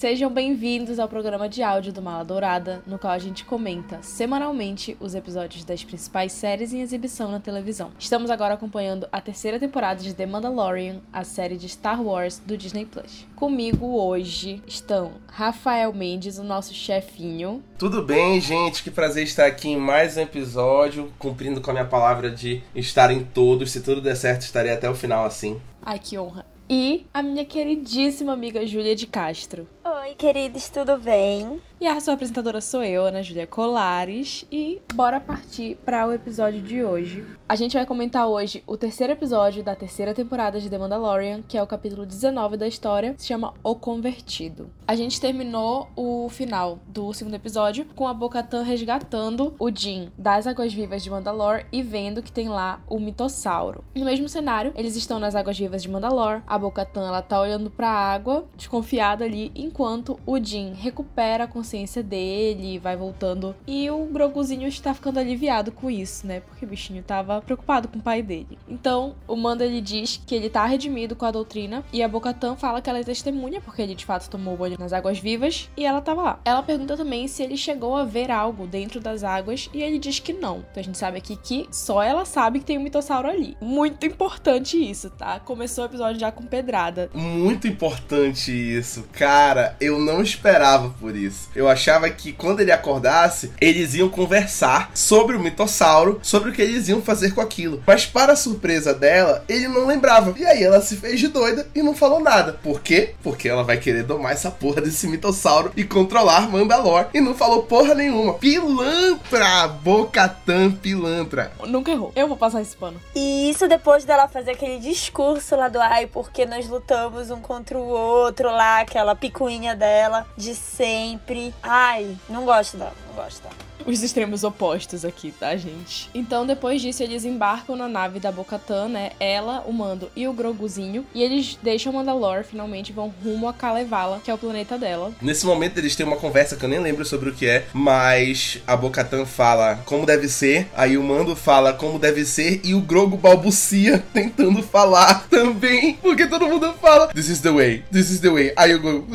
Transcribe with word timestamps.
Sejam 0.00 0.32
bem-vindos 0.32 0.98
ao 0.98 1.06
programa 1.06 1.46
de 1.46 1.62
áudio 1.62 1.92
do 1.92 2.00
Mala 2.00 2.24
Dourada, 2.24 2.82
no 2.86 2.98
qual 2.98 3.12
a 3.12 3.18
gente 3.18 3.44
comenta 3.44 3.98
semanalmente 4.00 4.96
os 4.98 5.14
episódios 5.14 5.62
das 5.62 5.84
principais 5.84 6.32
séries 6.32 6.72
em 6.72 6.80
exibição 6.80 7.30
na 7.30 7.38
televisão. 7.38 7.90
Estamos 7.98 8.30
agora 8.30 8.54
acompanhando 8.54 9.06
a 9.12 9.20
terceira 9.20 9.60
temporada 9.60 10.02
de 10.02 10.14
The 10.14 10.24
Mandalorian, 10.24 11.02
a 11.12 11.22
série 11.22 11.58
de 11.58 11.68
Star 11.68 12.02
Wars 12.02 12.38
do 12.38 12.56
Disney 12.56 12.86
Plus. 12.86 13.26
Comigo 13.36 14.00
hoje 14.00 14.62
estão 14.66 15.12
Rafael 15.26 15.92
Mendes, 15.92 16.38
o 16.38 16.44
nosso 16.44 16.72
chefinho. 16.72 17.62
Tudo 17.76 18.02
bem, 18.02 18.40
gente? 18.40 18.82
Que 18.82 18.90
prazer 18.90 19.24
estar 19.24 19.44
aqui 19.44 19.68
em 19.68 19.76
mais 19.76 20.16
um 20.16 20.22
episódio, 20.22 21.12
cumprindo 21.18 21.60
com 21.60 21.72
a 21.72 21.74
minha 21.74 21.84
palavra 21.84 22.30
de 22.30 22.62
estar 22.74 23.10
em 23.10 23.22
todos. 23.22 23.70
Se 23.70 23.82
tudo 23.82 24.00
der 24.00 24.16
certo, 24.16 24.40
estarei 24.40 24.72
até 24.72 24.88
o 24.88 24.94
final 24.94 25.26
assim. 25.26 25.60
Ai, 25.82 25.98
que 25.98 26.16
honra. 26.16 26.46
E 26.72 27.04
a 27.12 27.20
minha 27.20 27.44
queridíssima 27.44 28.32
amiga 28.32 28.64
Júlia 28.64 28.94
de 28.94 29.04
Castro. 29.04 29.66
Oi, 29.92 30.14
queridos, 30.14 30.68
tudo 30.68 30.96
bem? 30.98 31.60
E 31.80 31.86
a 31.86 31.98
sua 31.98 32.12
apresentadora 32.14 32.60
sou 32.60 32.84
eu, 32.84 33.06
Ana 33.06 33.22
Júlia 33.22 33.46
Colares, 33.46 34.46
e 34.52 34.80
bora 34.94 35.18
partir 35.18 35.76
para 35.84 36.06
o 36.06 36.12
episódio 36.12 36.60
de 36.60 36.84
hoje. 36.84 37.26
A 37.48 37.56
gente 37.56 37.72
vai 37.72 37.84
comentar 37.84 38.28
hoje 38.28 38.62
o 38.66 38.76
terceiro 38.76 39.14
episódio 39.14 39.64
da 39.64 39.74
terceira 39.74 40.14
temporada 40.14 40.60
de 40.60 40.70
The 40.70 40.78
Mandalorian, 40.78 41.42
que 41.42 41.56
é 41.56 41.62
o 41.62 41.66
capítulo 41.66 42.06
19 42.06 42.56
da 42.58 42.68
história, 42.68 43.14
se 43.18 43.26
chama 43.26 43.54
O 43.64 43.74
Convertido. 43.74 44.70
A 44.86 44.94
gente 44.94 45.20
terminou 45.20 45.88
o 45.96 46.28
final 46.28 46.78
do 46.86 47.12
segundo 47.14 47.34
episódio 47.34 47.86
com 47.96 48.06
a 48.06 48.14
Bo-Katan 48.14 48.62
resgatando 48.62 49.54
o 49.58 49.70
Jin 49.74 50.12
das 50.18 50.46
águas 50.46 50.72
vivas 50.72 51.02
de 51.02 51.10
Mandalore 51.10 51.66
e 51.72 51.82
vendo 51.82 52.22
que 52.22 52.30
tem 52.30 52.48
lá 52.48 52.80
o 52.86 53.00
mitossauro. 53.00 53.82
No 53.96 54.04
mesmo 54.04 54.28
cenário, 54.28 54.72
eles 54.76 54.94
estão 54.94 55.18
nas 55.18 55.34
águas 55.34 55.58
vivas 55.58 55.82
de 55.82 55.88
Mandalore, 55.88 56.42
a 56.46 56.58
Bo-Katan 56.58 57.08
ela 57.08 57.22
tá 57.22 57.40
olhando 57.40 57.70
para 57.70 57.88
a 57.88 58.12
água, 58.12 58.44
desconfiada 58.54 59.24
ali, 59.24 59.50
enquanto 59.54 59.79
o 60.26 60.38
Jin 60.38 60.74
recupera 60.74 61.44
a 61.44 61.46
consciência 61.46 62.02
dele, 62.02 62.78
vai 62.78 62.96
voltando. 62.96 63.54
E 63.66 63.90
o 63.90 64.04
Groguzinho 64.06 64.68
está 64.68 64.92
ficando 64.92 65.18
aliviado 65.18 65.72
com 65.72 65.90
isso, 65.90 66.26
né? 66.26 66.40
Porque 66.40 66.64
o 66.64 66.68
bichinho 66.68 67.02
tava 67.02 67.40
preocupado 67.40 67.88
com 67.88 67.98
o 67.98 68.02
pai 68.02 68.22
dele. 68.22 68.58
Então, 68.68 69.14
o 69.26 69.36
Mando 69.36 69.64
ele 69.64 69.80
diz 69.80 70.20
que 70.26 70.34
ele 70.34 70.50
tá 70.50 70.66
redimido 70.66 71.16
com 71.16 71.24
a 71.24 71.30
doutrina 71.30 71.82
e 71.92 72.02
a 72.02 72.08
Bocatan 72.08 72.56
fala 72.56 72.82
que 72.82 72.90
ela 72.90 72.98
é 72.98 73.04
testemunha 73.04 73.60
porque 73.60 73.82
ele 73.82 73.94
de 73.94 74.04
fato 74.04 74.28
tomou 74.28 74.56
banho 74.56 74.76
nas 74.78 74.92
águas 74.92 75.18
vivas 75.18 75.70
e 75.76 75.84
ela 75.84 76.00
tava 76.00 76.22
lá. 76.22 76.40
Ela 76.44 76.62
pergunta 76.62 76.96
também 76.96 77.26
se 77.26 77.42
ele 77.42 77.56
chegou 77.56 77.96
a 77.96 78.04
ver 78.04 78.30
algo 78.30 78.66
dentro 78.66 79.00
das 79.00 79.24
águas 79.24 79.70
e 79.72 79.82
ele 79.82 79.98
diz 79.98 80.18
que 80.18 80.32
não. 80.32 80.58
Então 80.58 80.80
a 80.80 80.82
gente 80.82 80.98
sabe 80.98 81.18
aqui 81.18 81.36
que 81.36 81.66
só 81.70 82.02
ela 82.02 82.24
sabe 82.24 82.58
que 82.58 82.66
tem 82.66 82.78
um 82.78 82.82
mitossauro 82.82 83.28
ali. 83.28 83.56
Muito 83.60 84.06
importante 84.06 84.76
isso, 84.76 85.10
tá? 85.10 85.40
Começou 85.40 85.84
o 85.84 85.86
episódio 85.86 86.20
já 86.20 86.30
com 86.30 86.44
pedrada. 86.44 87.10
Muito 87.14 87.66
importante 87.66 88.50
isso. 88.50 89.04
Cara, 89.12 89.59
eu 89.80 89.98
não 89.98 90.22
esperava 90.22 90.90
por 91.00 91.16
isso. 91.16 91.48
Eu 91.54 91.68
achava 91.68 92.08
que 92.10 92.32
quando 92.32 92.60
ele 92.60 92.72
acordasse, 92.72 93.52
eles 93.60 93.94
iam 93.94 94.08
conversar 94.08 94.90
sobre 94.94 95.36
o 95.36 95.40
mitossauro, 95.40 96.20
sobre 96.22 96.50
o 96.50 96.52
que 96.52 96.62
eles 96.62 96.88
iam 96.88 97.02
fazer 97.02 97.34
com 97.34 97.40
aquilo. 97.40 97.82
Mas 97.86 98.06
para 98.06 98.32
a 98.32 98.36
surpresa 98.36 98.94
dela, 98.94 99.44
ele 99.48 99.68
não 99.68 99.86
lembrava. 99.86 100.34
E 100.38 100.44
aí 100.44 100.62
ela 100.62 100.80
se 100.80 100.96
fez 100.96 101.18
de 101.20 101.28
doida 101.28 101.68
e 101.74 101.82
não 101.82 101.94
falou 101.94 102.20
nada. 102.20 102.54
Por 102.62 102.80
quê? 102.80 103.14
Porque 103.22 103.48
ela 103.48 103.64
vai 103.64 103.78
querer 103.78 104.02
domar 104.02 104.32
essa 104.32 104.50
porra 104.50 104.80
desse 104.80 105.06
mitossauro 105.06 105.72
e 105.76 105.84
controlar 105.84 106.48
Mandalor. 106.48 107.06
E 107.12 107.20
não 107.20 107.34
falou 107.34 107.62
porra 107.62 107.94
nenhuma. 107.94 108.34
Pilantra! 108.34 109.68
Bocatan 109.82 110.72
pilantra. 110.72 111.52
Nunca 111.66 111.90
errou. 111.90 112.12
Eu 112.14 112.28
vou 112.28 112.36
passar 112.36 112.60
esse 112.60 112.76
pano. 112.76 113.00
E 113.14 113.50
isso 113.50 113.68
depois 113.68 114.04
dela 114.04 114.28
fazer 114.28 114.52
aquele 114.52 114.78
discurso 114.78 115.56
lá 115.56 115.68
do 115.68 115.80
ai, 115.80 116.06
porque 116.06 116.46
nós 116.46 116.68
lutamos 116.68 117.30
um 117.30 117.40
contra 117.40 117.78
o 117.78 117.88
outro 117.88 118.50
lá, 118.50 118.80
aquela 118.80 119.14
picuinha 119.14 119.49
dela 119.74 120.26
de 120.36 120.54
sempre. 120.54 121.54
Ai, 121.62 122.16
não 122.28 122.44
gosto 122.44 122.76
dela, 122.76 122.92
dela 123.10 123.70
os 123.86 124.02
extremos 124.02 124.44
opostos 124.44 125.04
aqui, 125.04 125.32
tá, 125.38 125.56
gente? 125.56 126.10
Então, 126.14 126.46
depois 126.46 126.80
disso, 126.80 127.02
eles 127.02 127.24
embarcam 127.24 127.76
na 127.76 127.88
nave 127.88 128.20
da 128.20 128.32
Bocatan, 128.32 128.88
né? 128.88 129.10
Ela, 129.18 129.64
o 129.66 129.72
Mando 129.72 130.10
e 130.14 130.26
o 130.28 130.32
Groguzinho. 130.32 131.06
E 131.14 131.22
eles 131.22 131.58
deixam 131.62 131.92
Mandalore, 131.92 132.44
finalmente 132.44 132.92
vão 132.92 133.12
rumo 133.22 133.48
a 133.48 133.52
Kalevala, 133.52 134.20
que 134.22 134.30
é 134.30 134.34
o 134.34 134.38
planeta 134.38 134.78
dela. 134.78 135.12
Nesse 135.20 135.46
momento, 135.46 135.78
eles 135.78 135.96
têm 135.96 136.06
uma 136.06 136.16
conversa 136.16 136.56
que 136.56 136.64
eu 136.64 136.68
nem 136.68 136.80
lembro 136.80 137.04
sobre 137.04 137.30
o 137.30 137.34
que 137.34 137.46
é, 137.46 137.66
mas 137.72 138.58
a 138.66 138.76
Bocatan 138.76 139.24
fala 139.24 139.80
como 139.84 140.06
deve 140.06 140.28
ser, 140.28 140.68
aí 140.74 140.96
o 140.96 141.02
Mando 141.02 141.34
fala 141.34 141.72
como 141.72 141.98
deve 141.98 142.24
ser, 142.24 142.60
e 142.64 142.74
o 142.74 142.80
Grogu 142.80 143.16
balbucia 143.16 144.02
tentando 144.12 144.62
falar 144.62 145.26
também, 145.28 145.94
porque 145.94 146.26
todo 146.26 146.46
mundo 146.46 146.72
fala 146.80 147.08
This 147.08 147.28
is 147.28 147.40
the 147.40 147.50
way, 147.50 147.84
this 147.92 148.10
is 148.10 148.20
the 148.20 148.30
way. 148.30 148.52
Aí 148.56 148.74
o 148.74 148.80
Grogu. 148.80 149.06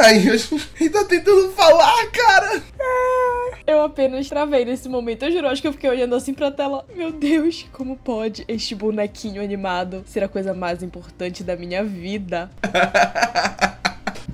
Aí 0.00 0.28
ele 0.80 0.90
tá 0.90 1.04
tentando 1.04 1.50
falar, 1.52 2.06
cara. 2.06 2.29
Eu 3.66 3.82
apenas 3.82 4.28
travei 4.28 4.64
nesse 4.64 4.88
momento. 4.88 5.24
Eu 5.24 5.32
juro, 5.32 5.48
acho 5.48 5.62
que 5.62 5.68
eu 5.68 5.72
fiquei 5.72 5.88
olhando 5.88 6.14
assim 6.14 6.34
pra 6.34 6.50
tela. 6.50 6.84
Meu 6.94 7.12
Deus, 7.12 7.66
como 7.72 7.96
pode 7.96 8.44
este 8.48 8.74
bonequinho 8.74 9.42
animado 9.42 10.02
ser 10.06 10.24
a 10.24 10.28
coisa 10.28 10.52
mais 10.52 10.82
importante 10.82 11.44
da 11.44 11.56
minha 11.56 11.84
vida? 11.84 12.50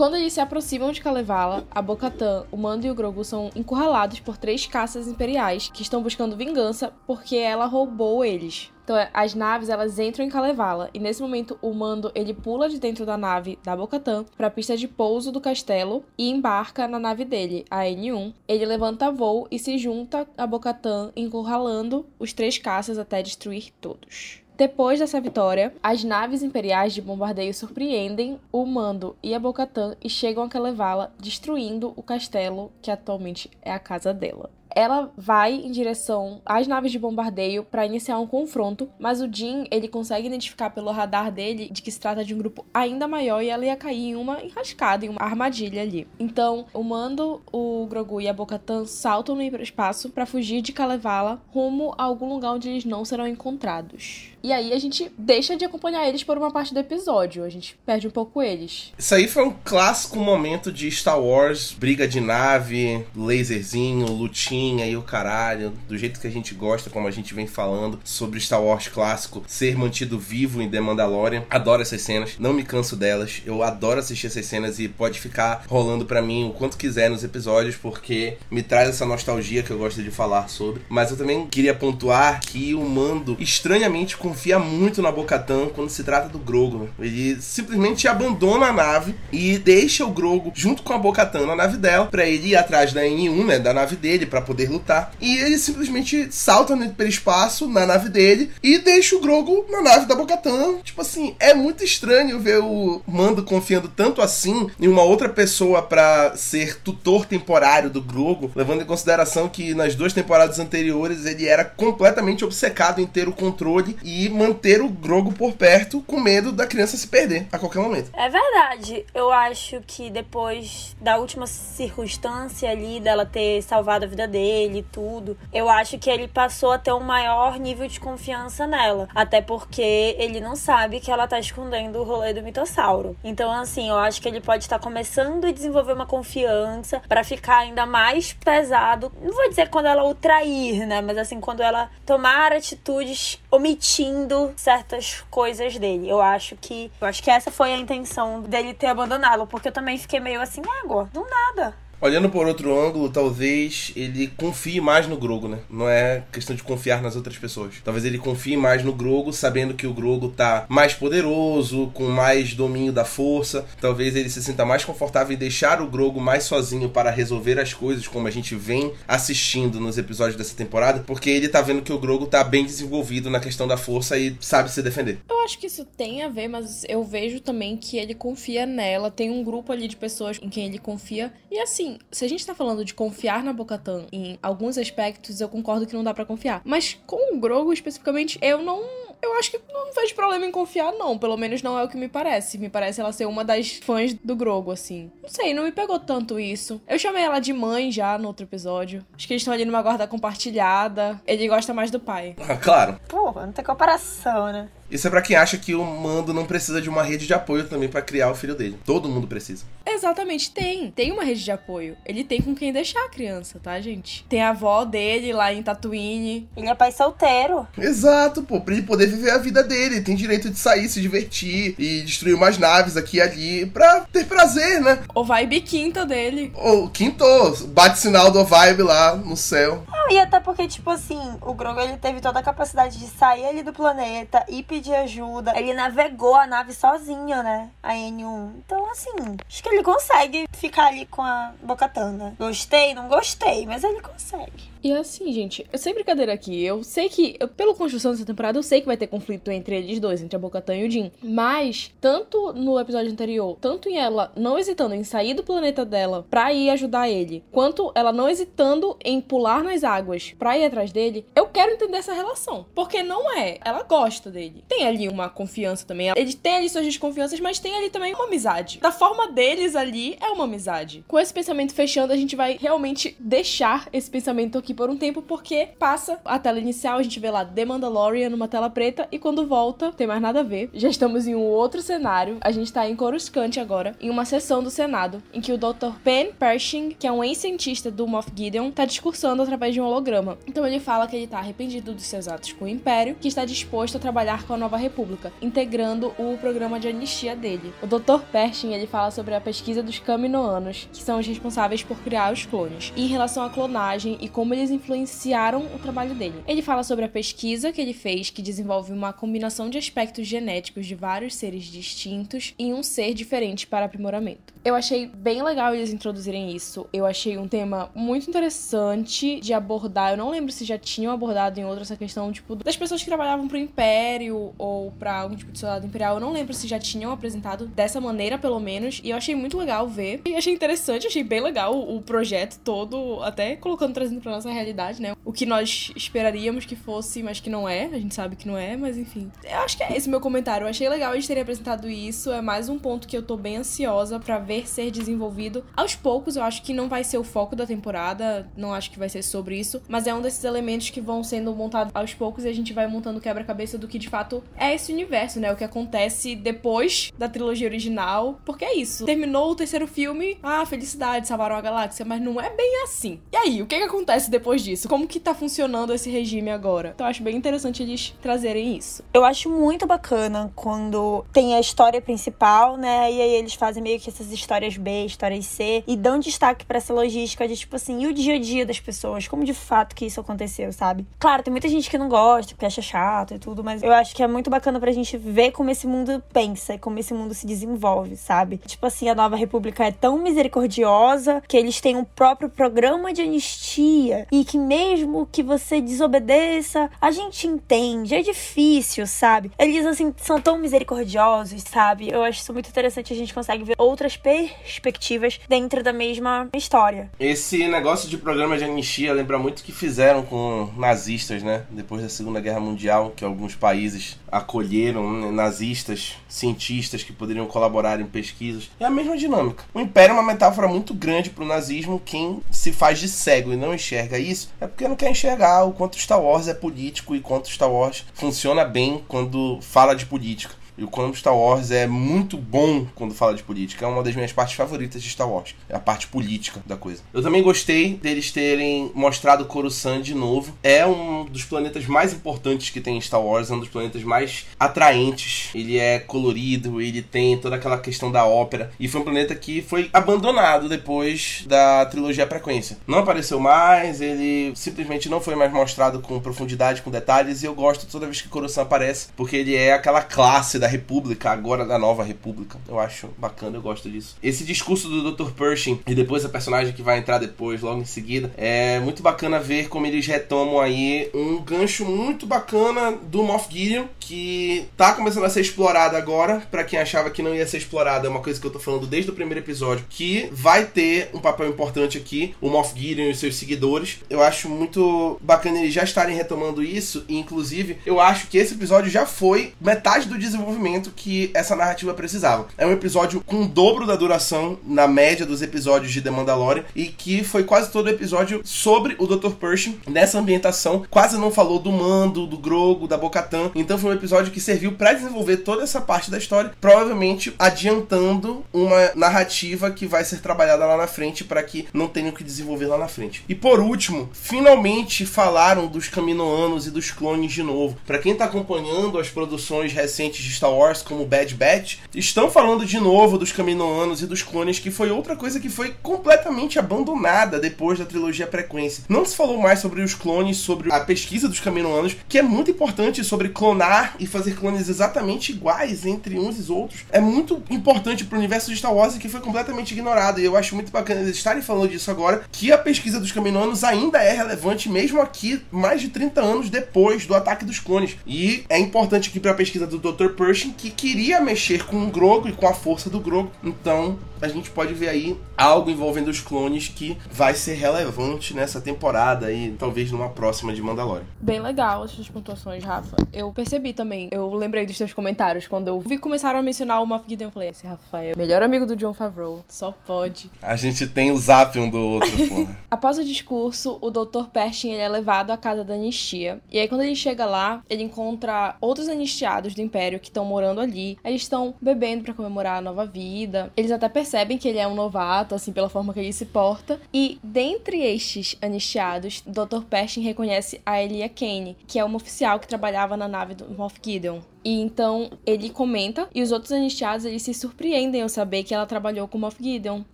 Quando 0.00 0.16
eles 0.16 0.32
se 0.32 0.40
aproximam 0.40 0.92
de 0.92 1.00
Kalevala, 1.02 1.66
a 1.70 1.82
Bocatan, 1.82 2.46
o 2.50 2.56
Mando 2.56 2.86
e 2.86 2.90
o 2.90 2.94
Grogu 2.94 3.22
são 3.22 3.50
encurralados 3.54 4.18
por 4.18 4.38
três 4.38 4.64
caças 4.64 5.06
imperiais 5.06 5.68
que 5.68 5.82
estão 5.82 6.02
buscando 6.02 6.38
vingança 6.38 6.90
porque 7.06 7.36
ela 7.36 7.66
roubou 7.66 8.24
eles. 8.24 8.72
Então, 8.82 8.96
as 9.12 9.34
naves, 9.34 9.68
elas 9.68 9.98
entram 9.98 10.24
em 10.24 10.30
Kalevala. 10.30 10.88
E 10.94 10.98
nesse 10.98 11.20
momento, 11.20 11.58
o 11.60 11.74
Mando, 11.74 12.10
ele 12.14 12.32
pula 12.32 12.70
de 12.70 12.80
dentro 12.80 13.04
da 13.04 13.18
nave 13.18 13.58
da 13.62 13.76
Bocatan 13.76 14.24
para 14.38 14.46
a 14.46 14.50
pista 14.50 14.74
de 14.74 14.88
pouso 14.88 15.30
do 15.30 15.38
castelo 15.38 16.02
e 16.16 16.30
embarca 16.30 16.88
na 16.88 16.98
nave 16.98 17.26
dele, 17.26 17.66
a 17.70 17.80
N1. 17.80 18.32
Ele 18.48 18.64
levanta 18.64 19.12
voo 19.12 19.46
e 19.50 19.58
se 19.58 19.76
junta 19.76 20.26
a 20.34 20.46
Bocatan, 20.46 21.12
encurralando 21.14 22.06
os 22.18 22.32
três 22.32 22.56
caças 22.56 22.96
até 22.96 23.22
destruir 23.22 23.70
todos. 23.82 24.40
Depois 24.60 24.98
dessa 24.98 25.18
vitória, 25.22 25.72
as 25.82 26.04
naves 26.04 26.42
imperiais 26.42 26.92
de 26.92 27.00
bombardeio 27.00 27.54
surpreendem 27.54 28.38
o 28.52 28.66
Mando 28.66 29.16
e 29.22 29.34
a 29.34 29.38
Bocatan 29.40 29.96
e 30.04 30.10
chegam 30.10 30.44
a 30.44 30.50
Kalevala, 30.50 31.14
destruindo 31.18 31.94
o 31.96 32.02
castelo 32.02 32.70
que 32.82 32.90
atualmente 32.90 33.50
é 33.62 33.72
a 33.72 33.78
casa 33.78 34.12
dela 34.12 34.50
ela 34.74 35.12
vai 35.16 35.54
em 35.54 35.70
direção 35.70 36.40
às 36.44 36.66
naves 36.66 36.92
de 36.92 36.98
bombardeio 36.98 37.64
para 37.64 37.86
iniciar 37.86 38.18
um 38.18 38.26
confronto, 38.26 38.88
mas 38.98 39.20
o 39.20 39.28
Jin, 39.30 39.66
ele 39.70 39.88
consegue 39.88 40.26
identificar 40.26 40.70
pelo 40.70 40.90
radar 40.90 41.30
dele 41.30 41.68
de 41.70 41.82
que 41.82 41.90
se 41.90 42.00
trata 42.00 42.24
de 42.24 42.34
um 42.34 42.38
grupo 42.38 42.64
ainda 42.72 43.08
maior 43.08 43.42
e 43.42 43.48
ela 43.48 43.64
ia 43.64 43.76
cair 43.76 44.10
em 44.10 44.16
uma 44.16 44.42
enrascada, 44.42 45.04
em 45.04 45.08
uma 45.08 45.22
armadilha 45.22 45.82
ali. 45.82 46.06
Então, 46.18 46.66
o 46.72 46.82
Mando, 46.82 47.42
o 47.52 47.86
Grogu 47.86 48.20
e 48.20 48.28
a 48.28 48.32
Bo-Katan 48.32 48.84
saltam 48.86 49.34
no 49.34 49.42
hiperespaço 49.42 50.10
para 50.10 50.26
fugir 50.26 50.62
de 50.62 50.72
Kalevala 50.72 51.42
rumo 51.48 51.94
a 51.98 52.04
algum 52.04 52.28
lugar 52.28 52.52
onde 52.52 52.68
eles 52.68 52.84
não 52.84 53.04
serão 53.04 53.26
encontrados. 53.26 54.30
E 54.42 54.52
aí 54.52 54.72
a 54.72 54.78
gente 54.78 55.10
deixa 55.18 55.56
de 55.56 55.64
acompanhar 55.64 56.08
eles 56.08 56.24
por 56.24 56.38
uma 56.38 56.50
parte 56.50 56.72
do 56.72 56.80
episódio, 56.80 57.44
a 57.44 57.48
gente 57.48 57.78
perde 57.84 58.06
um 58.06 58.10
pouco 58.10 58.42
eles. 58.42 58.92
Isso 58.98 59.14
aí 59.14 59.28
foi 59.28 59.44
um 59.44 59.54
clássico 59.64 60.18
momento 60.18 60.72
de 60.72 60.90
Star 60.90 61.20
Wars, 61.20 61.76
briga 61.78 62.08
de 62.08 62.20
nave, 62.20 63.04
laserzinho, 63.14 64.06
lutinha 64.06 64.86
e 64.86 64.96
o 64.96 65.02
caralho, 65.02 65.72
do 65.86 65.96
jeito 65.98 66.18
que 66.18 66.26
a 66.26 66.30
gente 66.30 66.54
gosta, 66.54 66.88
como 66.88 67.06
a 67.06 67.10
gente 67.10 67.34
vem 67.34 67.46
falando 67.46 68.00
sobre 68.02 68.40
Star 68.40 68.62
Wars 68.62 68.88
clássico, 68.88 69.44
ser 69.46 69.76
mantido 69.76 70.18
vivo 70.18 70.62
em 70.62 70.70
The 70.70 70.80
Mandalorian. 70.80 71.44
Adoro 71.50 71.82
essas 71.82 72.00
cenas, 72.00 72.36
não 72.38 72.52
me 72.52 72.62
canso 72.62 72.96
delas. 72.96 73.42
Eu 73.44 73.62
adoro 73.62 74.00
assistir 74.00 74.28
essas 74.28 74.46
cenas 74.46 74.78
e 74.78 74.88
pode 74.88 75.20
ficar 75.20 75.64
rolando 75.68 76.06
para 76.06 76.22
mim 76.22 76.48
o 76.48 76.52
quanto 76.52 76.78
quiser 76.78 77.10
nos 77.10 77.22
episódios, 77.22 77.76
porque 77.76 78.38
me 78.50 78.62
traz 78.62 78.88
essa 78.88 79.04
nostalgia 79.04 79.62
que 79.62 79.70
eu 79.70 79.78
gosto 79.78 80.02
de 80.02 80.10
falar 80.10 80.48
sobre. 80.48 80.82
Mas 80.88 81.10
eu 81.10 81.16
também 81.16 81.46
queria 81.46 81.74
pontuar 81.74 82.40
que 82.40 82.74
o 82.74 82.82
Mando, 82.82 83.36
estranhamente, 83.38 84.16
com 84.16 84.29
confia 84.30 84.60
muito 84.60 85.02
na 85.02 85.10
Bocatan 85.10 85.70
quando 85.74 85.90
se 85.90 86.04
trata 86.04 86.28
do 86.28 86.38
Grogu. 86.38 86.78
Né? 86.78 86.88
Ele 87.00 87.42
simplesmente 87.42 88.06
abandona 88.06 88.66
a 88.66 88.72
nave 88.72 89.16
e 89.32 89.58
deixa 89.58 90.04
o 90.04 90.10
Grogu 90.10 90.52
junto 90.54 90.84
com 90.84 90.92
a 90.92 90.98
Bocatan 90.98 91.46
na 91.46 91.56
nave 91.56 91.76
dela 91.76 92.06
para 92.06 92.24
ele 92.24 92.50
ir 92.50 92.56
atrás 92.56 92.92
da 92.92 93.02
N1, 93.02 93.44
né, 93.44 93.58
da 93.58 93.74
nave 93.74 93.96
dele 93.96 94.26
para 94.26 94.40
poder 94.40 94.70
lutar. 94.70 95.12
E 95.20 95.38
ele 95.38 95.58
simplesmente 95.58 96.28
salta 96.30 96.76
pelo 96.96 97.08
espaço 97.08 97.68
na 97.68 97.84
nave 97.84 98.08
dele 98.08 98.52
e 98.62 98.78
deixa 98.78 99.16
o 99.16 99.20
Grogu 99.20 99.66
na 99.68 99.82
nave 99.82 100.06
da 100.06 100.14
Bocatan. 100.14 100.78
Tipo 100.84 101.00
assim, 101.00 101.34
é 101.40 101.52
muito 101.52 101.82
estranho 101.82 102.38
ver 102.38 102.60
o 102.60 103.02
Mando 103.08 103.42
confiando 103.42 103.88
tanto 103.88 104.22
assim 104.22 104.70
em 104.78 104.86
uma 104.86 105.02
outra 105.02 105.28
pessoa 105.28 105.82
para 105.82 106.36
ser 106.36 106.76
tutor 106.76 107.26
temporário 107.26 107.90
do 107.90 108.00
Grogu, 108.00 108.52
levando 108.54 108.82
em 108.82 108.86
consideração 108.86 109.48
que 109.48 109.74
nas 109.74 109.96
duas 109.96 110.12
temporadas 110.12 110.60
anteriores 110.60 111.26
ele 111.26 111.48
era 111.48 111.64
completamente 111.64 112.44
obcecado 112.44 113.00
em 113.00 113.06
ter 113.06 113.28
o 113.28 113.32
controle 113.32 113.96
e 114.04 114.19
e 114.20 114.28
manter 114.28 114.82
o 114.82 114.88
Grogo 114.88 115.32
por 115.32 115.52
perto 115.54 116.02
com 116.02 116.20
medo 116.20 116.52
da 116.52 116.66
criança 116.66 116.96
se 116.96 117.08
perder 117.08 117.46
a 117.50 117.58
qualquer 117.58 117.80
momento. 117.80 118.10
É 118.12 118.28
verdade. 118.28 119.06
Eu 119.14 119.32
acho 119.32 119.80
que 119.86 120.10
depois 120.10 120.94
da 121.00 121.16
última 121.16 121.46
circunstância 121.46 122.70
ali 122.70 123.00
dela 123.00 123.24
ter 123.24 123.62
salvado 123.62 124.04
a 124.04 124.08
vida 124.08 124.28
dele 124.28 124.40
dele, 124.40 124.86
tudo, 124.92 125.38
eu 125.52 125.68
acho 125.68 125.98
que 125.98 126.10
ele 126.10 126.28
passou 126.28 126.72
a 126.72 126.78
ter 126.78 126.92
um 126.92 127.00
maior 127.00 127.58
nível 127.58 127.86
de 127.86 127.98
confiança 127.98 128.66
nela. 128.66 129.08
Até 129.14 129.40
porque 129.40 130.16
ele 130.18 130.40
não 130.40 130.54
sabe 130.54 131.00
que 131.00 131.10
ela 131.10 131.26
tá 131.26 131.38
escondendo 131.38 131.98
o 131.98 132.04
rolê 132.04 132.34
do 132.34 132.42
mitossauro. 132.42 133.16
Então, 133.24 133.50
assim, 133.50 133.88
eu 133.88 133.96
acho 133.96 134.20
que 134.20 134.28
ele 134.28 134.40
pode 134.40 134.64
estar 134.64 134.78
começando 134.78 135.46
a 135.46 135.52
desenvolver 135.52 135.92
uma 135.92 136.06
confiança 136.06 137.00
para 137.08 137.24
ficar 137.24 137.58
ainda 137.58 137.86
mais 137.86 138.32
pesado. 138.32 139.12
Não 139.22 139.32
vou 139.32 139.48
dizer 139.48 139.68
quando 139.70 139.86
ela 139.86 140.04
o 140.04 140.14
trair, 140.14 140.86
né? 140.86 141.00
Mas 141.00 141.16
assim, 141.16 141.40
quando 141.40 141.62
ela 141.62 141.90
tomar 142.04 142.52
atitudes 142.52 143.40
omitindo 143.50 144.09
certas 144.56 145.24
coisas 145.30 145.78
dele. 145.78 146.08
Eu 146.08 146.20
acho 146.20 146.56
que. 146.56 146.90
Eu 147.00 147.06
acho 147.06 147.22
que 147.22 147.30
essa 147.30 147.50
foi 147.50 147.72
a 147.72 147.78
intenção 147.78 148.42
dele 148.42 148.74
ter 148.74 148.86
abandonado, 148.86 149.46
porque 149.46 149.68
eu 149.68 149.72
também 149.72 149.98
fiquei 149.98 150.20
meio 150.20 150.40
assim, 150.40 150.62
água, 150.82 151.08
do 151.12 151.26
nada. 151.28 151.74
Olhando 152.02 152.30
por 152.30 152.46
outro 152.46 152.80
ângulo, 152.80 153.10
talvez 153.10 153.92
ele 153.94 154.32
confie 154.34 154.80
mais 154.80 155.06
no 155.06 155.18
Grogo, 155.18 155.48
né? 155.48 155.58
Não 155.68 155.86
é 155.86 156.22
questão 156.32 156.56
de 156.56 156.62
confiar 156.62 157.02
nas 157.02 157.14
outras 157.14 157.36
pessoas. 157.36 157.74
Talvez 157.84 158.06
ele 158.06 158.16
confie 158.16 158.56
mais 158.56 158.82
no 158.82 158.94
Grogo, 158.94 159.34
sabendo 159.34 159.74
que 159.74 159.86
o 159.86 159.92
Grogo 159.92 160.28
tá 160.28 160.64
mais 160.66 160.94
poderoso, 160.94 161.90
com 161.92 162.04
mais 162.04 162.54
domínio 162.54 162.90
da 162.90 163.04
força. 163.04 163.66
Talvez 163.80 164.16
ele 164.16 164.30
se 164.30 164.42
sinta 164.42 164.64
mais 164.64 164.82
confortável 164.82 165.34
em 165.34 165.38
deixar 165.38 165.82
o 165.82 165.88
Grogo 165.88 166.18
mais 166.18 166.44
sozinho 166.44 166.88
para 166.88 167.10
resolver 167.10 167.60
as 167.60 167.74
coisas, 167.74 168.08
como 168.08 168.26
a 168.26 168.30
gente 168.30 168.54
vem 168.54 168.94
assistindo 169.06 169.78
nos 169.78 169.98
episódios 169.98 170.36
dessa 170.36 170.56
temporada, 170.56 171.04
porque 171.06 171.28
ele 171.28 171.48
tá 171.48 171.60
vendo 171.60 171.82
que 171.82 171.92
o 171.92 171.98
Grogo 171.98 172.26
tá 172.26 172.42
bem 172.42 172.64
desenvolvido 172.64 173.28
na 173.28 173.40
questão 173.40 173.68
da 173.68 173.76
força 173.76 174.16
e 174.16 174.34
sabe 174.40 174.70
se 174.70 174.82
defender. 174.82 175.18
Eu 175.28 175.39
acho 175.44 175.58
que 175.58 175.66
isso 175.66 175.84
tem 175.84 176.22
a 176.22 176.28
ver, 176.28 176.48
mas 176.48 176.84
eu 176.88 177.02
vejo 177.02 177.40
também 177.40 177.76
que 177.76 177.96
ele 177.96 178.14
confia 178.14 178.66
nela, 178.66 179.10
tem 179.10 179.30
um 179.30 179.42
grupo 179.42 179.72
ali 179.72 179.88
de 179.88 179.96
pessoas 179.96 180.38
em 180.42 180.48
quem 180.48 180.66
ele 180.66 180.78
confia. 180.78 181.32
E 181.50 181.58
assim, 181.58 181.98
se 182.10 182.24
a 182.24 182.28
gente 182.28 182.44
tá 182.46 182.54
falando 182.54 182.84
de 182.84 182.94
confiar 182.94 183.42
na 183.42 183.52
Bocatan 183.52 184.06
em 184.12 184.38
alguns 184.42 184.78
aspectos, 184.78 185.40
eu 185.40 185.48
concordo 185.48 185.86
que 185.86 185.94
não 185.94 186.04
dá 186.04 186.14
para 186.14 186.24
confiar. 186.24 186.62
Mas 186.64 186.98
com 187.06 187.34
o 187.34 187.40
Grogo 187.40 187.72
especificamente, 187.72 188.38
eu 188.40 188.62
não 188.62 188.82
eu 189.22 189.36
acho 189.38 189.50
que 189.50 189.60
não 189.72 189.92
faz 189.92 190.12
problema 190.12 190.46
em 190.46 190.50
confiar, 190.50 190.92
não. 190.92 191.18
Pelo 191.18 191.36
menos 191.36 191.62
não 191.62 191.78
é 191.78 191.84
o 191.84 191.88
que 191.88 191.96
me 191.96 192.08
parece. 192.08 192.58
Me 192.58 192.68
parece 192.68 193.00
ela 193.00 193.12
ser 193.12 193.26
uma 193.26 193.44
das 193.44 193.72
fãs 193.72 194.14
do 194.14 194.34
Grogo, 194.34 194.70
assim. 194.70 195.10
Não 195.22 195.28
sei, 195.28 195.52
não 195.52 195.64
me 195.64 195.72
pegou 195.72 195.98
tanto 195.98 196.40
isso. 196.40 196.80
Eu 196.88 196.98
chamei 196.98 197.22
ela 197.22 197.38
de 197.38 197.52
mãe 197.52 197.92
já 197.92 198.16
no 198.16 198.28
outro 198.28 198.46
episódio. 198.46 199.04
Acho 199.14 199.26
que 199.26 199.34
eles 199.34 199.42
estão 199.42 199.52
ali 199.52 199.64
numa 199.64 199.82
guarda 199.82 200.06
compartilhada. 200.06 201.20
Ele 201.26 201.48
gosta 201.48 201.74
mais 201.74 201.90
do 201.90 202.00
pai. 202.00 202.34
Ah, 202.48 202.56
claro. 202.56 202.98
Porra, 203.08 203.46
não 203.46 203.52
tem 203.52 203.64
comparação, 203.64 204.52
né? 204.52 204.68
Isso 204.90 205.06
é 205.06 205.10
para 205.10 205.22
quem 205.22 205.36
acha 205.36 205.56
que 205.56 205.74
o 205.74 205.84
Mando 205.84 206.34
não 206.34 206.44
precisa 206.44 206.80
de 206.80 206.88
uma 206.88 207.02
rede 207.02 207.26
de 207.26 207.34
apoio 207.34 207.64
também 207.68 207.88
para 207.88 208.02
criar 208.02 208.30
o 208.30 208.34
filho 208.34 208.54
dele. 208.54 208.78
Todo 208.84 209.08
mundo 209.08 209.26
precisa. 209.26 209.64
Exatamente, 209.86 210.50
tem. 210.50 210.90
Tem 210.90 211.12
uma 211.12 211.24
rede 211.24 211.44
de 211.44 211.50
apoio. 211.50 211.96
Ele 212.04 212.24
tem 212.24 212.40
com 212.40 212.54
quem 212.54 212.72
deixar 212.72 213.04
a 213.04 213.08
criança, 213.08 213.60
tá, 213.62 213.80
gente? 213.80 214.24
Tem 214.28 214.42
a 214.42 214.50
avó 214.50 214.84
dele 214.84 215.32
lá 215.32 215.52
em 215.52 215.62
Tatooine. 215.62 216.48
Ele 216.56 216.68
é 216.68 216.74
pai 216.74 216.92
solteiro. 216.92 217.66
Exato, 217.78 218.42
pô. 218.42 218.60
Pra 218.60 218.74
ele 218.74 218.82
poder 218.82 219.06
viver 219.06 219.30
a 219.30 219.38
vida 219.38 219.62
dele. 219.62 219.96
Ele 219.96 220.04
tem 220.04 220.16
direito 220.16 220.50
de 220.50 220.58
sair, 220.58 220.88
se 220.88 221.00
divertir 221.00 221.74
e 221.78 222.02
destruir 222.02 222.34
umas 222.34 222.58
naves 222.58 222.96
aqui 222.96 223.18
e 223.18 223.20
ali 223.20 223.66
pra 223.66 224.00
ter 224.12 224.26
prazer, 224.26 224.80
né? 224.80 225.00
O 225.14 225.24
vibe 225.24 225.60
quinta 225.60 226.06
dele. 226.06 226.52
O 226.56 226.88
quinto, 226.88 227.24
bate 227.68 227.98
sinal 227.98 228.30
do 228.30 228.44
vibe 228.44 228.82
lá 228.82 229.16
no 229.16 229.36
céu. 229.36 229.84
Não, 229.88 230.10
e 230.10 230.18
até 230.18 230.40
porque, 230.40 230.66
tipo 230.66 230.90
assim, 230.90 231.20
o 231.40 231.54
Grogu 231.54 231.80
ele 231.80 231.96
teve 231.96 232.20
toda 232.20 232.38
a 232.40 232.42
capacidade 232.42 232.98
de 232.98 233.06
sair 233.06 233.44
ali 233.44 233.62
do 233.62 233.72
planeta 233.72 234.44
e 234.48 234.62
pedir 234.62 234.79
ajuda. 234.88 235.52
Ele 235.58 235.74
navegou 235.74 236.34
a 236.34 236.46
nave 236.46 236.72
sozinho, 236.72 237.42
né? 237.42 237.70
A 237.82 237.94
N1. 237.94 238.52
Então, 238.64 238.90
assim, 238.90 239.10
acho 239.48 239.62
que 239.62 239.68
ele 239.68 239.82
consegue 239.82 240.46
ficar 240.52 240.86
ali 240.86 241.06
com 241.06 241.22
a 241.22 241.52
Bocatana. 241.62 242.34
Gostei, 242.38 242.94
não 242.94 243.08
gostei, 243.08 243.66
mas 243.66 243.84
ele 243.84 244.00
consegue. 244.00 244.70
E 244.82 244.92
assim, 244.92 245.30
gente, 245.30 245.66
eu 245.70 245.78
sem 245.78 245.92
brincadeira 245.92 246.32
aqui, 246.32 246.64
eu 246.64 246.82
sei 246.82 247.08
que, 247.10 247.36
eu, 247.38 247.46
pela 247.46 247.74
construção 247.74 248.12
dessa 248.12 248.24
temporada, 248.24 248.58
eu 248.58 248.62
sei 248.62 248.80
que 248.80 248.86
vai 248.86 248.96
ter 248.96 249.06
conflito 249.06 249.50
entre 249.50 249.76
eles 249.76 250.00
dois, 250.00 250.22
entre 250.22 250.36
a 250.36 250.38
Bocatan 250.38 250.76
e 250.76 250.86
o 250.86 250.90
Jin. 250.90 251.12
Mas, 251.22 251.92
tanto 252.00 252.54
no 252.54 252.80
episódio 252.80 253.12
anterior, 253.12 253.58
tanto 253.60 253.90
em 253.90 253.98
ela 253.98 254.32
não 254.34 254.58
hesitando 254.58 254.94
em 254.94 255.04
sair 255.04 255.34
do 255.34 255.42
planeta 255.42 255.84
dela 255.84 256.26
pra 256.30 256.52
ir 256.54 256.70
ajudar 256.70 257.10
ele, 257.10 257.44
quanto 257.52 257.92
ela 257.94 258.10
não 258.10 258.28
hesitando 258.28 258.96
em 259.04 259.20
pular 259.20 259.62
nas 259.62 259.84
águas 259.84 260.34
pra 260.38 260.56
ir 260.56 260.64
atrás 260.64 260.90
dele, 260.92 261.26
eu 261.36 261.46
quero 261.46 261.72
entender 261.72 261.98
essa 261.98 262.14
relação. 262.14 262.64
Porque 262.74 263.02
não 263.02 263.30
é, 263.36 263.58
ela 263.62 263.82
gosta 263.82 264.30
dele. 264.30 264.64
Tem 264.70 264.86
ali 264.86 265.08
uma 265.08 265.28
confiança 265.28 265.84
também. 265.84 266.12
Ele 266.14 266.32
tem 266.32 266.58
ali 266.58 266.68
suas 266.68 266.84
desconfianças, 266.84 267.40
mas 267.40 267.58
tem 267.58 267.76
ali 267.76 267.90
também 267.90 268.14
uma 268.14 268.26
amizade. 268.26 268.78
Da 268.78 268.92
forma 268.92 269.32
deles 269.32 269.74
ali, 269.74 270.16
é 270.20 270.28
uma 270.28 270.44
amizade. 270.44 271.04
Com 271.08 271.18
esse 271.18 271.34
pensamento 271.34 271.74
fechando, 271.74 272.12
a 272.12 272.16
gente 272.16 272.36
vai 272.36 272.56
realmente 272.56 273.16
deixar 273.18 273.88
esse 273.92 274.08
pensamento 274.08 274.56
aqui 274.56 274.72
por 274.72 274.88
um 274.88 274.96
tempo, 274.96 275.22
porque 275.22 275.70
passa 275.76 276.20
a 276.24 276.38
tela 276.38 276.60
inicial, 276.60 276.98
a 276.98 277.02
gente 277.02 277.18
vê 277.18 277.32
lá 277.32 277.44
The 277.44 277.64
Mandalorian 277.64 278.28
numa 278.28 278.46
tela 278.46 278.70
preta, 278.70 279.08
e 279.10 279.18
quando 279.18 279.44
volta, 279.44 279.90
tem 279.90 280.06
mais 280.06 280.22
nada 280.22 280.38
a 280.38 280.44
ver. 280.44 280.70
Já 280.72 280.88
estamos 280.88 281.26
em 281.26 281.34
um 281.34 281.42
outro 281.42 281.82
cenário. 281.82 282.38
A 282.40 282.52
gente 282.52 282.72
tá 282.72 282.88
em 282.88 282.94
Coruscant 282.94 283.56
agora, 283.58 283.96
em 284.00 284.08
uma 284.08 284.24
sessão 284.24 284.62
do 284.62 284.70
Senado, 284.70 285.20
em 285.34 285.40
que 285.40 285.52
o 285.52 285.58
Dr. 285.58 285.98
Pen 286.04 286.32
Pershing, 286.32 286.90
que 286.90 287.08
é 287.08 287.12
um 287.12 287.24
ex-cientista 287.24 287.90
do 287.90 288.06
Moff 288.06 288.30
Gideon, 288.32 288.70
tá 288.70 288.84
discursando 288.84 289.42
através 289.42 289.74
de 289.74 289.80
um 289.80 289.84
holograma. 289.84 290.38
Então 290.46 290.64
ele 290.64 290.78
fala 290.78 291.08
que 291.08 291.16
ele 291.16 291.26
tá 291.26 291.38
arrependido 291.38 291.92
dos 291.92 292.04
seus 292.04 292.28
atos 292.28 292.52
com 292.52 292.66
o 292.66 292.68
Império, 292.68 293.16
que 293.20 293.26
está 293.26 293.44
disposto 293.44 293.96
a 293.96 294.00
trabalhar 294.00 294.46
com 294.46 294.54
a 294.54 294.59
Nova 294.60 294.76
República, 294.76 295.32
integrando 295.42 296.14
o 296.18 296.38
programa 296.38 296.78
de 296.78 296.86
anistia 296.86 297.34
dele. 297.34 297.72
O 297.82 297.86
Dr. 297.86 298.20
Pershing, 298.30 298.72
ele 298.72 298.86
fala 298.86 299.10
sobre 299.10 299.34
a 299.34 299.40
pesquisa 299.40 299.82
dos 299.82 299.98
Caminoanos, 299.98 300.88
que 300.92 301.02
são 301.02 301.18
os 301.18 301.26
responsáveis 301.26 301.82
por 301.82 301.98
criar 301.98 302.32
os 302.32 302.46
clones, 302.46 302.92
e 302.94 303.04
em 303.04 303.08
relação 303.08 303.42
à 303.42 303.50
clonagem 303.50 304.18
e 304.20 304.28
como 304.28 304.54
eles 304.54 304.70
influenciaram 304.70 305.66
o 305.74 305.78
trabalho 305.78 306.14
dele. 306.14 306.44
Ele 306.46 306.62
fala 306.62 306.82
sobre 306.82 307.04
a 307.04 307.08
pesquisa 307.08 307.72
que 307.72 307.80
ele 307.80 307.94
fez, 307.94 308.30
que 308.30 308.42
desenvolve 308.42 308.92
uma 308.92 309.12
combinação 309.12 309.68
de 309.70 309.78
aspectos 309.78 310.26
genéticos 310.26 310.86
de 310.86 310.94
vários 310.94 311.34
seres 311.34 311.64
distintos 311.64 312.54
em 312.58 312.74
um 312.74 312.82
ser 312.82 313.14
diferente 313.14 313.66
para 313.66 313.86
aprimoramento. 313.86 314.52
Eu 314.62 314.74
achei 314.74 315.06
bem 315.06 315.42
legal 315.42 315.74
eles 315.74 315.92
introduzirem 315.92 316.54
isso. 316.54 316.86
Eu 316.92 317.06
achei 317.06 317.38
um 317.38 317.48
tema 317.48 317.90
muito 317.94 318.28
interessante 318.28 319.40
de 319.40 319.54
abordar. 319.54 320.12
Eu 320.12 320.18
não 320.18 320.30
lembro 320.30 320.52
se 320.52 320.66
já 320.66 320.78
tinham 320.78 321.12
abordado 321.12 321.58
em 321.58 321.64
outra 321.64 321.82
essa 321.82 321.96
questão, 321.96 322.30
tipo, 322.30 322.54
das 322.56 322.76
pessoas 322.76 323.00
que 323.00 323.08
trabalhavam 323.08 323.48
pro 323.48 323.56
Império 323.56 324.39
ou 324.58 324.90
para 324.92 325.14
algum 325.20 325.36
tipo 325.36 325.52
de 325.52 325.58
soldado 325.58 325.86
imperial. 325.86 326.14
Eu 326.16 326.20
não 326.20 326.32
lembro 326.32 326.54
se 326.54 326.66
já 326.66 326.78
tinham 326.78 327.12
apresentado 327.12 327.66
dessa 327.66 328.00
maneira, 328.00 328.38
pelo 328.38 328.60
menos. 328.60 329.00
E 329.02 329.10
eu 329.10 329.16
achei 329.16 329.34
muito 329.34 329.56
legal 329.56 329.88
ver. 329.88 330.20
E 330.24 330.34
achei 330.34 330.52
interessante, 330.52 331.06
achei 331.06 331.22
bem 331.22 331.40
legal 331.40 331.78
o 331.78 332.00
projeto 332.00 332.58
todo, 332.64 333.22
até 333.22 333.56
colocando, 333.56 333.94
trazendo 333.94 334.20
pra 334.20 334.32
nossa 334.32 334.50
realidade, 334.50 335.00
né? 335.00 335.14
O 335.24 335.32
que 335.32 335.46
nós 335.46 335.92
esperaríamos 335.96 336.64
que 336.64 336.76
fosse, 336.76 337.22
mas 337.22 337.40
que 337.40 337.50
não 337.50 337.68
é. 337.68 337.86
A 337.86 337.98
gente 337.98 338.14
sabe 338.14 338.36
que 338.36 338.46
não 338.46 338.56
é, 338.56 338.76
mas 338.76 338.96
enfim. 338.96 339.30
Eu 339.44 339.58
acho 339.58 339.76
que 339.76 339.82
é 339.82 339.96
esse 339.96 340.08
meu 340.08 340.20
comentário. 340.20 340.64
Eu 340.64 340.70
achei 340.70 340.88
legal 340.88 341.14
eles 341.14 341.26
terem 341.26 341.42
apresentado 341.42 341.88
isso. 341.88 342.32
É 342.32 342.40
mais 342.40 342.68
um 342.68 342.78
ponto 342.78 343.06
que 343.06 343.16
eu 343.16 343.22
tô 343.22 343.36
bem 343.36 343.56
ansiosa 343.56 344.18
para 344.18 344.38
ver 344.38 344.68
ser 344.68 344.90
desenvolvido 344.90 345.64
aos 345.76 345.94
poucos. 345.94 346.36
Eu 346.36 346.42
acho 346.42 346.62
que 346.62 346.72
não 346.72 346.88
vai 346.88 347.04
ser 347.04 347.18
o 347.18 347.24
foco 347.24 347.56
da 347.56 347.66
temporada, 347.66 348.48
não 348.56 348.72
acho 348.72 348.90
que 348.90 348.98
vai 348.98 349.08
ser 349.08 349.22
sobre 349.22 349.58
isso, 349.58 349.82
mas 349.88 350.06
é 350.06 350.14
um 350.14 350.20
desses 350.20 350.44
elementos 350.44 350.90
que 350.90 351.00
vão 351.00 351.22
sendo 351.22 351.54
montados 351.54 351.92
aos 351.94 352.14
poucos 352.14 352.44
e 352.44 352.48
a 352.48 352.52
gente 352.52 352.72
vai 352.72 352.86
montando 352.86 353.20
quebra-cabeça 353.20 353.78
do 353.78 353.88
que 353.88 353.98
de 353.98 354.08
fato 354.08 354.29
é 354.56 354.74
esse 354.74 354.92
universo, 354.92 355.40
né? 355.40 355.52
O 355.52 355.56
que 355.56 355.64
acontece 355.64 356.34
depois 356.36 357.12
da 357.18 357.28
trilogia 357.28 357.66
original, 357.66 358.40
porque 358.44 358.64
é 358.64 358.76
isso. 358.76 359.04
Terminou 359.04 359.50
o 359.50 359.54
terceiro 359.54 359.86
filme, 359.86 360.38
ah, 360.42 360.64
felicidade, 360.64 361.26
salvaram 361.28 361.56
a 361.56 361.60
galáxia, 361.60 362.04
mas 362.04 362.20
não 362.20 362.40
é 362.40 362.50
bem 362.50 362.82
assim. 362.84 363.20
E 363.32 363.36
aí, 363.36 363.62
o 363.62 363.66
que 363.66 363.78
que 363.78 363.84
acontece 363.84 364.30
depois 364.30 364.62
disso? 364.62 364.88
Como 364.88 365.06
que 365.06 365.18
tá 365.18 365.34
funcionando 365.34 365.92
esse 365.92 366.10
regime 366.10 366.50
agora? 366.50 366.92
Então 366.94 367.06
eu 367.06 367.10
acho 367.10 367.22
bem 367.22 367.36
interessante 367.36 367.82
eles 367.82 368.14
trazerem 368.22 368.76
isso. 368.76 369.02
Eu 369.12 369.24
acho 369.24 369.48
muito 369.50 369.86
bacana 369.86 370.52
quando 370.54 371.24
tem 371.32 371.54
a 371.54 371.60
história 371.60 372.00
principal, 372.00 372.76
né? 372.76 373.10
E 373.12 373.20
aí 373.20 373.34
eles 373.34 373.54
fazem 373.54 373.82
meio 373.82 373.98
que 373.98 374.08
essas 374.08 374.30
histórias 374.32 374.76
B, 374.76 375.04
histórias 375.04 375.46
C 375.46 375.82
e 375.86 375.96
dão 375.96 376.18
destaque 376.18 376.64
para 376.64 376.78
essa 376.78 376.92
logística 376.92 377.46
de 377.46 377.56
tipo 377.56 377.76
assim, 377.76 378.02
e 378.02 378.06
o 378.06 378.12
dia 378.12 378.34
a 378.34 378.38
dia 378.38 378.66
das 378.66 378.80
pessoas, 378.80 379.26
como 379.28 379.44
de 379.44 379.54
fato 379.54 379.94
que 379.94 380.06
isso 380.06 380.20
aconteceu, 380.20 380.72
sabe? 380.72 381.06
Claro, 381.18 381.42
tem 381.42 381.50
muita 381.50 381.68
gente 381.68 381.90
que 381.90 381.98
não 381.98 382.08
gosta, 382.08 382.54
que 382.54 382.66
acha 382.66 382.82
chato 382.82 383.34
e 383.34 383.38
tudo, 383.38 383.62
mas 383.64 383.82
eu 383.82 383.92
acho 383.92 384.14
que 384.14 384.19
é 384.22 384.26
muito 384.26 384.50
bacana 384.50 384.80
pra 384.80 384.92
gente 384.92 385.16
ver 385.16 385.52
como 385.52 385.70
esse 385.70 385.86
mundo 385.86 386.22
pensa 386.32 386.80
como 386.80 386.98
esse 386.98 387.14
mundo 387.14 387.34
se 387.34 387.46
desenvolve, 387.46 388.16
sabe? 388.16 388.58
Tipo 388.58 388.86
assim, 388.86 389.08
a 389.08 389.14
Nova 389.14 389.36
República 389.36 389.84
é 389.84 389.92
tão 389.92 390.18
misericordiosa 390.18 391.42
que 391.46 391.56
eles 391.56 391.80
têm 391.80 391.96
um 391.96 392.04
próprio 392.04 392.48
programa 392.48 393.12
de 393.12 393.22
anistia 393.22 394.26
e 394.32 394.44
que 394.44 394.58
mesmo 394.58 395.28
que 395.30 395.42
você 395.42 395.80
desobedeça, 395.80 396.90
a 397.00 397.10
gente 397.10 397.46
entende, 397.46 398.14
é 398.14 398.22
difícil, 398.22 399.06
sabe? 399.06 399.52
Eles 399.58 399.86
assim 399.86 400.12
são 400.16 400.40
tão 400.40 400.58
misericordiosos, 400.58 401.62
sabe? 401.62 402.10
Eu 402.10 402.22
acho 402.22 402.40
isso 402.40 402.52
muito 402.52 402.68
interessante, 402.68 403.12
a 403.12 403.16
gente 403.16 403.34
consegue 403.34 403.64
ver 403.64 403.74
outras 403.78 404.16
perspectivas 404.16 405.40
dentro 405.48 405.82
da 405.82 405.92
mesma 405.92 406.48
história. 406.54 407.10
Esse 407.18 407.68
negócio 407.68 408.08
de 408.08 408.18
programa 408.18 408.56
de 408.56 408.64
anistia 408.64 409.12
lembra 409.12 409.38
muito 409.38 409.60
o 409.60 409.62
que 409.62 409.72
fizeram 409.72 410.22
com 410.22 410.70
nazistas, 410.76 411.42
né? 411.42 411.64
Depois 411.70 412.02
da 412.02 412.08
Segunda 412.08 412.40
Guerra 412.40 412.60
Mundial, 412.60 413.12
que 413.14 413.24
alguns 413.24 413.54
países 413.54 414.09
acolheram 414.30 415.10
né, 415.12 415.30
nazistas, 415.30 416.14
cientistas 416.28 417.02
que 417.02 417.12
poderiam 417.12 417.46
colaborar 417.46 418.00
em 418.00 418.06
pesquisas. 418.06 418.70
É 418.78 418.84
a 418.84 418.90
mesma 418.90 419.16
dinâmica. 419.16 419.64
O 419.74 419.80
Império 419.80 420.12
é 420.12 420.14
uma 420.14 420.22
metáfora 420.22 420.68
muito 420.68 420.94
grande 420.94 421.30
para 421.30 421.44
o 421.44 421.46
nazismo. 421.46 422.00
Quem 422.04 422.40
se 422.50 422.72
faz 422.72 422.98
de 422.98 423.08
cego 423.08 423.52
e 423.52 423.56
não 423.56 423.74
enxerga 423.74 424.18
isso 424.18 424.50
é 424.60 424.66
porque 424.66 424.88
não 424.88 424.96
quer 424.96 425.10
enxergar 425.10 425.64
o 425.64 425.72
quanto 425.72 425.98
Star 425.98 426.20
Wars 426.20 426.48
é 426.48 426.54
político 426.54 427.14
e 427.14 427.20
quanto 427.20 427.50
Star 427.50 427.70
Wars 427.70 428.04
funciona 428.14 428.64
bem 428.64 429.04
quando 429.08 429.58
fala 429.60 429.94
de 429.94 430.06
política. 430.06 430.59
E 430.80 430.84
o 430.84 430.88
quanto 430.88 431.18
Star 431.18 431.36
Wars 431.36 431.70
é 431.70 431.86
muito 431.86 432.38
bom 432.38 432.86
quando 432.94 433.12
fala 433.12 433.34
de 433.34 433.42
política. 433.42 433.84
É 433.84 433.88
uma 433.88 434.02
das 434.02 434.14
minhas 434.14 434.32
partes 434.32 434.54
favoritas 434.54 435.02
de 435.02 435.10
Star 435.10 435.28
Wars. 435.28 435.54
É 435.68 435.76
a 435.76 435.78
parte 435.78 436.06
política 436.06 436.62
da 436.64 436.74
coisa. 436.74 437.02
Eu 437.12 437.22
também 437.22 437.42
gostei 437.42 437.96
deles 437.96 438.32
terem 438.32 438.90
mostrado 438.94 439.44
Coruscant 439.44 440.00
de 440.00 440.14
novo. 440.14 440.56
É 440.62 440.86
um 440.86 441.26
dos 441.26 441.44
planetas 441.44 441.84
mais 441.84 442.14
importantes 442.14 442.70
que 442.70 442.80
tem 442.80 442.96
em 442.96 443.00
Star 443.02 443.20
Wars. 443.20 443.50
É 443.50 443.54
um 443.54 443.58
dos 443.60 443.68
planetas 443.68 444.02
mais 444.02 444.46
atraentes. 444.58 445.50
Ele 445.54 445.76
é 445.76 445.98
colorido, 445.98 446.80
ele 446.80 447.02
tem 447.02 447.36
toda 447.36 447.56
aquela 447.56 447.76
questão 447.76 448.10
da 448.10 448.24
ópera. 448.24 448.72
E 448.80 448.88
foi 448.88 449.02
um 449.02 449.04
planeta 449.04 449.34
que 449.34 449.60
foi 449.60 449.90
abandonado 449.92 450.66
depois 450.66 451.44
da 451.46 451.84
trilogia 451.84 452.26
Frequência. 452.26 452.78
Não 452.86 453.00
apareceu 453.00 453.38
mais, 453.38 454.00
ele 454.00 454.52
simplesmente 454.54 455.10
não 455.10 455.20
foi 455.20 455.34
mais 455.34 455.52
mostrado 455.52 456.00
com 456.00 456.18
profundidade, 456.20 456.80
com 456.80 456.90
detalhes. 456.90 457.42
E 457.42 457.46
eu 457.46 457.54
gosto 457.54 457.86
toda 457.86 458.06
vez 458.06 458.22
que 458.22 458.28
Coruscant 458.28 458.62
aparece, 458.62 459.08
porque 459.14 459.36
ele 459.36 459.54
é 459.54 459.74
aquela 459.74 460.00
classe 460.00 460.58
da 460.58 460.69
República, 460.70 461.30
agora 461.30 461.64
da 461.64 461.78
Nova 461.78 462.04
República. 462.04 462.58
Eu 462.68 462.78
acho 462.78 463.08
bacana, 463.18 463.56
eu 463.56 463.62
gosto 463.62 463.90
disso. 463.90 464.16
Esse 464.22 464.44
discurso 464.44 464.88
do 464.88 465.12
Dr. 465.12 465.32
Pershing 465.32 465.80
e 465.86 465.94
depois 465.94 466.24
a 466.24 466.28
personagem 466.28 466.72
que 466.72 466.82
vai 466.82 466.98
entrar 466.98 467.18
depois, 467.18 467.60
logo 467.60 467.80
em 467.80 467.84
seguida, 467.84 468.32
é 468.36 468.78
muito 468.80 469.02
bacana 469.02 469.38
ver 469.38 469.68
como 469.68 469.86
eles 469.86 470.06
retomam 470.06 470.60
aí 470.60 471.10
um 471.12 471.40
gancho 471.42 471.84
muito 471.84 472.26
bacana 472.26 472.92
do 472.92 473.22
Moff 473.22 473.48
Gideon, 473.50 473.86
que 473.98 474.66
tá 474.76 474.92
começando 474.92 475.24
a 475.24 475.30
ser 475.30 475.40
explorado 475.40 475.96
agora. 475.96 476.40
para 476.50 476.64
quem 476.64 476.78
achava 476.78 477.10
que 477.10 477.22
não 477.22 477.34
ia 477.34 477.46
ser 477.46 477.58
explorado, 477.58 478.06
é 478.06 478.10
uma 478.10 478.20
coisa 478.20 478.40
que 478.40 478.46
eu 478.46 478.50
tô 478.50 478.58
falando 478.58 478.86
desde 478.86 479.10
o 479.10 479.14
primeiro 479.14 479.40
episódio, 479.40 479.84
que 479.88 480.28
vai 480.32 480.64
ter 480.64 481.10
um 481.12 481.18
papel 481.18 481.48
importante 481.48 481.98
aqui, 481.98 482.34
o 482.40 482.48
Moff 482.48 482.78
Gideon 482.78 483.10
e 483.10 483.14
seus 483.14 483.36
seguidores. 483.36 483.98
Eu 484.08 484.22
acho 484.22 484.48
muito 484.48 485.18
bacana 485.20 485.58
eles 485.58 485.74
já 485.74 485.82
estarem 485.82 486.16
retomando 486.16 486.62
isso, 486.62 487.04
e 487.08 487.18
inclusive 487.18 487.78
eu 487.84 488.00
acho 488.00 488.28
que 488.28 488.38
esse 488.38 488.54
episódio 488.54 488.90
já 488.90 489.06
foi 489.06 489.52
metade 489.60 490.08
do 490.08 490.18
desenvolvimento 490.18 490.59
que 490.94 491.30
essa 491.34 491.56
narrativa 491.56 491.94
precisava. 491.94 492.46
É 492.56 492.66
um 492.66 492.72
episódio 492.72 493.22
com 493.24 493.42
o 493.42 493.48
dobro 493.48 493.86
da 493.86 493.96
duração 493.96 494.58
na 494.64 494.86
média 494.86 495.26
dos 495.26 495.42
episódios 495.42 495.92
de 495.92 496.02
The 496.02 496.10
Mandalorian 496.10 496.64
e 496.74 496.86
que 496.86 497.24
foi 497.24 497.44
quase 497.44 497.70
todo 497.70 497.86
o 497.86 497.90
episódio 497.90 498.40
sobre 498.44 498.94
o 498.98 499.06
Dr. 499.06 499.32
Pershing 499.32 499.80
nessa 499.88 500.18
ambientação. 500.18 500.84
Quase 500.90 501.18
não 501.18 501.30
falou 501.30 501.58
do 501.58 501.72
Mando, 501.72 502.26
do 502.26 502.38
Grogo, 502.38 502.86
da 502.86 502.96
Bocatan. 502.96 503.50
Então 503.54 503.78
foi 503.78 503.90
um 503.90 503.94
episódio 503.94 504.32
que 504.32 504.40
serviu 504.40 504.72
para 504.72 504.92
desenvolver 504.92 505.38
toda 505.38 505.62
essa 505.62 505.80
parte 505.80 506.10
da 506.10 506.18
história, 506.18 506.52
provavelmente 506.60 507.34
adiantando 507.38 508.44
uma 508.52 508.92
narrativa 508.94 509.70
que 509.70 509.86
vai 509.86 510.04
ser 510.04 510.20
trabalhada 510.20 510.66
lá 510.66 510.76
na 510.76 510.86
frente 510.86 511.24
para 511.24 511.42
que 511.42 511.66
não 511.72 511.88
tenham 511.88 512.12
que 512.12 512.24
desenvolver 512.24 512.66
lá 512.66 512.78
na 512.78 512.88
frente. 512.88 513.24
E 513.28 513.34
por 513.34 513.60
último, 513.60 514.08
finalmente 514.12 515.06
falaram 515.06 515.66
dos 515.66 515.88
Caminoanos 515.88 516.66
e 516.66 516.70
dos 516.70 516.90
clones 516.90 517.32
de 517.32 517.42
novo. 517.42 517.76
Para 517.86 517.98
quem 517.98 518.14
tá 518.14 518.24
acompanhando 518.24 518.98
as 518.98 519.08
produções 519.08 519.72
recentes 519.72 520.22
de 520.24 520.30
Star 520.40 520.54
Wars 520.54 520.80
como 520.80 521.04
Bad 521.04 521.34
Batch, 521.34 521.76
estão 521.94 522.30
falando 522.30 522.64
de 522.64 522.80
novo 522.80 523.18
dos 523.18 523.30
Caminoanos 523.30 524.00
e 524.00 524.06
dos 524.06 524.22
clones, 524.22 524.58
que 524.58 524.70
foi 524.70 524.90
outra 524.90 525.14
coisa 525.14 525.38
que 525.38 525.50
foi 525.50 525.74
completamente 525.82 526.58
abandonada 526.58 527.38
depois 527.38 527.78
da 527.78 527.84
trilogia 527.84 528.26
Frequência. 528.26 528.84
Não 528.88 529.04
se 529.04 529.14
falou 529.14 529.38
mais 529.38 529.58
sobre 529.58 529.82
os 529.82 529.94
clones, 529.94 530.38
sobre 530.38 530.72
a 530.72 530.80
pesquisa 530.80 531.28
dos 531.28 531.40
Caminoanos, 531.40 531.94
que 532.08 532.18
é 532.18 532.22
muito 532.22 532.50
importante 532.50 533.04
sobre 533.04 533.28
clonar 533.28 533.96
e 534.00 534.06
fazer 534.06 534.34
clones 534.34 534.70
exatamente 534.70 535.30
iguais 535.30 535.84
entre 535.84 536.18
uns 536.18 536.38
e 536.38 536.40
os 536.40 536.48
outros. 536.48 536.84
É 536.90 537.00
muito 537.00 537.42
importante 537.50 538.06
pro 538.06 538.16
universo 538.16 538.50
de 538.50 538.56
Star 538.56 538.74
Wars 538.74 538.96
que 538.96 539.10
foi 539.10 539.20
completamente 539.20 539.72
ignorado. 539.72 540.20
E 540.20 540.24
eu 540.24 540.38
acho 540.38 540.54
muito 540.54 540.72
bacana 540.72 541.02
eles 541.02 541.16
estarem 541.16 541.42
falando 541.42 541.68
disso 541.68 541.90
agora, 541.90 542.24
que 542.32 542.50
a 542.50 542.56
pesquisa 542.56 542.98
dos 542.98 543.12
Caminoanos 543.12 543.62
ainda 543.62 544.02
é 544.02 544.14
relevante, 544.14 544.70
mesmo 544.70 545.02
aqui, 545.02 545.42
mais 545.50 545.82
de 545.82 545.88
30 545.88 546.22
anos 546.22 546.48
depois 546.48 547.04
do 547.04 547.14
ataque 547.14 547.44
dos 547.44 547.58
clones. 547.58 547.96
E 548.06 548.44
é 548.48 548.58
importante 548.58 549.10
aqui 549.10 549.20
para 549.20 549.32
a 549.32 549.34
pesquisa 549.34 549.66
do 549.66 549.78
Dr. 549.78 550.14
Pershing 550.30 550.52
que 550.52 550.70
queria 550.70 551.20
mexer 551.20 551.64
com 551.64 551.84
o 551.84 551.90
Grogo 551.90 552.28
e 552.28 552.32
com 552.32 552.46
a 552.46 552.54
força 552.54 552.88
do 552.88 553.00
Grogo. 553.00 553.32
Então, 553.42 553.98
a 554.22 554.28
gente 554.28 554.48
pode 554.48 554.72
ver 554.72 554.88
aí 554.88 555.18
algo 555.40 555.70
envolvendo 555.70 556.08
os 556.08 556.20
clones 556.20 556.68
que 556.68 556.98
vai 557.10 557.34
ser 557.34 557.54
relevante 557.54 558.34
nessa 558.34 558.60
temporada 558.60 559.32
e 559.32 559.52
talvez 559.52 559.90
numa 559.90 560.10
próxima 560.10 560.52
de 560.52 560.60
Mandalorian. 560.60 561.06
Bem 561.18 561.40
legal 561.40 561.84
essas 561.84 562.08
pontuações, 562.08 562.62
Rafa. 562.62 562.96
Eu 563.12 563.32
percebi 563.32 563.72
também, 563.72 564.08
eu 564.12 564.32
lembrei 564.34 564.66
dos 564.66 564.76
teus 564.76 564.92
comentários 564.92 565.48
quando 565.48 565.68
eu 565.68 565.80
vi 565.80 565.96
que 565.96 565.98
começaram 565.98 566.38
a 566.38 566.42
mencionar 566.42 566.82
o 566.82 566.86
Moff 566.86 567.04
Gideon, 567.08 567.28
eu 567.28 567.32
falei, 567.32 567.48
esse 567.48 567.66
Rafael, 567.66 568.14
melhor 568.16 568.42
amigo 568.42 568.66
do 568.66 568.76
John 568.76 568.92
Favreau, 568.92 569.44
só 569.48 569.72
pode. 569.86 570.30
A 570.42 570.56
gente 570.56 570.86
tem 570.86 571.10
o 571.10 571.16
zap 571.16 571.58
um 571.58 571.70
do 571.70 571.78
outro, 571.78 572.10
porra. 572.28 572.58
Após 572.70 572.98
o 572.98 573.04
discurso, 573.04 573.78
o 573.80 573.90
Dr. 573.90 574.26
Pershing 574.32 574.72
ele 574.72 574.82
é 574.82 574.88
levado 574.88 575.30
à 575.30 575.36
casa 575.36 575.64
da 575.64 575.74
anistia. 575.74 576.40
E 576.50 576.58
aí 576.58 576.68
quando 576.68 576.82
ele 576.82 576.94
chega 576.94 577.24
lá, 577.24 577.62
ele 577.68 577.82
encontra 577.82 578.56
outros 578.60 578.88
anistiados 578.88 579.54
do 579.54 579.62
Império 579.62 579.98
que 579.98 580.08
estão 580.08 580.24
morando 580.24 580.60
ali. 580.60 580.98
Eles 581.04 581.22
estão 581.22 581.54
bebendo 581.60 582.04
para 582.04 582.14
comemorar 582.14 582.58
a 582.58 582.60
nova 582.60 582.84
vida. 582.84 583.50
Eles 583.56 583.70
até 583.70 583.88
percebem 583.88 584.36
que 584.36 584.48
ele 584.48 584.58
é 584.58 584.68
um 584.68 584.74
novato, 584.74 585.29
assim, 585.34 585.52
pela 585.52 585.68
forma 585.68 585.92
que 585.92 586.00
ele 586.00 586.12
se 586.12 586.26
porta. 586.26 586.80
E 586.92 587.18
dentre 587.22 587.82
estes 587.82 588.36
anistiados, 588.40 589.22
Dr. 589.26 589.62
Pershing 589.68 590.02
reconhece 590.02 590.60
a 590.64 590.82
Elia 590.82 591.08
Kane, 591.08 591.56
que 591.66 591.78
é 591.78 591.84
uma 591.84 591.96
oficial 591.96 592.38
que 592.38 592.48
trabalhava 592.48 592.96
na 592.96 593.08
nave 593.08 593.34
do 593.34 593.48
Moff 593.50 593.78
Gideon. 593.82 594.20
E 594.44 594.60
então 594.60 595.10
ele 595.26 595.50
comenta 595.50 596.08
e 596.14 596.22
os 596.22 596.32
outros 596.32 596.52
anistiados 596.52 597.04
eles 597.04 597.22
se 597.22 597.34
surpreendem 597.34 598.02
ao 598.02 598.08
saber 598.08 598.42
que 598.42 598.54
ela 598.54 598.66
trabalhou 598.66 599.06
com 599.06 599.18
Moff 599.18 599.36
Gideon. 599.42 599.82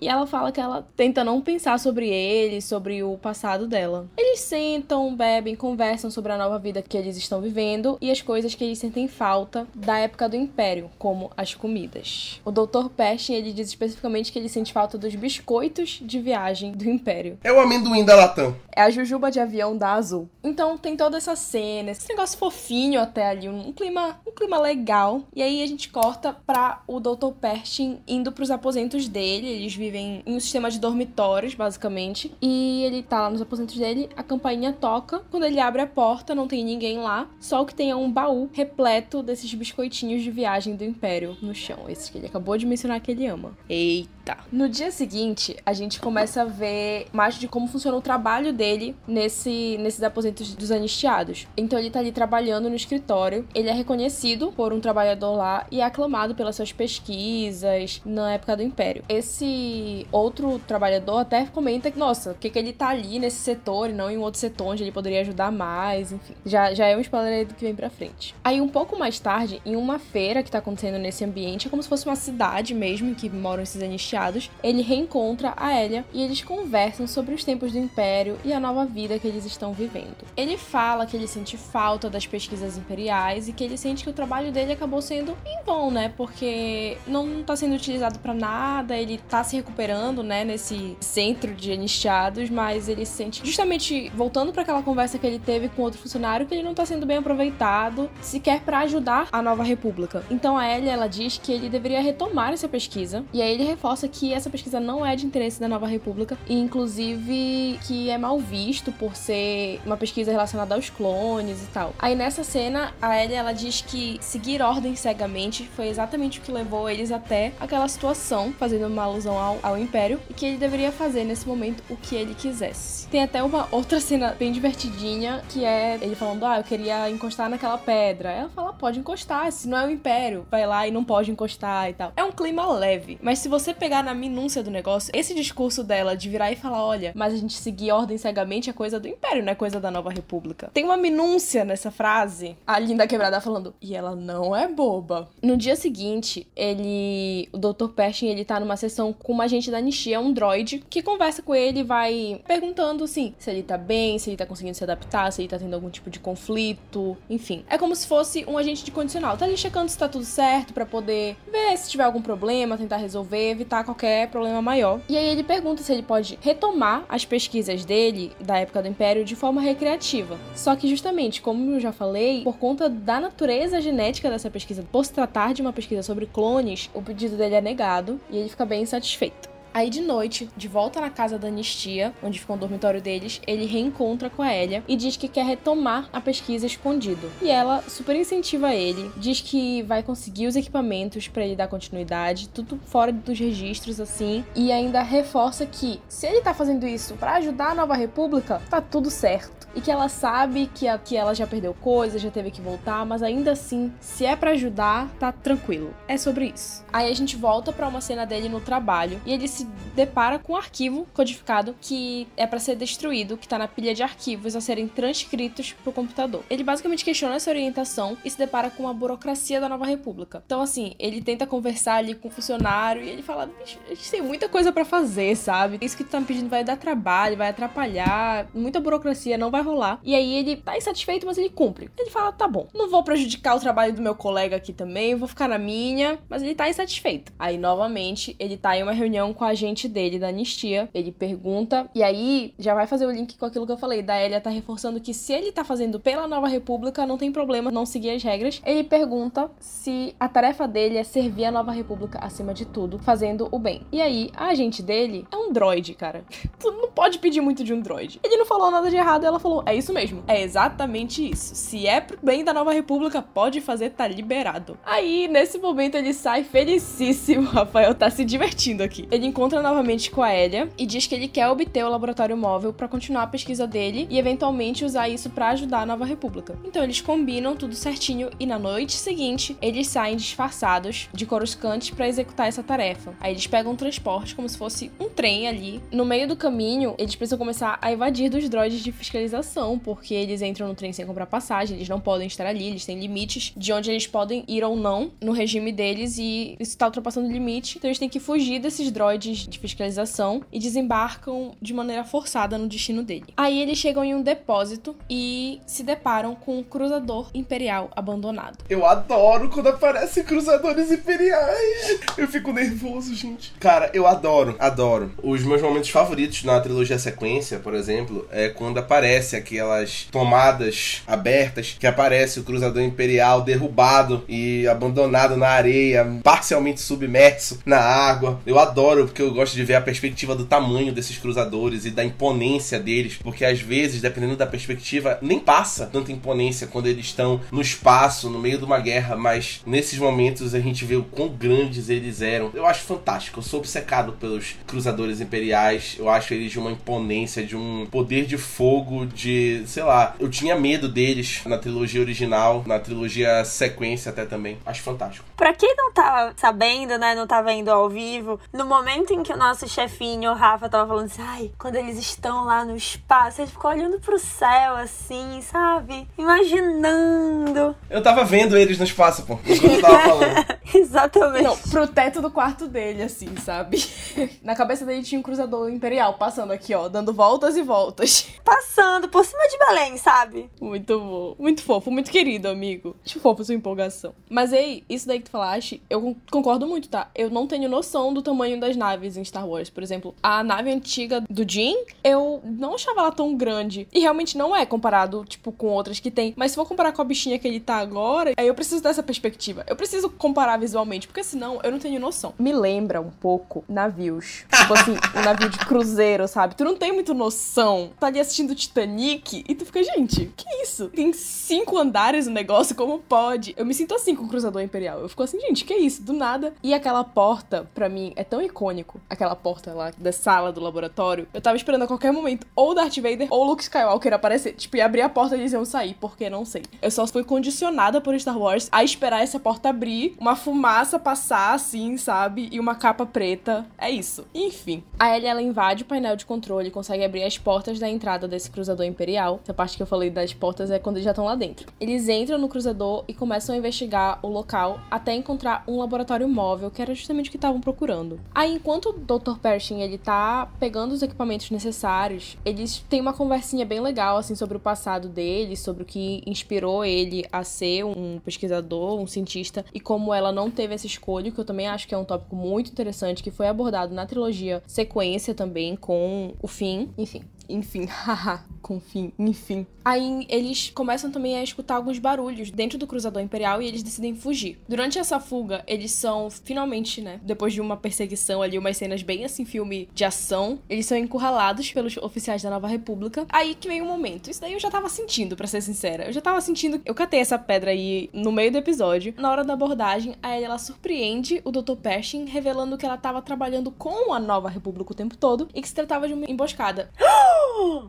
E 0.00 0.08
ela 0.08 0.26
fala 0.26 0.52
que 0.52 0.60
ela 0.60 0.86
tenta 0.96 1.24
não 1.24 1.40
pensar 1.40 1.78
sobre 1.78 2.08
ele, 2.08 2.60
sobre 2.60 3.02
o 3.02 3.16
passado 3.16 3.66
dela. 3.66 4.08
Eles 4.16 4.40
sentam, 4.40 5.14
bebem, 5.14 5.54
conversam 5.54 6.10
sobre 6.10 6.32
a 6.32 6.38
nova 6.38 6.58
vida 6.58 6.82
que 6.82 6.96
eles 6.96 7.16
estão 7.16 7.40
vivendo 7.40 7.96
e 8.00 8.10
as 8.10 8.20
coisas 8.20 8.54
que 8.54 8.64
eles 8.64 8.78
sentem 8.78 9.08
falta 9.08 9.66
da 9.74 9.98
época 9.98 10.28
do 10.28 10.36
Império, 10.36 10.90
como 10.98 11.30
as 11.36 11.54
comidas. 11.54 12.40
O 12.44 12.50
Dr. 12.50 12.88
Pestin 12.94 13.34
ele 13.34 13.52
diz 13.52 13.68
especificamente 13.68 14.30
que 14.30 14.38
ele 14.38 14.48
sente 14.48 14.72
falta 14.72 14.98
dos 14.98 15.14
biscoitos 15.14 15.98
de 16.02 16.20
viagem 16.20 16.72
do 16.72 16.88
Império. 16.88 17.38
É 17.42 17.52
o 17.52 17.60
amendoim 17.60 18.04
da 18.04 18.14
Latam. 18.14 18.54
É 18.74 18.82
a 18.82 18.90
jujuba 18.90 19.30
de 19.30 19.40
avião 19.40 19.76
da 19.76 19.92
Azul. 19.92 20.28
Então 20.44 20.76
tem 20.76 20.96
toda 20.96 21.16
essa 21.16 21.34
cena, 21.34 21.90
esse 21.90 22.08
negócio 22.08 22.38
fofinho 22.38 23.00
até 23.00 23.28
ali, 23.28 23.48
um 23.48 23.72
clima 23.72 24.20
um 24.26 24.32
clima 24.32 24.58
legal. 24.58 25.22
E 25.34 25.42
aí 25.42 25.62
a 25.62 25.66
gente 25.66 25.88
corta 25.88 26.32
pra 26.32 26.82
o 26.86 26.98
Dr. 26.98 27.30
Pershing 27.40 28.00
indo 28.06 28.32
pros 28.32 28.50
aposentos 28.50 29.08
dele. 29.08 29.46
Eles 29.46 29.74
vivem 29.74 30.22
em 30.26 30.36
um 30.36 30.40
sistema 30.40 30.70
de 30.70 30.80
dormitórios, 30.80 31.54
basicamente. 31.54 32.34
E 32.42 32.82
ele 32.84 33.02
tá 33.02 33.22
lá 33.22 33.30
nos 33.30 33.40
aposentos 33.40 33.76
dele, 33.76 34.08
a 34.16 34.22
campainha 34.22 34.72
toca. 34.72 35.20
Quando 35.30 35.44
ele 35.44 35.60
abre 35.60 35.82
a 35.82 35.86
porta, 35.86 36.34
não 36.34 36.48
tem 36.48 36.64
ninguém 36.64 36.98
lá. 36.98 37.28
Só 37.38 37.64
que 37.64 37.74
tem 37.74 37.94
um 37.94 38.10
baú 38.10 38.50
repleto 38.52 39.22
desses 39.22 39.52
biscoitinhos 39.54 40.22
de 40.22 40.30
viagem 40.30 40.74
do 40.74 40.84
Império 40.84 41.36
no 41.40 41.54
chão. 41.54 41.84
Esses 41.88 42.10
que 42.10 42.18
ele 42.18 42.26
acabou 42.26 42.58
de 42.58 42.66
mencionar 42.66 43.00
que 43.00 43.12
ele 43.12 43.26
ama. 43.26 43.56
Eita. 43.68 44.38
No 44.50 44.68
dia 44.68 44.90
seguinte, 44.90 45.56
a 45.64 45.72
gente 45.72 46.00
começa 46.00 46.42
a 46.42 46.44
ver 46.44 47.06
mais 47.12 47.36
de 47.36 47.46
como 47.46 47.68
funciona 47.68 47.96
o 47.96 48.02
trabalho 48.02 48.52
dele 48.52 48.96
nesse, 49.06 49.78
nesses 49.78 50.02
aposentos 50.02 50.52
dos 50.54 50.72
anistiados. 50.72 51.46
Então 51.56 51.78
ele 51.78 51.90
tá 51.90 52.00
ali 52.00 52.10
trabalhando 52.10 52.68
no 52.68 52.74
escritório. 52.74 53.46
Ele 53.54 53.68
é 53.68 53.72
reconhecido 53.72 54.15
reconhecido 54.16 54.50
por 54.52 54.72
um 54.72 54.80
trabalhador 54.80 55.36
lá 55.36 55.66
e 55.70 55.80
é 55.80 55.84
aclamado 55.84 56.34
pelas 56.34 56.56
suas 56.56 56.72
pesquisas 56.72 58.00
na 58.04 58.32
época 58.32 58.56
do 58.56 58.62
Império. 58.62 59.04
Esse 59.08 60.06
outro 60.10 60.58
trabalhador 60.66 61.18
até 61.18 61.46
comenta 61.46 61.90
que, 61.90 61.98
nossa, 61.98 62.30
por 62.30 62.40
que, 62.40 62.50
que 62.50 62.58
ele 62.58 62.72
tá 62.72 62.88
ali 62.88 63.18
nesse 63.18 63.36
setor 63.36 63.90
e 63.90 63.92
não 63.92 64.10
em 64.10 64.16
um 64.16 64.22
outro 64.22 64.40
setor 64.40 64.68
onde 64.68 64.82
ele 64.82 64.92
poderia 64.92 65.20
ajudar 65.20 65.52
mais, 65.52 66.12
enfim. 66.12 66.34
Já, 66.44 66.72
já 66.72 66.86
é 66.86 66.96
um 66.96 67.00
spoiler 67.00 67.32
aí 67.32 67.44
do 67.44 67.54
que 67.54 67.64
vem 67.64 67.74
pra 67.74 67.90
frente. 67.90 68.34
Aí, 68.42 68.60
um 68.60 68.68
pouco 68.68 68.98
mais 68.98 69.18
tarde, 69.18 69.60
em 69.64 69.76
uma 69.76 69.98
feira 69.98 70.42
que 70.42 70.50
tá 70.50 70.58
acontecendo 70.58 70.98
nesse 70.98 71.24
ambiente, 71.24 71.66
é 71.66 71.70
como 71.70 71.82
se 71.82 71.88
fosse 71.88 72.06
uma 72.06 72.16
cidade 72.16 72.74
mesmo 72.74 73.10
em 73.10 73.14
que 73.14 73.28
moram 73.28 73.62
esses 73.62 73.82
anistiados, 73.82 74.50
ele 74.62 74.82
reencontra 74.82 75.52
a 75.56 75.82
Elia 75.82 76.04
e 76.12 76.22
eles 76.22 76.42
conversam 76.42 77.06
sobre 77.06 77.34
os 77.34 77.44
tempos 77.44 77.72
do 77.72 77.78
Império 77.78 78.38
e 78.44 78.52
a 78.52 78.60
nova 78.60 78.86
vida 78.86 79.18
que 79.18 79.26
eles 79.26 79.44
estão 79.44 79.72
vivendo. 79.72 80.16
Ele 80.36 80.56
fala 80.56 81.06
que 81.06 81.16
ele 81.16 81.26
sente 81.26 81.56
falta 81.56 82.08
das 82.08 82.26
pesquisas 82.26 82.78
imperiais 82.78 83.48
e 83.48 83.52
que 83.52 83.64
ele 83.64 83.76
sente 83.76 84.05
que 84.06 84.10
o 84.10 84.12
trabalho 84.12 84.52
dele 84.52 84.72
acabou 84.72 85.02
sendo 85.02 85.36
em 85.44 85.64
vão, 85.64 85.90
né? 85.90 86.12
Porque 86.16 86.96
não 87.08 87.42
tá 87.42 87.56
sendo 87.56 87.74
utilizado 87.74 88.20
para 88.20 88.32
nada, 88.32 88.96
ele 88.96 89.18
tá 89.18 89.42
se 89.42 89.56
recuperando, 89.56 90.22
né, 90.22 90.44
nesse 90.44 90.96
centro 91.00 91.52
de 91.52 91.72
anistiados, 91.72 92.48
mas 92.48 92.88
ele 92.88 93.04
se 93.04 93.12
sente 93.12 93.44
justamente 93.44 94.08
voltando 94.14 94.52
para 94.52 94.62
aquela 94.62 94.80
conversa 94.82 95.18
que 95.18 95.26
ele 95.26 95.40
teve 95.40 95.68
com 95.68 95.82
outro 95.82 95.98
funcionário 95.98 96.46
que 96.46 96.54
ele 96.54 96.62
não 96.62 96.72
tá 96.72 96.86
sendo 96.86 97.04
bem 97.04 97.16
aproveitado, 97.16 98.08
sequer 98.20 98.60
para 98.60 98.78
ajudar 98.80 99.28
a 99.32 99.42
nova 99.42 99.64
república. 99.64 100.24
Então 100.30 100.56
a 100.56 100.68
Ellie, 100.68 100.88
ela 100.88 101.08
diz 101.08 101.36
que 101.38 101.50
ele 101.50 101.68
deveria 101.68 102.00
retomar 102.00 102.52
essa 102.52 102.68
pesquisa, 102.68 103.24
e 103.32 103.42
aí 103.42 103.52
ele 103.52 103.64
reforça 103.64 104.06
que 104.06 104.32
essa 104.32 104.48
pesquisa 104.48 104.78
não 104.78 105.04
é 105.04 105.16
de 105.16 105.26
interesse 105.26 105.58
da 105.58 105.66
nova 105.66 105.88
república, 105.88 106.38
e 106.46 106.54
inclusive 106.54 107.80
que 107.88 108.08
é 108.08 108.16
mal 108.16 108.38
visto 108.38 108.92
por 108.92 109.16
ser 109.16 109.80
uma 109.84 109.96
pesquisa 109.96 110.30
relacionada 110.30 110.76
aos 110.76 110.88
clones 110.90 111.60
e 111.64 111.66
tal. 111.66 111.92
Aí 111.98 112.14
nessa 112.14 112.44
cena, 112.44 112.94
a 113.02 113.16
A 113.16 113.24
Ellie, 113.24 113.34
ela 113.34 113.52
diz 113.52 113.80
que 113.80 113.95
seguir 114.20 114.62
ordens 114.62 115.00
cegamente 115.00 115.68
foi 115.74 115.88
exatamente 115.88 116.38
o 116.38 116.42
que 116.42 116.52
levou 116.52 116.88
eles 116.88 117.10
até 117.12 117.52
aquela 117.60 117.88
situação, 117.88 118.52
fazendo 118.52 118.86
uma 118.86 119.04
alusão 119.04 119.38
ao, 119.38 119.58
ao 119.62 119.78
Império, 119.78 120.20
e 120.28 120.34
que 120.34 120.46
ele 120.46 120.56
deveria 120.56 120.92
fazer 120.92 121.24
nesse 121.24 121.46
momento 121.46 121.82
o 121.88 121.96
que 121.96 122.14
ele 122.14 122.34
quisesse. 122.34 123.08
Tem 123.08 123.22
até 123.22 123.42
uma 123.42 123.68
outra 123.70 124.00
cena 124.00 124.34
bem 124.38 124.52
divertidinha, 124.52 125.42
que 125.48 125.64
é 125.64 125.98
ele 126.00 126.14
falando, 126.14 126.44
ah, 126.44 126.58
eu 126.58 126.64
queria 126.64 127.08
encostar 127.10 127.48
naquela 127.48 127.78
pedra. 127.78 128.30
Ela 128.30 128.48
fala, 128.48 128.72
pode 128.72 128.98
encostar, 128.98 129.50
se 129.52 129.68
não 129.68 129.78
é 129.78 129.86
o 129.86 129.90
Império, 129.90 130.46
vai 130.50 130.66
lá 130.66 130.86
e 130.86 130.90
não 130.90 131.04
pode 131.04 131.30
encostar 131.30 131.90
e 131.90 131.94
tal. 131.94 132.12
É 132.16 132.24
um 132.24 132.32
clima 132.32 132.66
leve, 132.72 133.18
mas 133.22 133.38
se 133.38 133.48
você 133.48 133.72
pegar 133.72 134.02
na 134.02 134.14
minúcia 134.14 134.62
do 134.62 134.70
negócio, 134.70 135.10
esse 135.14 135.34
discurso 135.34 135.82
dela 135.82 136.16
de 136.16 136.28
virar 136.28 136.50
e 136.52 136.56
falar, 136.56 136.84
olha, 136.84 137.12
mas 137.14 137.32
a 137.32 137.36
gente 137.36 137.54
seguir 137.54 137.92
ordem 137.92 138.18
cegamente 138.18 138.70
é 138.70 138.72
coisa 138.72 138.98
do 138.98 139.08
Império, 139.08 139.42
não 139.42 139.52
é 139.52 139.54
coisa 139.54 139.80
da 139.80 139.90
Nova 139.90 140.10
República. 140.10 140.70
Tem 140.72 140.84
uma 140.84 140.96
minúcia 140.96 141.64
nessa 141.64 141.90
frase, 141.90 142.56
a 142.66 142.78
Linda 142.78 143.06
Quebrada 143.06 143.40
falando, 143.40 143.74
e 143.86 143.94
ela 143.94 144.16
não 144.16 144.54
é 144.54 144.66
boba. 144.66 145.28
No 145.42 145.56
dia 145.56 145.76
seguinte, 145.76 146.46
ele, 146.56 147.48
o 147.52 147.58
Dr. 147.58 147.88
Pershing, 147.88 148.28
ele 148.28 148.44
tá 148.44 148.58
numa 148.58 148.76
sessão 148.76 149.12
com 149.12 149.32
uma 149.32 149.44
agente 149.44 149.70
da 149.70 149.78
Anistia, 149.78 150.20
um 150.20 150.32
droid, 150.32 150.84
que 150.90 151.02
conversa 151.02 151.42
com 151.42 151.54
ele 151.54 151.80
e 151.80 151.84
vai 151.84 152.40
perguntando, 152.46 153.04
assim, 153.04 153.34
se 153.38 153.50
ele 153.50 153.62
tá 153.62 153.78
bem, 153.78 154.18
se 154.18 154.30
ele 154.30 154.36
tá 154.36 154.44
conseguindo 154.44 154.76
se 154.76 154.82
adaptar, 154.82 155.32
se 155.32 155.42
ele 155.42 155.48
tá 155.48 155.58
tendo 155.58 155.74
algum 155.74 155.88
tipo 155.88 156.10
de 156.10 156.18
conflito, 156.18 157.16
enfim. 157.30 157.64
É 157.68 157.78
como 157.78 157.94
se 157.94 158.06
fosse 158.06 158.44
um 158.48 158.58
agente 158.58 158.84
de 158.84 158.90
condicional. 158.90 159.36
Tá 159.36 159.44
ali 159.44 159.56
checando 159.56 159.88
se 159.88 159.98
tá 159.98 160.08
tudo 160.08 160.24
certo 160.24 160.74
para 160.74 160.84
poder 160.84 161.36
ver 161.50 161.76
se 161.76 161.90
tiver 161.90 162.04
algum 162.04 162.20
problema, 162.20 162.76
tentar 162.76 162.96
resolver, 162.96 163.50
evitar 163.50 163.84
qualquer 163.84 164.28
problema 164.28 164.60
maior. 164.60 165.00
E 165.08 165.16
aí 165.16 165.26
ele 165.28 165.44
pergunta 165.44 165.82
se 165.82 165.92
ele 165.92 166.02
pode 166.02 166.38
retomar 166.40 167.04
as 167.08 167.24
pesquisas 167.24 167.84
dele 167.84 168.32
da 168.40 168.58
época 168.58 168.82
do 168.82 168.88
Império 168.88 169.24
de 169.24 169.36
forma 169.36 169.60
recreativa. 169.60 170.38
Só 170.54 170.74
que 170.74 170.88
justamente, 170.88 171.40
como 171.40 171.72
eu 171.72 171.80
já 171.80 171.92
falei, 171.92 172.42
por 172.42 172.56
conta 172.58 172.88
da 172.88 173.20
natureza 173.20 173.75
genética 173.80 174.30
dessa 174.30 174.50
pesquisa, 174.50 174.84
por 174.90 175.04
se 175.04 175.12
tratar 175.12 175.54
de 175.54 175.62
uma 175.62 175.72
pesquisa 175.72 176.02
sobre 176.02 176.26
clones, 176.26 176.90
o 176.94 177.02
pedido 177.02 177.36
dele 177.36 177.54
é 177.54 177.60
negado 177.60 178.20
e 178.30 178.36
ele 178.36 178.48
fica 178.48 178.64
bem 178.64 178.82
insatisfeito. 178.82 179.55
Aí 179.76 179.90
de 179.90 180.00
noite, 180.00 180.48
de 180.56 180.68
volta 180.68 181.02
na 181.02 181.10
casa 181.10 181.38
da 181.38 181.48
Anistia, 181.48 182.14
onde 182.22 182.40
fica 182.40 182.54
o 182.54 182.56
dormitório 182.56 182.98
deles, 182.98 183.42
ele 183.46 183.66
reencontra 183.66 184.30
com 184.30 184.40
a 184.40 184.50
Elia 184.50 184.82
e 184.88 184.96
diz 184.96 185.18
que 185.18 185.28
quer 185.28 185.44
retomar 185.44 186.08
a 186.14 186.18
pesquisa 186.18 186.64
escondido. 186.64 187.30
E 187.42 187.50
ela 187.50 187.82
super 187.82 188.16
incentiva 188.16 188.74
ele, 188.74 189.12
diz 189.18 189.42
que 189.42 189.82
vai 189.82 190.02
conseguir 190.02 190.46
os 190.46 190.56
equipamentos 190.56 191.28
para 191.28 191.44
ele 191.44 191.54
dar 191.54 191.68
continuidade, 191.68 192.48
tudo 192.48 192.80
fora 192.86 193.12
dos 193.12 193.38
registros 193.38 194.00
assim, 194.00 194.46
e 194.54 194.72
ainda 194.72 195.02
reforça 195.02 195.66
que 195.66 196.00
se 196.08 196.26
ele 196.26 196.40
tá 196.40 196.54
fazendo 196.54 196.86
isso 196.86 197.12
para 197.16 197.34
ajudar 197.34 197.72
a 197.72 197.74
Nova 197.74 197.94
República, 197.94 198.62
tá 198.70 198.80
tudo 198.80 199.10
certo. 199.10 199.68
E 199.74 199.80
que 199.82 199.90
ela 199.90 200.08
sabe 200.08 200.70
que, 200.74 200.88
a, 200.88 200.96
que 200.96 201.14
ela 201.18 201.34
já 201.34 201.46
perdeu 201.46 201.74
coisas, 201.74 202.22
já 202.22 202.30
teve 202.30 202.50
que 202.50 202.62
voltar, 202.62 203.04
mas 203.04 203.22
ainda 203.22 203.52
assim, 203.52 203.92
se 204.00 204.24
é 204.24 204.34
para 204.34 204.52
ajudar, 204.52 205.10
tá 205.20 205.30
tranquilo. 205.30 205.94
É 206.08 206.16
sobre 206.16 206.46
isso. 206.46 206.82
Aí 206.90 207.10
a 207.10 207.14
gente 207.14 207.36
volta 207.36 207.74
para 207.74 207.86
uma 207.86 208.00
cena 208.00 208.24
dele 208.24 208.48
no 208.48 208.58
trabalho 208.58 209.20
e 209.26 209.34
ele 209.34 209.46
se 209.46 209.65
depara 209.94 210.38
com 210.38 210.52
um 210.52 210.56
arquivo 210.56 211.06
codificado 211.14 211.74
que 211.80 212.28
é 212.36 212.46
para 212.46 212.58
ser 212.58 212.76
destruído, 212.76 213.36
que 213.36 213.48
tá 213.48 213.58
na 213.58 213.68
pilha 213.68 213.94
de 213.94 214.02
arquivos 214.02 214.54
a 214.54 214.60
serem 214.60 214.88
transcritos 214.88 215.72
pro 215.72 215.92
computador. 215.92 216.42
Ele 216.50 216.62
basicamente 216.62 217.04
questiona 217.04 217.36
essa 217.36 217.50
orientação 217.50 218.16
e 218.24 218.30
se 218.30 218.38
depara 218.38 218.70
com 218.70 218.88
a 218.88 218.92
burocracia 218.92 219.60
da 219.60 219.68
Nova 219.68 219.86
República. 219.86 220.42
Então, 220.44 220.60
assim, 220.60 220.94
ele 220.98 221.20
tenta 221.20 221.46
conversar 221.46 221.96
ali 221.96 222.14
com 222.14 222.28
o 222.28 222.30
funcionário 222.30 223.02
e 223.02 223.08
ele 223.08 223.22
fala: 223.22 223.46
Bicho, 223.46 223.78
a 223.86 223.94
gente 223.94 224.10
tem 224.10 224.22
muita 224.22 224.48
coisa 224.48 224.72
para 224.72 224.84
fazer, 224.84 225.36
sabe? 225.36 225.78
Isso 225.80 225.96
que 225.96 226.04
tu 226.04 226.10
tá 226.10 226.20
me 226.20 226.26
pedindo 226.26 226.48
vai 226.48 226.62
dar 226.62 226.76
trabalho, 226.76 227.36
vai 227.36 227.48
atrapalhar, 227.48 228.46
muita 228.54 228.80
burocracia, 228.80 229.38
não 229.38 229.50
vai 229.50 229.62
rolar. 229.62 230.00
E 230.02 230.14
aí 230.14 230.34
ele 230.34 230.56
tá 230.56 230.76
insatisfeito, 230.76 231.26
mas 231.26 231.38
ele 231.38 231.50
cumpre. 231.50 231.90
Ele 231.98 232.10
fala: 232.10 232.32
tá 232.32 232.46
bom, 232.46 232.68
não 232.74 232.90
vou 232.90 233.02
prejudicar 233.02 233.56
o 233.56 233.60
trabalho 233.60 233.92
do 233.92 234.02
meu 234.02 234.14
colega 234.14 234.56
aqui 234.56 234.72
também, 234.72 235.14
vou 235.14 235.28
ficar 235.28 235.48
na 235.48 235.58
minha, 235.58 236.18
mas 236.28 236.42
ele 236.42 236.54
tá 236.54 236.68
insatisfeito. 236.68 237.32
Aí, 237.38 237.58
novamente, 237.58 238.36
ele 238.38 238.56
tá 238.56 238.76
em 238.76 238.82
uma 238.82 238.92
reunião 238.92 239.32
com 239.32 239.44
a 239.44 239.54
agente 239.56 239.88
dele 239.88 240.18
da 240.18 240.28
anistia. 240.28 240.88
Ele 240.92 241.10
pergunta, 241.10 241.88
e 241.94 242.02
aí 242.02 242.54
já 242.58 242.74
vai 242.74 242.86
fazer 242.86 243.06
o 243.06 243.10
link 243.10 243.36
com 243.36 243.46
aquilo 243.46 243.66
que 243.66 243.72
eu 243.72 243.78
falei. 243.78 244.02
Da 244.02 244.22
Elia 244.22 244.40
tá 244.40 244.50
reforçando 244.50 245.00
que 245.00 245.14
se 245.14 245.32
ele 245.32 245.50
tá 245.50 245.64
fazendo 245.64 245.98
pela 245.98 246.28
Nova 246.28 246.46
República, 246.46 247.06
não 247.06 247.16
tem 247.16 247.32
problema 247.32 247.70
não 247.70 247.86
seguir 247.86 248.10
as 248.10 248.22
regras. 248.22 248.60
Ele 248.64 248.84
pergunta 248.84 249.50
se 249.58 250.14
a 250.20 250.28
tarefa 250.28 250.68
dele 250.68 250.98
é 250.98 251.04
servir 251.04 251.46
a 251.46 251.50
Nova 251.50 251.72
República 251.72 252.18
acima 252.22 252.52
de 252.52 252.66
tudo, 252.66 252.98
fazendo 252.98 253.48
o 253.50 253.58
bem. 253.58 253.82
E 253.90 254.00
aí, 254.00 254.30
a 254.36 254.48
agente 254.48 254.82
dele 254.82 255.26
é 255.32 255.36
um 255.36 255.52
droid, 255.52 255.94
cara. 255.94 256.24
tu 256.60 256.70
não 256.70 256.90
pode 256.90 257.18
pedir 257.18 257.40
muito 257.40 257.64
de 257.64 257.72
um 257.72 257.80
droid. 257.80 258.20
Ele 258.22 258.36
não 258.36 258.44
falou 258.44 258.70
nada 258.70 258.90
de 258.90 258.96
errado, 258.96 259.24
ela 259.24 259.40
falou: 259.40 259.62
é 259.64 259.74
isso 259.74 259.92
mesmo. 259.92 260.22
É 260.28 260.42
exatamente 260.42 261.28
isso. 261.28 261.54
Se 261.54 261.86
é 261.86 262.00
pro 262.00 262.18
bem 262.22 262.44
da 262.44 262.52
Nova 262.52 262.72
República, 262.72 263.22
pode 263.22 263.60
fazer, 263.60 263.90
tá 263.90 264.06
liberado. 264.06 264.78
Aí, 264.84 265.28
nesse 265.28 265.58
momento, 265.58 265.96
ele 265.96 266.12
sai 266.12 266.44
felicíssimo. 266.44 267.48
Rafael 267.56 267.94
tá 267.94 268.10
se 268.10 268.24
divertindo 268.24 268.82
aqui. 268.82 269.06
Ele 269.10 269.26
encontra 269.36 269.60
novamente 269.60 270.10
com 270.10 270.22
a 270.22 270.34
Elia 270.34 270.70
e 270.78 270.86
diz 270.86 271.06
que 271.06 271.14
ele 271.14 271.28
quer 271.28 271.46
obter 271.46 271.84
o 271.84 271.90
laboratório 271.90 272.34
móvel 272.34 272.72
para 272.72 272.88
continuar 272.88 273.24
a 273.24 273.26
pesquisa 273.26 273.66
dele 273.66 274.06
e 274.08 274.18
eventualmente 274.18 274.82
usar 274.82 275.10
isso 275.10 275.28
para 275.28 275.50
ajudar 275.50 275.80
a 275.80 275.86
Nova 275.86 276.06
República. 276.06 276.58
Então 276.64 276.82
eles 276.82 277.02
combinam 277.02 277.54
tudo 277.54 277.74
certinho 277.74 278.30
e 278.40 278.46
na 278.46 278.58
noite 278.58 278.94
seguinte 278.94 279.54
eles 279.60 279.88
saem 279.88 280.16
disfarçados 280.16 281.10
de 281.12 281.26
Coruscant 281.26 281.92
para 281.92 282.08
executar 282.08 282.48
essa 282.48 282.62
tarefa. 282.62 283.14
Aí 283.20 283.30
eles 283.30 283.46
pegam 283.46 283.72
um 283.72 283.76
transporte 283.76 284.34
como 284.34 284.48
se 284.48 284.56
fosse 284.56 284.90
um 284.98 285.10
trem 285.10 285.46
ali. 285.46 285.82
No 285.92 286.06
meio 286.06 286.26
do 286.26 286.34
caminho, 286.34 286.94
eles 286.96 287.14
precisam 287.14 287.36
começar 287.36 287.78
a 287.82 287.92
evadir 287.92 288.30
dos 288.30 288.48
droids 288.48 288.80
de 288.80 288.90
fiscalização, 288.90 289.78
porque 289.78 290.14
eles 290.14 290.40
entram 290.40 290.66
no 290.66 290.74
trem 290.74 290.94
sem 290.94 291.04
comprar 291.04 291.26
passagem, 291.26 291.76
eles 291.76 291.90
não 291.90 292.00
podem 292.00 292.26
estar 292.26 292.46
ali, 292.46 292.68
eles 292.68 292.86
têm 292.86 292.98
limites 292.98 293.52
de 293.54 293.70
onde 293.70 293.90
eles 293.90 294.06
podem 294.06 294.44
ir 294.48 294.64
ou 294.64 294.74
não 294.74 295.12
no 295.20 295.32
regime 295.32 295.72
deles 295.72 296.16
e 296.16 296.56
isso 296.58 296.70
está 296.70 296.86
ultrapassando 296.86 297.28
o 297.28 297.30
limite, 297.30 297.76
então 297.76 297.86
eles 297.86 297.98
têm 297.98 298.08
que 298.08 298.18
fugir 298.18 298.58
desses 298.60 298.90
droids 298.90 299.25
de 299.34 299.58
fiscalização 299.58 300.42
e 300.52 300.58
desembarcam 300.58 301.52
de 301.60 301.74
maneira 301.74 302.04
forçada 302.04 302.58
no 302.58 302.68
destino 302.68 303.02
dele. 303.02 303.26
Aí 303.36 303.60
eles 303.60 303.78
chegam 303.78 304.04
em 304.04 304.14
um 304.14 304.22
depósito 304.22 304.96
e 305.08 305.60
se 305.66 305.82
deparam 305.82 306.34
com 306.34 306.58
um 306.58 306.62
cruzador 306.62 307.30
imperial 307.34 307.90
abandonado. 307.94 308.58
Eu 308.68 308.86
adoro 308.86 309.48
quando 309.48 309.68
aparecem 309.68 310.24
cruzadores 310.24 310.90
imperiais. 310.90 312.00
Eu 312.16 312.28
fico 312.28 312.52
nervoso, 312.52 313.14
gente. 313.14 313.52
Cara, 313.58 313.90
eu 313.92 314.06
adoro, 314.06 314.56
adoro. 314.58 315.12
Os 315.22 315.42
meus 315.42 315.62
momentos 315.62 315.90
favoritos 315.90 316.44
na 316.44 316.60
trilogia 316.60 316.98
sequência, 316.98 317.58
por 317.58 317.74
exemplo, 317.74 318.26
é 318.30 318.48
quando 318.48 318.78
aparece 318.78 319.36
aquelas 319.36 320.06
tomadas 320.10 321.02
abertas 321.06 321.76
que 321.78 321.86
aparece 321.86 322.40
o 322.40 322.44
cruzador 322.44 322.82
imperial 322.82 323.42
derrubado 323.42 324.24
e 324.28 324.66
abandonado 324.68 325.36
na 325.36 325.48
areia, 325.48 326.20
parcialmente 326.22 326.80
submerso 326.80 327.58
na 327.64 327.78
água. 327.78 328.40
Eu 328.46 328.58
adoro 328.58 329.08
porque 329.16 329.22
eu 329.22 329.32
gosto 329.32 329.54
de 329.54 329.64
ver 329.64 329.76
a 329.76 329.80
perspectiva 329.80 330.34
do 330.34 330.44
tamanho 330.44 330.92
desses 330.92 331.16
cruzadores 331.16 331.86
e 331.86 331.90
da 331.90 332.04
imponência 332.04 332.78
deles, 332.78 333.16
porque 333.16 333.46
às 333.46 333.58
vezes, 333.58 334.02
dependendo 334.02 334.36
da 334.36 334.46
perspectiva, 334.46 335.18
nem 335.22 335.40
passa 335.40 335.86
tanta 335.86 336.12
imponência 336.12 336.66
quando 336.66 336.86
eles 336.86 337.06
estão 337.06 337.40
no 337.50 337.62
espaço, 337.62 338.28
no 338.28 338.38
meio 338.38 338.58
de 338.58 338.64
uma 338.64 338.78
guerra, 338.78 339.16
mas 339.16 339.62
nesses 339.64 339.98
momentos 339.98 340.54
a 340.54 340.60
gente 340.60 340.84
vê 340.84 340.96
o 340.96 341.02
quão 341.02 341.28
grandes 341.30 341.88
eles 341.88 342.20
eram. 342.20 342.50
Eu 342.52 342.66
acho 342.66 342.82
fantástico, 342.82 343.38
eu 343.38 343.42
sou 343.42 343.60
obcecado 343.60 344.12
pelos 344.12 344.54
cruzadores 344.66 345.18
imperiais, 345.18 345.96
eu 345.98 346.10
acho 346.10 346.34
eles 346.34 346.52
de 346.52 346.58
uma 346.58 346.72
imponência, 346.72 347.42
de 347.42 347.56
um 347.56 347.86
poder 347.90 348.26
de 348.26 348.36
fogo, 348.36 349.06
de, 349.06 349.62
sei 349.64 349.82
lá, 349.82 350.14
eu 350.20 350.28
tinha 350.28 350.60
medo 350.60 350.90
deles 350.90 351.40
na 351.46 351.56
trilogia 351.56 352.02
original, 352.02 352.62
na 352.66 352.78
trilogia 352.78 353.42
sequência 353.46 354.10
até 354.10 354.26
também. 354.26 354.58
Acho 354.66 354.82
fantástico. 354.82 355.24
Pra 355.34 355.54
quem 355.54 355.74
não 355.74 355.90
tá 355.90 356.34
sabendo, 356.36 356.98
né, 356.98 357.14
não 357.14 357.26
tá 357.26 357.40
vendo 357.40 357.70
ao 357.70 357.88
vivo, 357.88 358.38
no 358.52 358.66
momento 358.66 359.05
em 359.12 359.22
que 359.22 359.32
o 359.32 359.36
nosso 359.36 359.68
chefinho, 359.68 360.30
o 360.30 360.34
Rafa, 360.34 360.68
tava 360.68 360.86
falando 360.86 361.06
assim, 361.06 361.22
ai, 361.22 361.50
quando 361.58 361.76
eles 361.76 361.98
estão 361.98 362.44
lá 362.44 362.64
no 362.64 362.76
espaço, 362.76 363.40
ele 363.40 363.50
ficou 363.50 363.70
olhando 363.70 364.00
pro 364.00 364.18
céu, 364.18 364.76
assim, 364.76 365.40
sabe? 365.42 366.08
Imaginando. 366.16 367.76
Eu 367.88 368.02
tava 368.02 368.24
vendo 368.24 368.56
eles 368.56 368.78
no 368.78 368.84
espaço, 368.84 369.24
pô, 369.24 369.38
enquanto 369.46 369.74
eu 369.74 369.80
tava 369.80 369.98
falando. 370.00 370.56
Exatamente. 370.74 371.44
Não, 371.44 371.56
pro 371.56 371.86
teto 371.86 372.20
do 372.20 372.30
quarto 372.30 372.66
dele, 372.66 373.02
assim, 373.02 373.36
sabe? 373.36 373.82
Na 374.42 374.54
cabeça 374.54 374.84
dele 374.84 375.02
tinha 375.02 375.18
um 375.18 375.22
cruzador 375.22 375.70
imperial 375.70 376.14
passando 376.14 376.52
aqui, 376.52 376.74
ó, 376.74 376.88
dando 376.88 377.12
voltas 377.12 377.56
e 377.56 377.62
voltas. 377.62 378.28
Passando 378.44 379.08
por 379.08 379.24
cima 379.24 379.42
de 379.48 379.58
Belém, 379.58 379.96
sabe? 379.96 380.50
Muito 380.60 380.98
bom. 380.98 381.36
Muito 381.38 381.62
fofo, 381.62 381.90
muito 381.90 382.10
querido, 382.10 382.48
amigo. 382.48 382.96
Acho 383.04 383.18
fofo 383.20 383.44
sua 383.44 383.54
empolgação. 383.54 384.14
Mas 384.30 384.52
aí, 384.52 384.84
isso 384.88 385.06
daí 385.06 385.18
que 385.18 385.24
tu 385.24 385.30
falaste, 385.30 385.82
eu 385.90 386.16
concordo 386.30 386.66
muito, 386.66 386.88
tá? 386.88 387.10
Eu 387.14 387.30
não 387.30 387.46
tenho 387.46 387.68
noção 387.68 388.14
do 388.14 388.22
tamanho 388.22 388.58
das 388.60 388.76
naves 388.76 388.95
em 389.04 389.24
Star 389.24 389.46
Wars. 389.46 389.68
Por 389.68 389.82
exemplo, 389.82 390.14
a 390.22 390.42
nave 390.42 390.70
antiga 390.70 391.22
do 391.28 391.48
Jin, 391.48 391.76
eu 392.02 392.40
não 392.44 392.74
achava 392.74 393.00
ela 393.00 393.12
tão 393.12 393.36
grande. 393.36 393.86
E 393.92 394.00
realmente 394.00 394.38
não 394.38 394.54
é 394.54 394.64
comparado, 394.64 395.24
tipo, 395.28 395.52
com 395.52 395.68
outras 395.68 396.00
que 396.00 396.10
tem. 396.10 396.32
Mas 396.36 396.52
se 396.52 396.56
for 396.56 396.66
comparar 396.66 396.92
com 396.92 397.02
a 397.02 397.04
bichinha 397.04 397.38
que 397.38 397.46
ele 397.46 397.60
tá 397.60 397.76
agora, 397.76 398.32
aí 398.36 398.46
eu 398.46 398.54
preciso 398.54 398.82
dessa 398.82 399.02
perspectiva. 399.02 399.64
Eu 399.66 399.76
preciso 399.76 400.08
comparar 400.08 400.56
visualmente, 400.56 401.06
porque 401.06 401.22
senão 401.24 401.60
eu 401.62 401.70
não 401.70 401.78
tenho 401.78 402.00
noção. 402.00 402.34
Me 402.38 402.52
lembra 402.52 403.00
um 403.00 403.10
pouco 403.10 403.64
navios. 403.68 404.44
tipo 404.52 404.74
assim, 404.74 404.96
um 405.14 405.22
navio 405.22 405.48
de 405.48 405.58
cruzeiro, 405.58 406.26
sabe? 406.28 406.54
Tu 406.54 406.64
não 406.64 406.76
tem 406.76 406.92
muita 406.92 407.12
noção. 407.12 407.90
Tá 407.98 408.06
ali 408.06 408.20
assistindo 408.20 408.54
Titanic 408.54 409.44
e 409.48 409.54
tu 409.54 409.66
fica, 409.66 409.82
gente, 409.82 410.32
que 410.36 410.48
isso? 410.62 410.88
Tem 410.88 411.12
cinco 411.12 411.78
andares 411.78 412.26
o 412.26 412.30
negócio, 412.30 412.74
como 412.74 412.98
pode? 412.98 413.54
Eu 413.56 413.66
me 413.66 413.74
sinto 413.74 413.94
assim 413.94 414.14
com 414.14 414.24
o 414.24 414.28
Cruzador 414.28 414.62
Imperial. 414.62 415.00
Eu 415.00 415.08
fico 415.08 415.22
assim, 415.22 415.40
gente, 415.40 415.64
que 415.64 415.74
isso? 415.74 416.02
Do 416.02 416.12
nada. 416.12 416.54
E 416.62 416.72
aquela 416.72 417.04
porta, 417.04 417.68
para 417.74 417.88
mim, 417.88 418.12
é 418.16 418.24
tão 418.24 418.40
icônico. 418.86 419.00
Aquela 419.10 419.34
porta 419.34 419.72
lá 419.72 419.92
da 419.96 420.12
sala 420.12 420.52
do 420.52 420.60
laboratório. 420.60 421.26
Eu 421.34 421.40
tava 421.40 421.56
esperando 421.56 421.82
a 421.82 421.86
qualquer 421.86 422.12
momento 422.12 422.46
ou 422.54 422.74
Darth 422.74 422.96
Vader 422.96 423.26
ou 423.30 423.44
Luke 423.44 423.62
Skywalker 423.62 424.14
aparecer. 424.14 424.54
Tipo, 424.54 424.76
e 424.76 424.80
abrir 424.80 425.02
a 425.02 425.08
porta 425.08 425.36
e 425.36 425.40
eles 425.40 425.52
iam 425.52 425.64
sair, 425.64 425.94
porque 426.00 426.30
não 426.30 426.44
sei. 426.44 426.62
Eu 426.80 426.90
só 426.90 427.06
fui 427.06 427.24
condicionada 427.24 428.00
por 428.00 428.18
Star 428.18 428.38
Wars 428.38 428.68
a 428.70 428.84
esperar 428.84 429.22
essa 429.22 429.38
porta 429.38 429.68
abrir, 429.68 430.16
uma 430.18 430.36
fumaça 430.36 430.98
passar 430.98 431.54
assim, 431.54 431.96
sabe? 431.96 432.48
E 432.52 432.60
uma 432.60 432.74
capa 432.74 433.04
preta. 433.04 433.66
É 433.76 433.90
isso. 433.90 434.26
Enfim. 434.34 434.84
A 434.98 435.16
Ellie, 435.16 435.28
ela 435.28 435.42
invade 435.42 435.82
o 435.82 435.86
painel 435.86 436.16
de 436.16 436.24
controle 436.24 436.68
e 436.68 436.70
consegue 436.70 437.04
abrir 437.04 437.24
as 437.24 437.36
portas 437.36 437.78
da 437.78 437.88
entrada 437.88 438.28
desse 438.28 438.50
cruzador 438.50 438.86
imperial. 438.86 439.40
Essa 439.42 439.54
parte 439.54 439.76
que 439.76 439.82
eu 439.82 439.86
falei 439.86 440.10
das 440.10 440.32
portas 440.32 440.70
é 440.70 440.78
quando 440.78 440.96
eles 440.96 441.04
já 441.04 441.10
estão 441.10 441.24
lá 441.24 441.34
dentro. 441.34 441.66
Eles 441.80 442.08
entram 442.08 442.38
no 442.38 442.48
cruzador 442.48 443.04
e 443.08 443.14
começam 443.14 443.54
a 443.54 443.58
investigar 443.58 444.18
o 444.22 444.28
local 444.28 444.80
até 444.90 445.14
encontrar 445.14 445.64
um 445.66 445.78
laboratório 445.78 446.28
móvel, 446.28 446.70
que 446.70 446.82
era 446.82 446.94
justamente 446.94 447.28
o 447.28 447.30
que 447.30 447.36
estavam 447.36 447.60
procurando. 447.60 448.20
Aí, 448.34 448.54
enquanto 448.54 448.75
o 448.84 448.92
Dr. 448.92 449.38
Pershing 449.40 449.80
ele 449.80 449.98
tá 449.98 450.50
pegando 450.60 450.92
os 450.92 451.02
equipamentos 451.02 451.50
necessários, 451.50 452.36
eles 452.44 452.84
têm 452.88 453.00
uma 453.00 453.12
conversinha 453.12 453.64
bem 453.64 453.80
legal 453.80 454.16
assim 454.16 454.34
sobre 454.34 454.56
o 454.56 454.60
passado 454.60 455.08
dele, 455.08 455.56
sobre 455.56 455.82
o 455.82 455.86
que 455.86 456.22
inspirou 456.26 456.84
ele 456.84 457.24
a 457.32 457.42
ser 457.42 457.84
um 457.84 458.20
pesquisador, 458.24 459.00
um 459.00 459.06
cientista 459.06 459.64
e 459.72 459.80
como 459.80 460.12
ela 460.12 460.32
não 460.32 460.50
teve 460.50 460.74
essa 460.74 460.86
escolha, 460.86 461.30
que 461.30 461.38
eu 461.38 461.44
também 461.44 461.68
acho 461.68 461.88
que 461.88 461.94
é 461.94 461.98
um 461.98 462.04
tópico 462.04 462.36
muito 462.36 462.70
interessante 462.70 463.22
que 463.22 463.30
foi 463.30 463.48
abordado 463.48 463.94
na 463.94 464.06
trilogia 464.06 464.62
Sequência 464.66 465.34
também 465.34 465.76
com 465.76 466.34
o 466.42 466.48
fim, 466.48 466.90
enfim 466.98 467.22
enfim, 467.48 467.84
haha, 467.88 468.44
com 468.62 468.80
fim, 468.80 469.12
enfim. 469.18 469.66
Aí 469.84 470.26
eles 470.28 470.70
começam 470.70 471.10
também 471.10 471.36
a 471.36 471.44
escutar 471.44 471.76
alguns 471.76 471.98
barulhos 471.98 472.50
dentro 472.50 472.76
do 472.76 472.86
cruzador 472.86 473.22
imperial 473.22 473.62
e 473.62 473.68
eles 473.68 473.82
decidem 473.82 474.14
fugir. 474.14 474.58
Durante 474.68 474.98
essa 474.98 475.20
fuga, 475.20 475.62
eles 475.66 475.92
são 475.92 476.28
finalmente, 476.28 477.00
né, 477.00 477.20
depois 477.22 477.52
de 477.52 477.60
uma 477.60 477.76
perseguição 477.76 478.42
ali, 478.42 478.58
umas 478.58 478.76
cenas 478.76 479.02
bem 479.02 479.24
assim, 479.24 479.44
filme 479.44 479.88
de 479.94 480.04
ação, 480.04 480.58
eles 480.68 480.86
são 480.86 480.98
encurralados 480.98 481.72
pelos 481.72 481.96
oficiais 481.98 482.42
da 482.42 482.50
Nova 482.50 482.66
República. 482.66 483.26
Aí 483.28 483.54
que 483.54 483.68
vem 483.68 483.80
o 483.80 483.84
um 483.84 483.88
momento. 483.88 484.30
Isso 484.30 484.40
daí 484.40 484.54
eu 484.54 484.60
já 484.60 484.70
tava 484.70 484.88
sentindo, 484.88 485.36
para 485.36 485.46
ser 485.46 485.60
sincera. 485.60 486.06
Eu 486.06 486.12
já 486.12 486.20
tava 486.20 486.40
sentindo. 486.40 486.80
Eu 486.84 486.94
catei 486.94 487.20
essa 487.20 487.38
pedra 487.38 487.70
aí 487.70 488.10
no 488.12 488.32
meio 488.32 488.50
do 488.50 488.58
episódio. 488.58 489.14
Na 489.16 489.30
hora 489.30 489.44
da 489.44 489.54
abordagem, 489.54 490.16
a 490.22 490.34
ela 490.34 490.58
surpreende 490.58 491.40
o 491.44 491.50
Dr. 491.50 491.76
Pershing, 491.76 492.24
revelando 492.24 492.76
que 492.76 492.84
ela 492.84 492.96
tava 492.96 493.22
trabalhando 493.22 493.70
com 493.70 494.12
a 494.12 494.18
Nova 494.18 494.48
República 494.48 494.92
o 494.92 494.96
tempo 494.96 495.16
todo 495.16 495.48
e 495.54 495.62
que 495.62 495.68
se 495.68 495.74
tratava 495.74 496.08
de 496.08 496.14
uma 496.14 496.28
emboscada. 496.28 496.90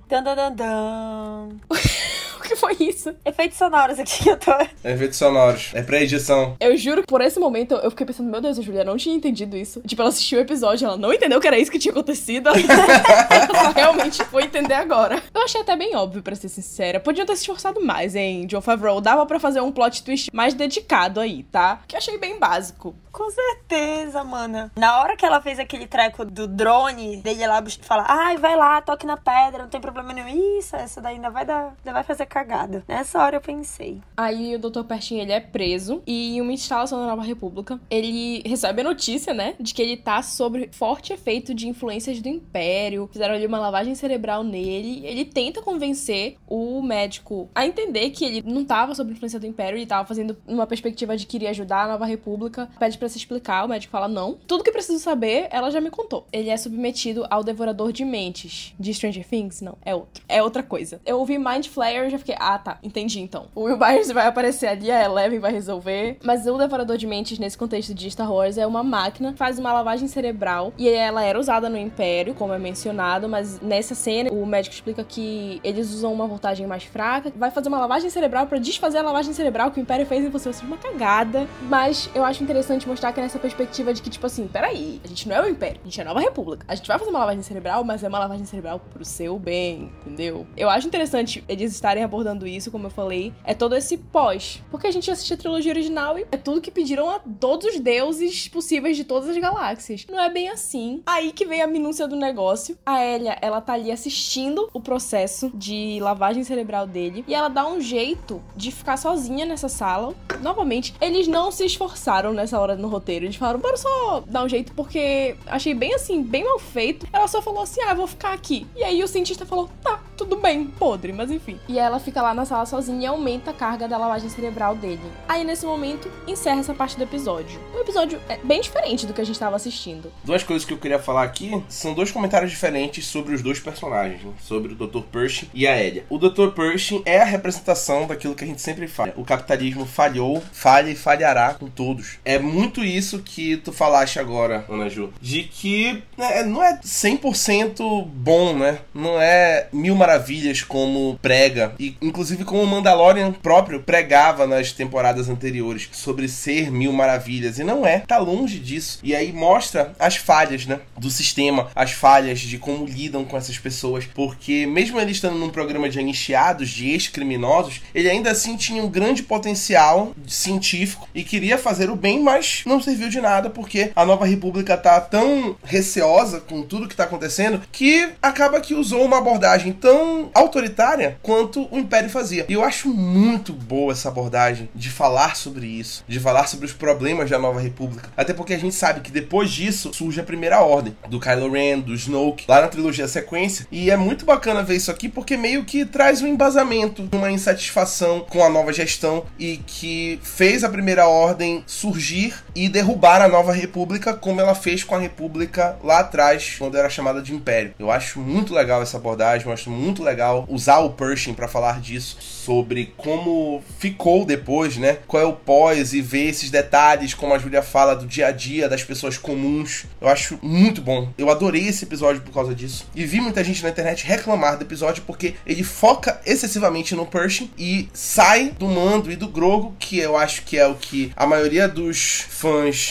Dan, 0.07 0.23
dan, 0.23 0.35
dan, 0.35 0.55
dan. 0.55 1.49
o 1.69 2.41
que 2.43 2.55
foi 2.55 2.75
isso? 2.79 3.13
Efeitos 3.25 3.57
sonoros 3.57 3.99
aqui 3.99 4.23
que 4.23 4.29
eu 4.29 4.37
tô. 4.37 4.51
Efeitos 4.83 5.17
sonoros. 5.17 5.71
É 5.73 5.81
pra 5.81 6.01
edição. 6.01 6.55
Eu 6.59 6.77
juro 6.77 7.01
que 7.01 7.07
por 7.07 7.21
esse 7.21 7.39
momento 7.39 7.75
eu 7.75 7.89
fiquei 7.91 8.05
pensando, 8.05 8.31
meu 8.31 8.39
Deus, 8.39 8.57
a 8.57 8.61
Julia 8.61 8.83
não 8.83 8.95
tinha 8.95 9.15
entendido 9.15 9.57
isso. 9.57 9.81
Tipo, 9.81 10.01
ela 10.01 10.09
assistiu 10.09 10.39
o 10.39 10.41
episódio, 10.41 10.85
ela 10.85 10.97
não 10.97 11.13
entendeu 11.13 11.39
que 11.41 11.47
era 11.47 11.59
isso 11.59 11.71
que 11.71 11.79
tinha 11.79 11.91
acontecido. 11.91 12.49
ela 12.49 13.69
realmente 13.75 14.23
foi 14.25 14.43
entender 14.43 14.75
agora. 14.75 15.21
Eu 15.33 15.41
achei 15.43 15.61
até 15.61 15.75
bem 15.75 15.95
óbvio, 15.95 16.23
pra 16.23 16.35
ser 16.35 16.49
sincera. 16.49 16.99
Podiam 16.99 17.25
ter 17.25 17.35
se 17.35 17.41
esforçado 17.41 17.83
mais, 17.83 18.15
hein, 18.15 18.45
John 18.47 18.61
Favreau. 18.61 19.01
Dava 19.01 19.25
pra 19.25 19.39
fazer 19.39 19.61
um 19.61 19.71
plot 19.71 20.03
twist 20.03 20.29
mais 20.33 20.53
dedicado 20.53 21.19
aí, 21.19 21.43
tá? 21.43 21.81
Que 21.87 21.95
eu 21.95 21.97
achei 21.97 22.17
bem 22.17 22.39
básico. 22.39 22.95
Com 23.17 23.31
certeza, 23.31 24.23
mana. 24.23 24.71
Na 24.75 24.99
hora 24.99 25.17
que 25.17 25.25
ela 25.25 25.41
fez 25.41 25.57
aquele 25.57 25.87
treco 25.87 26.23
do 26.23 26.47
drone, 26.47 27.17
dele 27.17 27.47
lá 27.47 27.63
falar, 27.81 28.05
ai, 28.07 28.37
vai 28.37 28.55
lá, 28.55 28.79
toque 28.79 29.07
na 29.07 29.17
pedra, 29.17 29.63
não 29.63 29.69
tem 29.69 29.81
problema 29.81 30.13
nenhum. 30.13 30.59
Isso, 30.59 30.75
essa 30.75 31.01
daí 31.01 31.15
ainda 31.15 31.31
vai 31.31 31.43
dar, 31.43 31.75
ainda 31.79 31.93
vai 31.93 32.03
fazer 32.03 32.27
cagada. 32.27 32.83
Nessa 32.87 33.19
hora 33.19 33.37
eu 33.37 33.41
pensei. 33.41 33.99
Aí 34.15 34.55
o 34.55 34.59
Dr. 34.59 34.83
Pertin, 34.83 35.17
ele 35.17 35.31
é 35.31 35.39
preso 35.39 36.03
e 36.05 36.37
em 36.37 36.41
uma 36.41 36.53
instalação 36.53 36.99
da 36.99 37.07
Nova 37.07 37.23
República, 37.23 37.79
ele 37.89 38.43
recebe 38.45 38.81
a 38.81 38.83
notícia, 38.83 39.33
né, 39.33 39.55
de 39.59 39.73
que 39.73 39.81
ele 39.81 39.97
tá 39.97 40.21
sob 40.21 40.69
forte 40.71 41.11
efeito 41.11 41.55
de 41.55 41.67
influências 41.67 42.21
do 42.21 42.29
Império. 42.29 43.09
Fizeram 43.11 43.33
ali 43.33 43.47
uma 43.47 43.57
lavagem 43.57 43.95
cerebral 43.95 44.43
nele. 44.43 45.03
Ele 45.03 45.25
tenta 45.25 45.59
convencer 45.59 46.37
o 46.47 46.83
médico 46.83 47.49
a 47.55 47.65
entender 47.65 48.11
que 48.11 48.23
ele 48.23 48.43
não 48.45 48.63
tava 48.63 48.93
sob 48.93 49.11
influência 49.11 49.39
do 49.39 49.47
Império, 49.47 49.75
ele 49.75 49.87
tava 49.87 50.07
fazendo 50.07 50.37
uma 50.47 50.67
perspectiva 50.67 51.17
de 51.17 51.25
que 51.25 51.37
iria 51.37 51.49
ajudar 51.49 51.85
a 51.85 51.87
Nova 51.87 52.05
República. 52.05 52.69
Pede 52.77 52.95
pra 52.95 53.06
se 53.09 53.17
explicar, 53.17 53.65
o 53.65 53.67
médico 53.67 53.91
fala 53.91 54.07
não. 54.07 54.37
Tudo 54.47 54.63
que 54.63 54.71
preciso 54.71 54.99
saber, 54.99 55.47
ela 55.51 55.69
já 55.69 55.79
me 55.79 55.89
contou. 55.89 56.25
Ele 56.31 56.49
é 56.49 56.57
submetido 56.57 57.25
ao 57.29 57.43
Devorador 57.43 57.91
de 57.91 58.03
Mentes. 58.03 58.73
De 58.79 58.93
Stranger 58.93 59.25
Things? 59.27 59.61
Não, 59.61 59.77
é 59.83 59.95
outro. 59.95 60.23
É 60.27 60.41
outra 60.41 60.63
coisa. 60.63 60.99
Eu 61.05 61.19
ouvi 61.19 61.37
Mind 61.37 61.67
Flayer 61.67 62.07
e 62.07 62.09
já 62.09 62.17
fiquei, 62.17 62.35
ah 62.39 62.57
tá, 62.57 62.77
entendi 62.83 63.19
então. 63.19 63.47
O 63.55 63.63
Will 63.63 63.77
Byers 63.77 64.11
vai 64.11 64.27
aparecer 64.27 64.67
ali, 64.67 64.91
a 64.91 65.03
Eleven 65.03 65.39
vai 65.39 65.51
resolver. 65.51 66.17
Mas 66.23 66.45
o 66.47 66.57
Devorador 66.57 66.97
de 66.97 67.07
Mentes, 67.07 67.39
nesse 67.39 67.57
contexto 67.57 67.93
de 67.93 68.09
Star 68.09 68.31
Wars, 68.31 68.57
é 68.57 68.65
uma 68.65 68.83
máquina, 68.83 69.33
faz 69.35 69.59
uma 69.59 69.71
lavagem 69.73 70.07
cerebral 70.07 70.73
e 70.77 70.89
ela 70.89 71.23
era 71.23 71.39
usada 71.39 71.69
no 71.69 71.77
Império, 71.77 72.33
como 72.33 72.53
é 72.53 72.59
mencionado, 72.59 73.27
mas 73.29 73.59
nessa 73.61 73.95
cena 73.95 74.31
o 74.31 74.45
médico 74.45 74.73
explica 74.73 75.03
que 75.03 75.59
eles 75.63 75.93
usam 75.93 76.13
uma 76.13 76.27
voltagem 76.27 76.65
mais 76.65 76.83
fraca, 76.83 77.31
vai 77.35 77.51
fazer 77.51 77.67
uma 77.67 77.79
lavagem 77.79 78.09
cerebral 78.09 78.47
para 78.47 78.57
desfazer 78.57 78.97
a 78.97 79.03
lavagem 79.03 79.33
cerebral 79.33 79.71
que 79.71 79.79
o 79.79 79.81
Império 79.81 80.05
fez 80.05 80.23
em 80.23 80.29
você. 80.29 80.47
Ou 80.49 80.53
seja, 80.53 80.65
uma 80.65 80.77
cagada. 80.77 81.47
Mas 81.63 82.09
eu 82.13 82.23
acho 82.23 82.43
interessante 82.43 82.87
mostrar 82.87 82.96
que 82.99 83.21
nessa 83.21 83.39
perspectiva 83.39 83.93
de 83.93 84.01
que, 84.01 84.09
tipo 84.09 84.25
assim, 84.25 84.47
peraí, 84.47 84.99
a 85.03 85.07
gente 85.07 85.27
não 85.27 85.35
é 85.35 85.41
o 85.41 85.49
Império, 85.49 85.79
a 85.81 85.83
gente 85.85 85.99
é 85.99 86.03
a 86.03 86.07
Nova 86.07 86.19
República. 86.19 86.65
A 86.67 86.75
gente 86.75 86.87
vai 86.87 86.97
fazer 86.97 87.09
uma 87.09 87.19
lavagem 87.19 87.41
cerebral, 87.41 87.83
mas 87.83 88.03
é 88.03 88.07
uma 88.07 88.19
lavagem 88.19 88.45
cerebral 88.45 88.79
pro 88.79 89.05
seu 89.05 89.37
bem, 89.37 89.91
entendeu? 90.05 90.45
Eu 90.55 90.69
acho 90.69 90.87
interessante 90.87 91.43
eles 91.47 91.73
estarem 91.73 92.03
abordando 92.03 92.47
isso, 92.47 92.71
como 92.71 92.87
eu 92.87 92.91
falei, 92.91 93.33
é 93.43 93.53
todo 93.53 93.75
esse 93.75 93.97
pós. 93.97 94.63
Porque 94.69 94.87
a 94.87 94.91
gente 94.91 95.09
assiste 95.09 95.33
a 95.33 95.37
trilogia 95.37 95.71
original 95.71 96.17
e 96.17 96.25
é 96.31 96.37
tudo 96.37 96.61
que 96.61 96.71
pediram 96.71 97.09
a 97.09 97.19
todos 97.19 97.73
os 97.73 97.79
deuses 97.79 98.47
possíveis 98.47 98.97
de 98.97 99.03
todas 99.03 99.29
as 99.29 99.37
galáxias. 99.37 100.05
Não 100.09 100.19
é 100.19 100.29
bem 100.29 100.49
assim. 100.49 101.01
Aí 101.05 101.31
que 101.31 101.45
vem 101.45 101.61
a 101.61 101.67
minúcia 101.67 102.07
do 102.07 102.15
negócio. 102.15 102.77
A 102.85 103.03
Elia, 103.05 103.37
ela 103.41 103.61
tá 103.61 103.73
ali 103.73 103.91
assistindo 103.91 104.69
o 104.73 104.81
processo 104.81 105.51
de 105.53 105.99
lavagem 106.01 106.43
cerebral 106.43 106.87
dele 106.87 107.23
e 107.27 107.33
ela 107.33 107.47
dá 107.47 107.67
um 107.67 107.79
jeito 107.79 108.41
de 108.55 108.71
ficar 108.71 108.97
sozinha 108.97 109.45
nessa 109.45 109.69
sala. 109.69 110.13
Novamente, 110.41 110.93
eles 110.99 111.27
não 111.27 111.51
se 111.51 111.65
esforçaram 111.65 112.33
nessa 112.33 112.59
hora 112.59 112.75
no 112.75 112.86
roteiro. 112.87 113.25
Eles 113.25 113.35
falaram, 113.35 113.59
bora 113.59 113.77
só 113.77 114.23
dar 114.27 114.43
um 114.43 114.49
jeito, 114.49 114.73
porque 114.73 115.35
achei 115.45 115.73
bem 115.73 115.93
assim, 115.93 116.23
bem 116.23 116.43
mal 116.43 116.59
feito. 116.59 117.07
Ela 117.11 117.27
só 117.27 117.41
falou 117.41 117.63
assim: 117.63 117.81
ah, 117.81 117.93
vou 117.93 118.07
ficar 118.07 118.33
aqui. 118.33 118.67
E 118.75 118.83
aí 118.83 119.03
o 119.03 119.07
cientista 119.07 119.45
falou: 119.45 119.69
tá, 119.81 119.99
tudo 120.15 120.37
bem, 120.37 120.65
podre, 120.65 121.13
mas 121.13 121.31
enfim. 121.31 121.59
E 121.67 121.79
ela 121.79 121.99
fica 121.99 122.21
lá 122.21 122.33
na 122.33 122.45
sala 122.45 122.65
sozinha 122.65 123.01
e 123.01 123.05
aumenta 123.05 123.51
a 123.51 123.53
carga 123.53 123.87
da 123.87 123.97
lavagem 123.97 124.29
cerebral 124.29 124.75
dele. 124.75 124.99
Aí 125.27 125.43
nesse 125.43 125.65
momento, 125.65 126.11
encerra 126.27 126.59
essa 126.59 126.73
parte 126.73 126.97
do 126.97 127.03
episódio. 127.03 127.59
O 127.73 127.79
episódio 127.79 128.19
é 128.27 128.37
bem 128.37 128.61
diferente 128.61 129.05
do 129.05 129.13
que 129.13 129.21
a 129.21 129.23
gente 129.23 129.35
estava 129.35 129.55
assistindo. 129.55 130.11
Duas 130.23 130.43
coisas 130.43 130.65
que 130.65 130.73
eu 130.73 130.77
queria 130.77 130.99
falar 130.99 131.23
aqui 131.23 131.63
são 131.69 131.93
dois 131.93 132.11
comentários 132.11 132.51
diferentes 132.51 133.05
sobre 133.05 133.33
os 133.33 133.41
dois 133.41 133.59
personagens, 133.59 134.23
né? 134.23 134.31
sobre 134.41 134.73
o 134.73 134.75
Dr. 134.75 135.01
Pershing 135.11 135.49
e 135.53 135.67
a 135.67 135.81
Elia. 135.81 136.05
O 136.09 136.17
Dr. 136.17 136.49
Pershing 136.55 137.01
é 137.05 137.21
a 137.21 137.25
representação 137.25 138.07
daquilo 138.07 138.35
que 138.35 138.43
a 138.43 138.47
gente 138.47 138.61
sempre 138.61 138.87
fala. 138.87 139.13
O 139.15 139.23
capitalismo 139.23 139.85
falhou, 139.85 140.41
falha 140.51 140.89
e 140.89 140.95
falhará 140.95 141.53
com 141.53 141.67
todos. 141.67 142.17
É 142.25 142.39
muito 142.39 142.66
isso 142.83 143.19
que 143.19 143.57
tu 143.57 143.71
falaste 143.71 144.19
agora, 144.19 144.65
Ana 144.69 144.89
Ju, 144.89 145.11
de 145.21 145.43
que 145.43 146.03
né, 146.17 146.43
não 146.43 146.63
é 146.63 146.79
100% 146.79 148.05
bom, 148.05 148.53
né? 148.53 148.79
Não 148.93 149.19
é 149.21 149.67
mil 149.71 149.95
maravilhas 149.95 150.61
como 150.61 151.17
prega 151.21 151.73
e 151.79 151.95
inclusive 152.01 152.43
como 152.43 152.63
o 152.63 152.67
Mandalorian 152.67 153.31
próprio 153.31 153.81
pregava 153.81 154.47
nas 154.47 154.71
temporadas 154.71 155.29
anteriores 155.29 155.89
sobre 155.91 156.27
ser 156.27 156.71
mil 156.71 156.91
maravilhas 156.91 157.59
e 157.59 157.63
não 157.63 157.85
é, 157.85 157.99
tá 157.99 158.17
longe 158.17 158.59
disso. 158.59 158.99
E 159.03 159.15
aí 159.15 159.31
mostra 159.31 159.93
as 159.99 160.15
falhas, 160.15 160.65
né, 160.65 160.79
do 160.97 161.09
sistema, 161.09 161.69
as 161.75 161.91
falhas 161.91 162.39
de 162.39 162.57
como 162.57 162.85
lidam 162.85 163.25
com 163.25 163.37
essas 163.37 163.57
pessoas, 163.57 164.05
porque 164.05 164.65
mesmo 164.65 164.99
ele 164.99 165.11
estando 165.11 165.37
num 165.37 165.49
programa 165.49 165.89
de 165.89 165.99
iniciados, 165.99 166.69
de 166.69 166.89
ex-criminosos, 166.89 167.81
ele 167.93 168.09
ainda 168.09 168.31
assim 168.31 168.55
tinha 168.55 168.83
um 168.83 168.89
grande 168.89 169.23
potencial 169.23 170.13
científico 170.27 171.07
e 171.13 171.23
queria 171.23 171.57
fazer 171.57 171.89
o 171.89 171.95
bem, 171.95 172.21
mas 172.21 172.56
não 172.65 172.81
serviu 172.81 173.09
de 173.09 173.19
nada 173.19 173.49
porque 173.49 173.91
a 173.95 174.05
Nova 174.05 174.25
República 174.25 174.77
tá 174.77 174.99
tão 175.01 175.55
receosa 175.63 176.39
com 176.39 176.61
tudo 176.61 176.87
que 176.87 176.95
tá 176.95 177.03
acontecendo 177.03 177.61
que 177.71 178.09
acaba 178.21 178.61
que 178.61 178.73
usou 178.73 179.03
uma 179.03 179.17
abordagem 179.17 179.73
tão 179.73 180.29
autoritária 180.33 181.17
quanto 181.21 181.67
o 181.71 181.77
Império 181.77 182.09
fazia. 182.09 182.45
E 182.47 182.53
eu 182.53 182.63
acho 182.63 182.89
muito 182.89 183.53
boa 183.53 183.91
essa 183.91 184.09
abordagem 184.09 184.69
de 184.73 184.89
falar 184.89 185.35
sobre 185.35 185.65
isso, 185.65 186.03
de 186.07 186.19
falar 186.19 186.47
sobre 186.47 186.65
os 186.65 186.73
problemas 186.73 187.29
da 187.29 187.39
Nova 187.39 187.59
República. 187.59 188.09
Até 188.15 188.33
porque 188.33 188.53
a 188.53 188.59
gente 188.59 188.75
sabe 188.75 189.01
que 189.01 189.11
depois 189.11 189.51
disso 189.51 189.91
surge 189.93 190.19
a 190.19 190.23
Primeira 190.23 190.61
Ordem, 190.61 190.95
do 191.09 191.19
Kylo 191.19 191.51
Ren, 191.51 191.79
do 191.79 191.93
Snoke, 191.93 192.45
lá 192.47 192.61
na 192.61 192.67
trilogia 192.67 193.07
sequência. 193.07 193.67
E 193.71 193.89
é 193.89 193.97
muito 193.97 194.25
bacana 194.25 194.63
ver 194.63 194.75
isso 194.75 194.91
aqui 194.91 195.09
porque 195.09 195.37
meio 195.37 195.65
que 195.65 195.85
traz 195.85 196.21
um 196.21 196.27
embasamento, 196.27 197.07
uma 197.11 197.31
insatisfação 197.31 198.25
com 198.29 198.43
a 198.43 198.49
nova 198.49 198.71
gestão 198.73 199.25
e 199.39 199.57
que 199.57 200.19
fez 200.21 200.63
a 200.63 200.69
Primeira 200.69 201.07
Ordem 201.07 201.63
surgir 201.65 202.35
e 202.57 202.67
derrubar 202.67 203.21
a 203.21 203.27
Nova 203.27 203.53
República 203.53 204.15
como 204.15 204.41
ela 204.41 204.55
fez 204.55 204.83
com 204.83 204.95
a 204.95 204.99
República 204.99 205.77
lá 205.83 205.99
atrás, 205.99 206.55
quando 206.57 206.75
era 206.75 206.89
chamada 206.89 207.21
de 207.21 207.31
Império. 207.31 207.75
Eu 207.77 207.91
acho 207.91 208.19
muito 208.19 208.51
legal 208.51 208.81
essa 208.81 208.97
abordagem, 208.97 209.45
eu 209.45 209.53
acho 209.53 209.69
muito 209.69 210.01
legal 210.01 210.43
usar 210.49 210.79
o 210.79 210.89
Pershing 210.89 211.35
para 211.35 211.47
falar 211.47 211.79
disso, 211.79 212.17
sobre 212.19 212.95
como 212.97 213.61
ficou 213.77 214.25
depois, 214.25 214.75
né? 214.75 214.97
Qual 215.05 215.21
é 215.21 215.25
o 215.25 215.33
pós 215.33 215.93
e 215.93 216.01
ver 216.01 216.29
esses 216.29 216.49
detalhes, 216.49 217.13
como 217.13 217.35
a 217.35 217.37
Julia 217.37 217.61
fala, 217.61 217.95
do 217.95 218.07
dia 218.07 218.25
a 218.25 218.31
dia 218.31 218.67
das 218.67 218.83
pessoas 218.83 219.19
comuns. 219.19 219.85
Eu 220.01 220.07
acho 220.07 220.39
muito 220.41 220.81
bom. 220.81 221.09
Eu 221.15 221.29
adorei 221.29 221.67
esse 221.67 221.85
episódio 221.85 222.21
por 222.21 222.33
causa 222.33 222.55
disso. 222.55 222.87
E 222.95 223.05
vi 223.05 223.21
muita 223.21 223.43
gente 223.43 223.61
na 223.61 223.69
internet 223.69 224.03
reclamar 224.03 224.57
do 224.57 224.63
episódio 224.63 225.03
porque 225.05 225.35
ele 225.45 225.63
foca 225.63 226.19
excessivamente 226.25 226.95
no 226.95 227.05
Pershing 227.05 227.51
e 227.55 227.87
sai 227.93 228.51
do 228.57 228.67
mando 228.67 229.11
e 229.11 229.15
do 229.15 229.27
Grogo, 229.27 229.75
que 229.77 229.99
eu 229.99 230.17
acho 230.17 230.41
que 230.41 230.57
é 230.57 230.65
o 230.65 230.73
que 230.73 231.11
a 231.15 231.27
maioria 231.27 231.67
dos 231.67 232.25
fãs 232.29 232.46